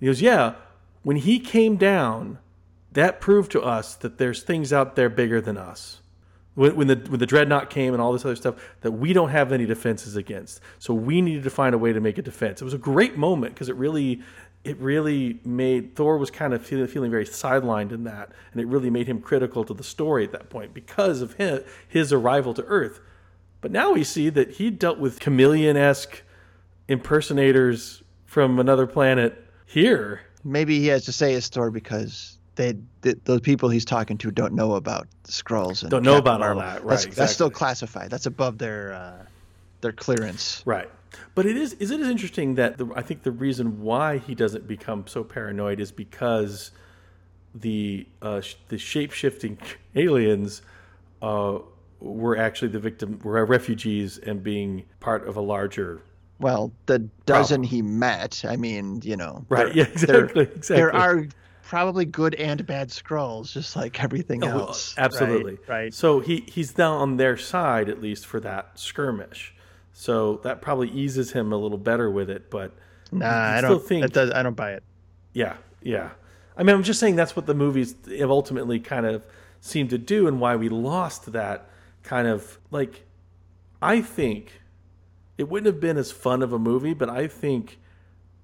He 0.00 0.06
goes, 0.06 0.20
"Yeah, 0.20 0.54
when 1.02 1.16
he 1.16 1.38
came 1.38 1.76
down, 1.76 2.38
that 2.92 3.20
proved 3.20 3.52
to 3.52 3.62
us 3.62 3.94
that 3.96 4.18
there's 4.18 4.42
things 4.42 4.72
out 4.72 4.96
there 4.96 5.08
bigger 5.08 5.40
than 5.40 5.56
us." 5.56 6.00
when, 6.54 6.76
when 6.76 6.86
the 6.88 6.96
when 7.08 7.18
the 7.18 7.26
dreadnought 7.26 7.70
came 7.70 7.92
and 7.92 8.02
all 8.02 8.12
this 8.12 8.24
other 8.24 8.36
stuff 8.36 8.56
that 8.80 8.92
we 8.92 9.12
don't 9.12 9.30
have 9.30 9.52
any 9.52 9.66
defenses 9.66 10.16
against. 10.16 10.60
So 10.78 10.92
we 10.92 11.22
needed 11.22 11.44
to 11.44 11.50
find 11.50 11.74
a 11.74 11.78
way 11.78 11.92
to 11.92 12.00
make 12.00 12.18
a 12.18 12.22
defense. 12.22 12.60
It 12.60 12.64
was 12.64 12.74
a 12.74 12.78
great 12.78 13.16
moment 13.16 13.54
because 13.54 13.68
it 13.68 13.76
really 13.76 14.20
it 14.62 14.76
really 14.78 15.40
made 15.42 15.96
Thor 15.96 16.18
was 16.18 16.30
kind 16.30 16.52
of 16.52 16.64
feeling, 16.64 16.86
feeling 16.86 17.10
very 17.10 17.24
sidelined 17.24 17.92
in 17.92 18.04
that, 18.04 18.30
and 18.52 18.60
it 18.60 18.66
really 18.66 18.90
made 18.90 19.06
him 19.06 19.20
critical 19.22 19.64
to 19.64 19.72
the 19.72 19.82
story 19.82 20.24
at 20.24 20.32
that 20.32 20.50
point 20.50 20.74
because 20.74 21.22
of 21.22 21.32
his, 21.34 21.62
his 21.88 22.12
arrival 22.12 22.52
to 22.52 22.64
Earth. 22.64 23.00
But 23.62 23.70
now 23.70 23.92
we 23.92 24.04
see 24.04 24.28
that 24.28 24.52
he 24.52 24.70
dealt 24.70 24.98
with 24.98 25.18
chameleon 25.18 25.78
esque 25.78 26.22
impersonators 26.88 28.02
from 28.26 28.58
another 28.58 28.86
planet 28.86 29.46
here. 29.70 30.20
Maybe 30.44 30.78
he 30.80 30.86
has 30.88 31.04
to 31.04 31.12
say 31.12 31.32
his 31.32 31.44
story 31.44 31.70
because 31.70 32.38
they 32.56 32.74
th- 33.02 33.18
those 33.24 33.40
people 33.40 33.68
he's 33.68 33.84
talking 33.84 34.18
to 34.18 34.30
don't 34.30 34.52
know 34.54 34.74
about 34.74 35.06
the 35.24 35.32
Skrulls. 35.32 35.82
And 35.82 35.90
Don't 35.90 36.02
know 36.02 36.14
Captain 36.16 36.34
about 36.34 36.42
all 36.42 36.54
Marvel. 36.56 36.62
that. 36.62 36.84
Right, 36.84 36.98
That's, 37.00 37.16
that's 37.16 37.32
still 37.32 37.50
classified. 37.50 38.10
That's 38.10 38.26
above 38.26 38.58
their 38.58 38.92
uh, 38.92 39.24
their 39.80 39.92
clearance. 39.92 40.62
Right. 40.64 40.90
But 41.34 41.46
it 41.46 41.56
is 41.56 41.74
is 41.74 41.90
it 41.90 42.00
is 42.00 42.08
interesting 42.08 42.54
that 42.56 42.78
the, 42.78 42.88
I 42.96 43.02
think 43.02 43.22
the 43.22 43.32
reason 43.32 43.82
why 43.82 44.18
he 44.18 44.34
doesn't 44.34 44.66
become 44.66 45.06
so 45.06 45.22
paranoid 45.24 45.80
is 45.80 45.92
because 45.92 46.70
the 47.54 48.06
uh, 48.22 48.40
sh- 48.40 48.56
the 48.68 48.78
shape 48.78 49.12
shifting 49.12 49.58
aliens 49.94 50.62
uh, 51.22 51.58
were 52.00 52.36
actually 52.36 52.68
the 52.68 52.78
victim 52.80 53.18
were 53.22 53.44
refugees 53.44 54.18
and 54.18 54.42
being 54.42 54.84
part 55.00 55.26
of 55.26 55.36
a 55.36 55.40
larger 55.40 56.00
Well, 56.40 56.72
the 56.86 57.00
dozen 57.26 57.62
he 57.62 57.82
met. 57.82 58.44
I 58.48 58.56
mean, 58.56 59.00
you 59.04 59.16
know. 59.16 59.44
right 59.48 59.66
there- 59.66 59.76
yeah 59.76 59.84
there- 59.84 60.24
exactly 60.24 60.42
exactly 60.44 60.76
There 60.76 60.94
are 60.96 61.26
probably 61.62 62.04
good 62.04 62.34
and 62.34 62.66
bad 62.66 62.88
Skrulls, 62.88 63.52
just 63.52 63.76
like 63.76 64.02
everything 64.02 64.42
Oh, 64.42 64.48
else. 64.48 64.94
absolutely 64.98 65.52
Right. 65.68 65.68
right. 65.68 65.94
So 65.94 66.20
he 66.20 66.44
he's 66.48 66.76
now 66.76 66.94
on 66.94 67.16
their 67.16 67.36
side 67.36 67.88
at 67.88 68.00
least 68.00 68.26
for 68.26 68.40
that 68.40 68.78
skirmish. 68.78 69.54
So 69.92 70.40
that 70.42 70.62
probably 70.62 70.88
eases 70.90 71.32
him 71.32 71.52
a 71.52 71.56
little 71.56 71.78
better 71.78 72.10
with 72.10 72.30
it, 72.30 72.50
but 72.50 72.72
Nah, 73.12 73.26
I 73.28 73.58
still 73.58 73.70
don't 73.78 73.86
think 73.86 74.02
That 74.02 74.12
does, 74.12 74.30
I 74.30 74.42
don't 74.42 74.56
buy 74.56 74.72
it. 74.72 74.82
Yeah, 75.32 75.56
yeah. 75.82 76.10
I 76.56 76.62
mean, 76.62 76.74
I'm 76.74 76.82
just 76.82 76.98
saying 77.00 77.16
that's 77.16 77.36
what 77.36 77.46
the 77.46 77.54
movies 77.54 77.94
have 78.18 78.30
ultimately 78.30 78.80
kind 78.80 79.04
of 79.06 79.24
seemed 79.60 79.90
to 79.90 79.98
do, 79.98 80.26
and 80.26 80.40
why 80.40 80.56
we 80.56 80.68
lost 80.68 81.32
that 81.32 81.68
kind 82.02 82.26
of 82.28 82.58
like. 82.70 83.04
I 83.82 84.00
think 84.02 84.59
it 85.40 85.48
wouldn't 85.48 85.66
have 85.72 85.80
been 85.80 85.96
as 85.96 86.12
fun 86.12 86.42
of 86.42 86.52
a 86.52 86.58
movie, 86.58 86.92
but 86.94 87.08
I 87.08 87.26
think 87.26 87.78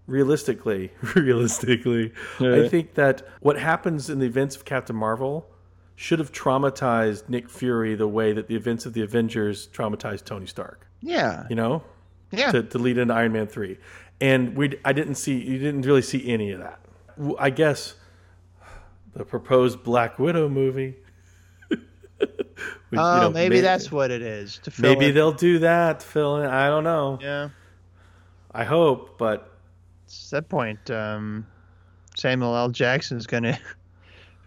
realistically, 0.07 0.93
realistically, 1.15 2.13
I 2.41 2.69
think 2.69 2.95
that 2.95 3.27
what 3.41 3.59
happens 3.59 4.09
in 4.09 4.19
the 4.19 4.27
events 4.27 4.57
of 4.57 4.65
Captain 4.65 4.97
Marvel 4.97 5.47
should 5.95 6.19
have 6.19 6.33
traumatized 6.33 7.29
Nick 7.29 7.49
Fury 7.51 7.95
the 7.95 8.09
way 8.09 8.33
that 8.33 8.49
the 8.49 8.57
events 8.57 8.87
of 8.87 8.93
the 8.95 9.03
Avengers 9.03 9.67
traumatized 9.69 10.25
Tony 10.25 10.47
Stark. 10.47 10.87
Yeah. 11.01 11.47
You 11.51 11.57
know, 11.57 11.83
Yeah. 12.31 12.53
to, 12.53 12.63
to 12.63 12.79
lead 12.79 12.99
into 12.99 13.13
Iron 13.15 13.33
Man 13.33 13.47
three, 13.47 13.79
and 14.21 14.57
we 14.57 14.79
I 14.85 14.93
didn't 14.93 15.17
see 15.17 15.39
you 15.39 15.59
didn't 15.59 15.83
really 15.83 16.03
see 16.03 16.29
any 16.29 16.51
of 16.53 16.61
that. 16.61 16.81
I 17.39 17.51
guess 17.51 17.95
the 19.15 19.25
proposed 19.25 19.83
Black 19.83 20.19
Widow 20.19 20.49
movie. 20.49 20.97
which, 22.89 22.99
you 22.99 23.05
Oh, 23.05 23.21
know, 23.23 23.31
maybe 23.31 23.57
may- 23.57 23.61
that's 23.63 23.91
what 23.93 24.11
it 24.11 24.23
is. 24.23 24.59
To 24.65 24.71
fill 24.71 24.91
maybe 24.91 25.07
in- 25.07 25.15
they'll 25.15 25.33
do 25.33 25.59
that. 25.61 26.03
fill 26.03 26.39
in. 26.39 26.47
I 26.51 26.69
don't 26.69 26.85
know. 26.85 27.19
Yeah. 27.21 27.49
I 28.53 28.65
hope, 28.65 29.19
but 29.19 29.53
At 30.07 30.31
that 30.31 30.49
point, 30.49 30.91
um, 30.91 31.47
Samuel 32.17 32.57
L. 32.57 32.69
Jackson's 32.71 33.27
going 33.27 33.43
to 33.45 33.59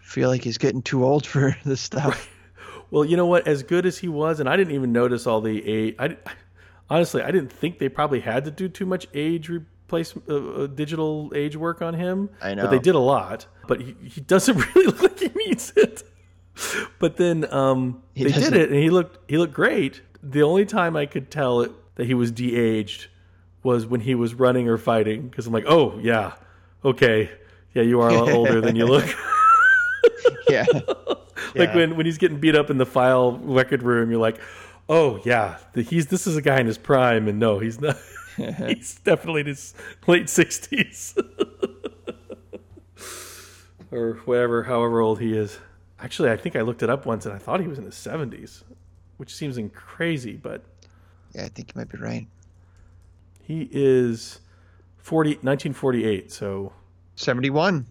feel 0.00 0.28
like 0.28 0.42
he's 0.42 0.58
getting 0.58 0.82
too 0.82 1.04
old 1.04 1.26
for 1.26 1.56
this 1.64 1.80
stuff. 1.80 2.28
Well, 2.90 3.04
you 3.04 3.16
know 3.16 3.26
what? 3.26 3.46
As 3.46 3.62
good 3.62 3.86
as 3.86 3.98
he 3.98 4.08
was, 4.08 4.40
and 4.40 4.48
I 4.48 4.56
didn't 4.56 4.74
even 4.74 4.90
notice 4.92 5.26
all 5.26 5.40
the 5.40 5.64
age. 5.64 5.94
I 6.00 6.16
honestly, 6.88 7.22
I 7.22 7.30
didn't 7.30 7.52
think 7.52 7.78
they 7.78 7.88
probably 7.88 8.18
had 8.18 8.44
to 8.46 8.50
do 8.50 8.68
too 8.68 8.84
much 8.86 9.06
age 9.14 9.48
replacement, 9.48 10.28
uh, 10.28 10.34
uh, 10.62 10.66
digital 10.66 11.30
age 11.36 11.56
work 11.56 11.82
on 11.82 11.94
him. 11.94 12.30
I 12.42 12.56
but 12.56 12.70
they 12.72 12.80
did 12.80 12.96
a 12.96 12.98
lot. 13.00 13.46
But 13.68 13.80
he, 13.80 13.94
he 14.02 14.20
doesn't 14.22 14.56
really 14.74 14.86
look 14.86 15.00
like 15.02 15.20
he 15.20 15.28
needs 15.46 15.72
it. 15.76 16.02
But 16.98 17.16
then 17.16 17.50
um, 17.52 18.02
they 18.14 18.24
did 18.24 18.52
it, 18.52 18.70
and 18.70 18.78
he 18.78 18.90
looked 18.90 19.18
he 19.30 19.38
looked 19.38 19.54
great. 19.54 20.02
The 20.22 20.42
only 20.42 20.66
time 20.66 20.96
I 20.96 21.06
could 21.06 21.30
tell 21.30 21.60
it, 21.62 21.72
that 21.94 22.06
he 22.06 22.14
was 22.14 22.30
de-aged 22.30 23.08
was 23.62 23.86
when 23.86 24.00
he 24.00 24.14
was 24.14 24.34
running 24.34 24.68
or 24.68 24.76
fighting. 24.76 25.28
Because 25.28 25.46
I'm 25.46 25.52
like, 25.52 25.64
oh 25.66 25.98
yeah, 26.02 26.34
okay, 26.84 27.30
yeah, 27.74 27.82
you 27.82 28.00
are 28.00 28.10
a 28.10 28.14
lot 28.14 28.28
older 28.32 28.60
than 28.60 28.76
you 28.76 28.86
look. 28.86 29.06
yeah. 30.48 30.66
like 30.74 31.70
Yeah. 31.70 31.74
when, 31.74 31.96
when 31.96 32.06
he's 32.06 32.18
getting 32.18 32.38
beat 32.38 32.54
up 32.54 32.68
in 32.70 32.78
the 32.78 32.86
file 32.86 33.38
record 33.38 33.82
room, 33.82 34.10
you're 34.10 34.20
like, 34.20 34.38
oh 34.88 35.20
yeah, 35.24 35.56
the, 35.72 35.82
he's 35.82 36.08
this 36.08 36.26
is 36.26 36.36
a 36.36 36.42
guy 36.42 36.60
in 36.60 36.66
his 36.66 36.78
prime, 36.78 37.28
and 37.28 37.38
no, 37.38 37.58
he's 37.58 37.80
not. 37.80 37.96
he's 38.36 38.96
definitely 39.00 39.42
in 39.42 39.46
his 39.48 39.74
late 40.06 40.28
sixties 40.28 41.14
or 43.90 44.14
whatever, 44.24 44.62
however 44.64 45.00
old 45.00 45.20
he 45.20 45.36
is. 45.36 45.58
Actually, 46.02 46.30
I 46.30 46.36
think 46.36 46.56
I 46.56 46.62
looked 46.62 46.82
it 46.82 46.90
up 46.90 47.04
once, 47.06 47.26
and 47.26 47.34
I 47.34 47.38
thought 47.38 47.60
he 47.60 47.68
was 47.68 47.78
in 47.78 47.84
his 47.84 47.94
seventies, 47.94 48.64
which 49.18 49.34
seems 49.34 49.58
crazy, 49.74 50.32
but 50.36 50.62
Yeah, 51.34 51.44
I 51.44 51.48
think 51.48 51.72
you 51.74 51.78
might 51.78 51.88
be 51.90 51.98
right. 51.98 52.26
he 53.42 53.68
is 53.72 54.40
40, 54.98 55.30
1948, 55.42 56.30
so 56.32 56.72
71. 57.16 57.86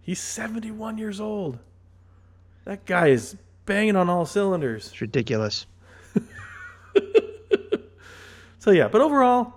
he's 0.00 0.20
71 0.20 0.98
years 0.98 1.20
old. 1.20 1.58
That 2.64 2.84
guy 2.84 3.08
is 3.08 3.36
banging 3.66 3.96
on 3.96 4.08
all 4.10 4.26
cylinders. 4.26 4.88
It's 4.88 5.00
ridiculous. 5.00 5.66
So 8.58 8.70
yeah, 8.70 8.86
but 8.86 9.00
overall, 9.00 9.52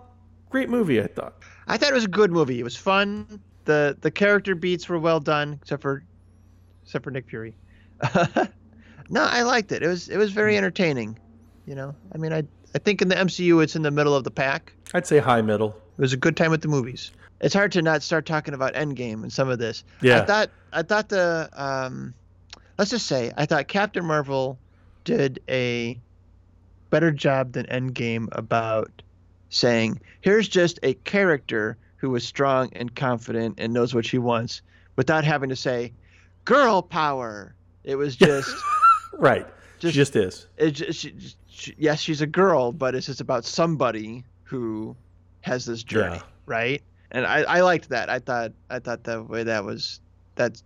great 0.49 0.67
movie. 0.67 0.99
I 0.99 1.05
thought. 1.05 1.35
I 1.67 1.77
thought 1.77 1.91
it 1.91 1.93
was 1.93 2.05
a 2.05 2.07
good 2.07 2.31
movie. 2.31 2.59
It 2.59 2.63
was 2.63 2.75
fun. 2.75 3.39
the 3.65 3.95
The 4.01 4.09
character 4.09 4.55
beats 4.55 4.89
were 4.89 4.97
well 4.97 5.19
done, 5.19 5.59
except 5.61 5.83
for 5.83 6.03
except 6.83 7.03
for 7.03 7.11
Nick 7.11 7.29
Fury. 7.29 7.55
no, 9.09 9.21
I 9.21 9.43
liked 9.43 9.71
it. 9.71 9.83
It 9.83 9.87
was 9.87 10.09
it 10.09 10.17
was 10.17 10.31
very 10.31 10.57
entertaining. 10.57 11.17
You 11.65 11.75
know, 11.75 11.95
I 12.13 12.17
mean, 12.17 12.33
I 12.33 12.43
I 12.73 12.79
think 12.79 13.01
in 13.01 13.07
the 13.07 13.15
MCU 13.15 13.63
it's 13.63 13.75
in 13.75 13.81
the 13.81 13.91
middle 13.91 14.15
of 14.15 14.23
the 14.23 14.31
pack. 14.31 14.73
I'd 14.93 15.07
say 15.07 15.19
high 15.19 15.41
middle. 15.41 15.69
It 15.97 16.01
was 16.01 16.13
a 16.13 16.17
good 16.17 16.35
time 16.35 16.51
with 16.51 16.61
the 16.61 16.67
movies. 16.67 17.11
It's 17.41 17.53
hard 17.53 17.71
to 17.73 17.81
not 17.81 18.01
start 18.03 18.25
talking 18.25 18.53
about 18.53 18.73
Endgame 18.73 19.23
and 19.23 19.31
some 19.31 19.49
of 19.49 19.59
this. 19.59 19.83
Yeah. 20.01 20.21
I 20.21 20.25
thought 20.25 20.49
I 20.73 20.81
thought 20.83 21.09
the 21.09 21.49
um, 21.53 22.13
let's 22.77 22.91
just 22.91 23.07
say 23.07 23.31
I 23.37 23.45
thought 23.45 23.67
Captain 23.67 24.05
Marvel 24.05 24.59
did 25.03 25.39
a 25.47 25.99
better 26.89 27.11
job 27.11 27.53
than 27.53 27.65
Endgame 27.67 28.27
about 28.31 29.01
saying 29.49 30.01
here's 30.21 30.47
just 30.47 30.79
a 30.83 30.93
character 30.93 31.77
who 31.97 32.13
is 32.15 32.25
strong 32.25 32.69
and 32.73 32.95
confident 32.95 33.55
and 33.57 33.73
knows 33.73 33.95
what 33.95 34.05
she 34.05 34.17
wants 34.17 34.61
without 34.95 35.23
having 35.23 35.49
to 35.49 35.55
say 35.55 35.93
girl 36.43 36.81
power. 36.81 37.54
It 37.85 37.95
was 37.95 38.15
just 38.15 38.53
Right. 39.17 39.47
Just- 39.79 39.93
she 39.93 39.99
just 39.99 40.15
is. 40.15 40.47
it 40.57 40.71
just, 40.71 40.99
she, 40.99 41.13
she, 41.47 41.75
yes, 41.77 41.99
she's 42.01 42.21
a 42.21 42.27
girl, 42.27 42.71
but 42.73 42.95
it's 42.95 43.05
just 43.05 43.21
about 43.21 43.45
somebody 43.45 44.23
who 44.43 44.95
has 45.41 45.65
this 45.65 45.83
journey, 45.83 46.15
Yeah. 46.15 46.21
right? 46.45 46.81
And 47.11 47.25
I, 47.25 47.43
I 47.43 47.61
liked 47.61 47.89
that. 47.89 48.09
I 48.09 48.19
thought 48.19 48.51
I 48.69 48.79
thought 48.79 49.03
the 49.03 49.23
way 49.23 49.43
that 49.43 49.63
was 49.63 50.01
that 50.35 50.61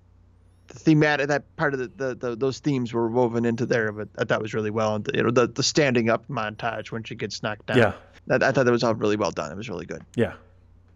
the 0.67 0.79
thematic 0.79 1.27
that 1.27 1.55
part 1.57 1.73
of 1.73 1.79
the, 1.79 1.87
the, 1.95 2.15
the 2.15 2.35
those 2.35 2.59
themes 2.59 2.93
were 2.93 3.07
woven 3.09 3.45
into 3.45 3.65
there, 3.65 3.91
but 3.91 4.07
I 4.17 4.23
thought 4.25 4.41
was 4.41 4.53
really 4.53 4.71
well. 4.71 4.95
And 4.95 5.07
you 5.13 5.21
know 5.23 5.31
the 5.31 5.47
the 5.47 5.63
standing 5.63 6.09
up 6.09 6.27
montage 6.27 6.91
when 6.91 7.03
she 7.03 7.13
gets 7.15 7.43
knocked 7.43 7.67
down. 7.67 7.77
Yeah. 7.77 7.93
That, 8.27 8.41
I 8.43 8.51
thought 8.51 8.65
that 8.65 8.71
was 8.71 8.83
all 8.83 8.95
really 8.95 9.15
well 9.17 9.31
done. 9.31 9.51
It 9.51 9.57
was 9.57 9.69
really 9.69 9.85
good. 9.85 10.03
Yeah. 10.15 10.33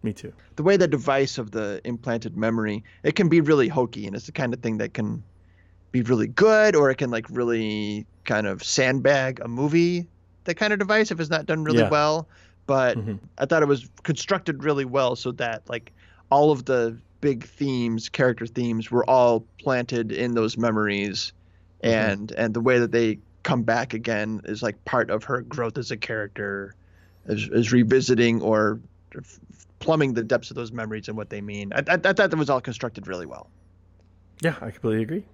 Me 0.02 0.12
too. 0.12 0.32
The 0.56 0.62
way 0.62 0.76
the 0.76 0.86
device 0.88 1.38
of 1.38 1.50
the 1.50 1.80
implanted 1.84 2.36
memory, 2.36 2.84
it 3.02 3.14
can 3.16 3.28
be 3.28 3.40
really 3.40 3.68
hokey, 3.68 4.06
and 4.06 4.14
it's 4.16 4.26
the 4.26 4.32
kind 4.32 4.54
of 4.54 4.60
thing 4.60 4.78
that 4.78 4.94
can 4.94 5.22
be 5.94 6.02
really 6.02 6.26
good, 6.26 6.74
or 6.74 6.90
it 6.90 6.96
can 6.96 7.08
like 7.10 7.24
really 7.30 8.04
kind 8.24 8.48
of 8.48 8.64
sandbag 8.64 9.38
a 9.40 9.46
movie. 9.46 10.08
That 10.42 10.56
kind 10.56 10.72
of 10.72 10.80
device, 10.80 11.12
if 11.12 11.20
it's 11.20 11.30
not 11.30 11.46
done 11.46 11.62
really 11.62 11.78
Yeah. 11.78 11.88
well. 11.88 12.28
But 12.66 12.98
Mhm. 12.98 13.20
I 13.38 13.46
thought 13.46 13.62
it 13.62 13.68
was 13.68 13.88
constructed 14.02 14.64
really 14.64 14.84
well, 14.84 15.14
so 15.14 15.30
that 15.32 15.62
like 15.68 15.92
all 16.30 16.50
of 16.50 16.64
the 16.64 16.98
big 17.20 17.44
themes, 17.44 18.08
character 18.08 18.44
themes, 18.44 18.90
were 18.90 19.08
all 19.08 19.46
planted 19.60 20.10
in 20.10 20.34
those 20.34 20.58
memories, 20.58 21.32
Mhm. 21.84 21.88
and 21.88 22.32
and 22.32 22.54
the 22.54 22.60
way 22.60 22.80
that 22.80 22.90
they 22.90 23.20
come 23.44 23.62
back 23.62 23.94
again 23.94 24.40
is 24.46 24.62
like 24.64 24.84
part 24.84 25.10
of 25.10 25.22
her 25.24 25.42
growth 25.42 25.78
as 25.78 25.92
a 25.92 25.96
character, 25.96 26.74
is, 27.26 27.48
is 27.50 27.72
revisiting 27.72 28.42
or 28.42 28.80
plumbing 29.78 30.14
the 30.14 30.24
depths 30.24 30.50
of 30.50 30.56
those 30.56 30.72
memories 30.72 31.06
and 31.06 31.16
what 31.16 31.30
they 31.30 31.40
mean. 31.40 31.72
I, 31.72 31.78
I, 31.86 31.94
I 31.94 31.96
thought 31.98 32.16
that 32.16 32.34
was 32.36 32.50
all 32.50 32.60
constructed 32.60 33.06
really 33.06 33.26
well. 33.26 33.48
Yeah, 34.40 34.56
I 34.60 34.70
completely 34.72 35.02
agree. 35.02 35.24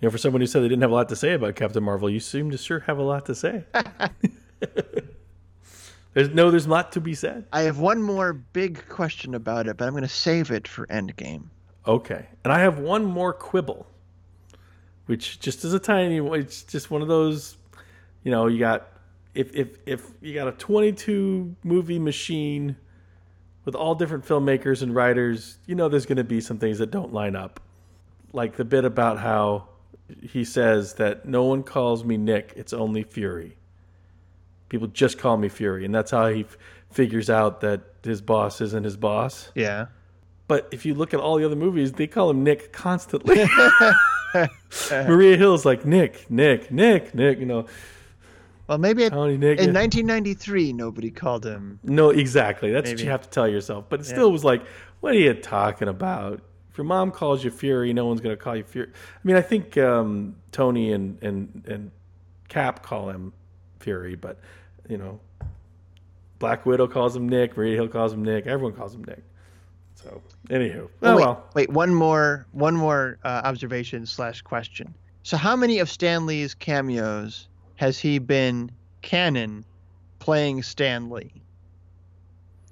You 0.00 0.08
know, 0.08 0.10
for 0.10 0.18
someone 0.18 0.40
who 0.40 0.46
said 0.46 0.62
they 0.62 0.68
didn't 0.68 0.82
have 0.82 0.90
a 0.90 0.94
lot 0.94 1.08
to 1.10 1.16
say 1.16 1.32
about 1.34 1.54
Captain 1.56 1.82
Marvel, 1.82 2.10
you 2.10 2.20
seem 2.20 2.50
to 2.50 2.58
sure 2.58 2.80
have 2.80 2.98
a 2.98 3.02
lot 3.02 3.26
to 3.26 3.34
say. 3.34 3.64
there's 6.14 6.30
no, 6.30 6.50
there's 6.50 6.66
a 6.66 6.70
lot 6.70 6.92
to 6.92 7.00
be 7.00 7.14
said. 7.14 7.46
I 7.52 7.62
have 7.62 7.78
one 7.78 8.02
more 8.02 8.32
big 8.32 8.88
question 8.88 9.34
about 9.34 9.66
it, 9.66 9.76
but 9.76 9.86
I'm 9.86 9.92
going 9.92 10.02
to 10.02 10.08
save 10.08 10.50
it 10.50 10.66
for 10.66 10.86
Endgame. 10.88 11.44
Okay, 11.86 12.26
and 12.44 12.52
I 12.52 12.60
have 12.60 12.78
one 12.78 13.04
more 13.04 13.32
quibble, 13.32 13.86
which 15.06 15.40
just 15.40 15.64
is 15.64 15.72
a 15.72 15.80
tiny. 15.80 16.18
It's 16.38 16.62
just 16.62 16.90
one 16.90 17.02
of 17.02 17.08
those, 17.08 17.56
you 18.22 18.30
know, 18.30 18.46
you 18.46 18.58
got 18.58 18.88
if 19.34 19.54
if 19.54 19.78
if 19.86 20.06
you 20.20 20.34
got 20.34 20.48
a 20.48 20.52
22 20.52 21.56
movie 21.64 21.98
machine 21.98 22.76
with 23.64 23.74
all 23.74 23.94
different 23.94 24.26
filmmakers 24.26 24.82
and 24.82 24.94
writers, 24.94 25.58
you 25.66 25.74
know, 25.74 25.88
there's 25.88 26.06
going 26.06 26.16
to 26.16 26.24
be 26.24 26.40
some 26.40 26.58
things 26.58 26.78
that 26.78 26.90
don't 26.90 27.12
line 27.12 27.36
up, 27.36 27.60
like 28.32 28.56
the 28.56 28.64
bit 28.64 28.84
about 28.84 29.18
how 29.18 29.68
he 30.22 30.44
says 30.44 30.94
that 30.94 31.26
no 31.26 31.44
one 31.44 31.62
calls 31.62 32.04
me 32.04 32.16
Nick, 32.16 32.52
it's 32.56 32.72
only 32.72 33.02
Fury. 33.02 33.56
People 34.68 34.88
just 34.88 35.18
call 35.18 35.36
me 35.36 35.48
Fury, 35.48 35.84
and 35.84 35.94
that's 35.94 36.10
how 36.10 36.28
he 36.28 36.40
f- 36.42 36.56
figures 36.90 37.28
out 37.30 37.60
that 37.60 37.80
his 38.02 38.20
boss 38.22 38.60
isn't 38.60 38.84
his 38.84 38.96
boss. 38.96 39.50
Yeah. 39.54 39.86
But 40.48 40.68
if 40.72 40.84
you 40.84 40.94
look 40.94 41.14
at 41.14 41.20
all 41.20 41.36
the 41.38 41.44
other 41.44 41.56
movies, 41.56 41.92
they 41.92 42.06
call 42.06 42.30
him 42.30 42.42
Nick 42.42 42.72
constantly. 42.72 43.44
Maria 44.90 45.36
Hill's 45.36 45.64
like 45.64 45.84
Nick, 45.84 46.30
Nick, 46.30 46.70
Nick, 46.70 47.14
Nick. 47.14 47.38
You 47.38 47.46
know, 47.46 47.66
Well, 48.66 48.78
maybe 48.78 49.04
it, 49.04 49.10
Tony 49.10 49.36
Nick. 49.36 49.58
in 49.58 49.72
1993 49.74 50.72
nobody 50.72 51.10
called 51.10 51.44
him. 51.44 51.78
no, 51.82 52.10
exactly. 52.10 52.70
That's 52.72 52.90
what 52.90 53.00
you 53.00 53.10
have 53.10 53.22
to 53.22 53.28
tell 53.30 53.48
yourself. 53.48 53.86
But 53.88 54.00
it 54.00 54.04
still 54.04 54.32
was 54.32 54.44
like, 54.44 54.62
what 55.00 55.14
are 55.14 55.18
you 55.18 55.34
talking 55.34 55.88
about? 55.88 56.40
If 56.72 56.78
your 56.78 56.86
mom 56.86 57.10
calls 57.10 57.44
you 57.44 57.50
Fury, 57.50 57.92
no 57.92 58.06
one's 58.06 58.22
going 58.22 58.34
to 58.34 58.42
call 58.42 58.56
you 58.56 58.64
Fury. 58.64 58.88
I 58.88 59.18
mean, 59.24 59.36
I 59.36 59.42
think 59.42 59.76
um, 59.76 60.34
Tony 60.52 60.92
and 60.92 61.22
and 61.22 61.62
and 61.68 61.90
Cap 62.48 62.82
call 62.82 63.10
him 63.10 63.34
Fury, 63.80 64.14
but 64.14 64.38
you 64.88 64.96
know, 64.96 65.20
Black 66.38 66.64
Widow 66.64 66.86
calls 66.86 67.14
him 67.14 67.28
Nick. 67.28 67.58
Maria 67.58 67.76
Hill 67.76 67.88
calls 67.88 68.14
him 68.14 68.24
Nick. 68.24 68.46
Everyone 68.46 68.74
calls 68.74 68.94
him 68.94 69.04
Nick. 69.04 69.22
So, 69.96 70.22
anywho, 70.48 70.88
oh 71.02 71.16
wait, 71.16 71.20
well. 71.20 71.44
wait, 71.54 71.70
one 71.70 71.94
more, 71.94 72.46
one 72.52 72.74
more 72.74 73.18
uh, 73.22 73.42
observation 73.44 74.06
slash 74.06 74.40
question. 74.40 74.94
So, 75.24 75.36
how 75.36 75.54
many 75.54 75.78
of 75.78 75.90
Stan 75.90 76.24
Lee's 76.24 76.54
cameos 76.54 77.48
has 77.76 77.98
he 77.98 78.18
been 78.18 78.70
canon 79.02 79.64
playing 80.20 80.62
Stan 80.62 81.10
Lee? 81.10 81.42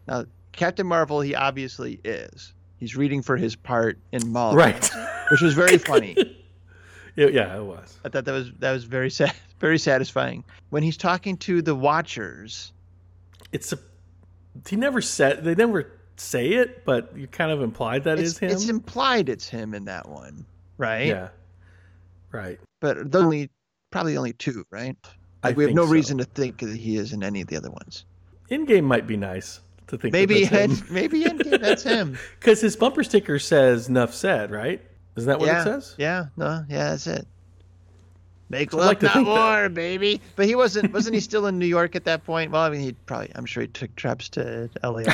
Now, 0.08 0.24
Captain 0.52 0.86
Marvel, 0.86 1.20
he 1.20 1.34
obviously 1.34 2.00
is. 2.02 2.54
He's 2.80 2.96
reading 2.96 3.22
for 3.22 3.36
his 3.36 3.54
part 3.54 3.98
in 4.10 4.32
Mulligan, 4.32 4.58
Right. 4.58 4.90
which 5.30 5.42
was 5.42 5.54
very 5.54 5.78
funny. 5.78 6.16
Yeah, 7.16 7.26
yeah, 7.26 7.56
it 7.56 7.64
was. 7.64 7.98
I 8.04 8.08
thought 8.08 8.24
that 8.24 8.32
was 8.32 8.52
that 8.60 8.72
was 8.72 8.84
very 8.84 9.10
sad, 9.10 9.34
very 9.58 9.78
satisfying. 9.78 10.44
When 10.70 10.82
he's 10.82 10.96
talking 10.96 11.36
to 11.38 11.60
the 11.60 11.74
Watchers, 11.74 12.72
it's 13.52 13.72
a 13.72 13.78
he 14.68 14.76
never 14.76 15.02
said 15.02 15.42
they 15.44 15.56
never 15.56 15.92
say 16.16 16.50
it, 16.50 16.84
but 16.84 17.12
you 17.16 17.26
kind 17.26 17.50
of 17.50 17.62
implied 17.62 18.04
that 18.04 18.20
is 18.20 18.30
it's, 18.30 18.38
him. 18.38 18.50
it's 18.50 18.68
implied 18.68 19.28
it's 19.28 19.48
him 19.48 19.74
in 19.74 19.86
that 19.86 20.08
one, 20.08 20.46
right? 20.78 21.08
yeah, 21.08 21.28
right. 22.30 22.60
But 22.80 23.14
only 23.14 23.50
probably 23.90 24.16
only 24.16 24.32
two, 24.32 24.64
right? 24.70 24.96
Like 25.42 25.56
we 25.56 25.64
have 25.64 25.74
no 25.74 25.86
so. 25.86 25.90
reason 25.92 26.18
to 26.18 26.24
think 26.24 26.60
that 26.60 26.76
he 26.76 26.96
is 26.96 27.12
in 27.12 27.24
any 27.24 27.40
of 27.40 27.48
the 27.48 27.56
other 27.56 27.70
ones. 27.70 28.04
Endgame 28.50 28.84
might 28.84 29.06
be 29.06 29.16
nice 29.16 29.60
to 29.90 29.98
think 29.98 30.12
Maybe 30.12 30.44
that 30.46 30.90
maybe 30.90 31.24
Endgame, 31.24 31.60
that's 31.60 31.82
him. 31.82 32.18
because 32.40 32.60
his 32.60 32.74
bumper 32.76 33.04
sticker 33.04 33.38
says 33.38 33.88
"Nuff 33.88 34.14
said," 34.14 34.50
right? 34.50 34.80
Isn't 35.16 35.28
that 35.28 35.38
what 35.38 35.46
yeah, 35.46 35.60
it 35.60 35.64
says? 35.64 35.94
yeah, 35.98 36.26
no, 36.36 36.64
yeah, 36.68 36.90
that's 36.90 37.06
it. 37.06 37.26
Make 38.48 38.72
love, 38.72 38.86
like 38.86 39.02
not 39.02 39.12
think 39.12 39.26
that. 39.26 39.30
war, 39.32 39.68
baby. 39.68 40.20
But 40.34 40.46
he 40.46 40.54
wasn't. 40.56 40.92
Wasn't 40.92 41.14
he 41.14 41.20
still 41.20 41.46
in 41.46 41.58
New 41.58 41.66
York 41.66 41.94
at 41.94 42.04
that 42.04 42.24
point? 42.24 42.50
Well, 42.50 42.62
I 42.62 42.70
mean, 42.70 42.80
he 42.80 42.92
probably. 43.06 43.30
I'm 43.36 43.46
sure 43.46 43.60
he 43.62 43.68
took 43.68 43.94
trips 43.94 44.28
to 44.30 44.68
LA 44.82 45.04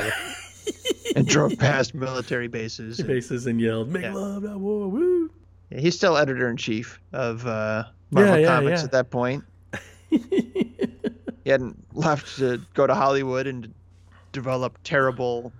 and 1.16 1.26
drove 1.26 1.58
past 1.58 1.94
military 1.94 2.48
bases. 2.48 2.98
and- 3.00 3.06
Faces 3.08 3.46
and 3.46 3.60
yelled, 3.60 3.88
"Make 3.90 4.02
Yeah. 4.04 4.14
love, 4.14 4.42
not 4.44 4.58
war." 4.58 4.88
Woo! 4.88 5.30
Yeah, 5.70 5.80
he's 5.80 5.96
still 5.96 6.16
editor 6.16 6.48
in 6.48 6.56
chief 6.56 6.98
of 7.12 7.46
uh, 7.46 7.84
Marvel 8.10 8.38
Yeah, 8.38 8.46
Comics 8.46 8.84
at 8.84 8.92
that 8.92 9.10
point. 9.10 9.44
he 10.10 11.50
hadn't 11.50 11.76
left 11.94 12.36
to 12.38 12.60
go 12.74 12.86
to 12.86 12.94
Hollywood 12.94 13.46
and 13.46 13.72
develop 14.36 14.78
terrible 14.84 15.52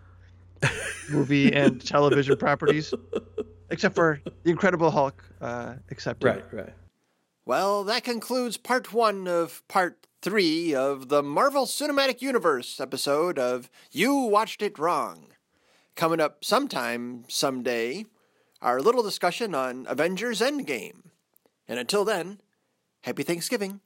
movie 1.10 1.52
and 1.52 1.84
television 1.94 2.36
properties, 2.36 2.92
except 3.70 3.94
for 3.94 4.20
the 4.42 4.50
Incredible 4.50 4.90
Hulk. 4.90 5.24
Uh, 5.40 5.74
accepted. 5.90 6.26
Right, 6.26 6.44
right. 6.52 6.74
Well, 7.44 7.84
that 7.84 8.04
concludes 8.04 8.56
part 8.56 8.92
one 8.92 9.26
of 9.26 9.66
part 9.68 10.06
three 10.20 10.74
of 10.74 11.08
the 11.08 11.22
Marvel 11.22 11.64
Cinematic 11.64 12.20
Universe 12.20 12.80
episode 12.80 13.38
of 13.38 13.70
You 13.92 14.14
Watched 14.14 14.62
It 14.62 14.78
Wrong. 14.78 15.28
Coming 15.94 16.20
up 16.20 16.44
sometime, 16.44 17.24
someday, 17.28 18.04
our 18.60 18.82
little 18.82 19.02
discussion 19.02 19.54
on 19.54 19.86
Avengers 19.88 20.40
Endgame. 20.40 21.10
And 21.66 21.78
until 21.78 22.04
then, 22.04 22.40
happy 23.04 23.22
Thanksgiving. 23.22 23.80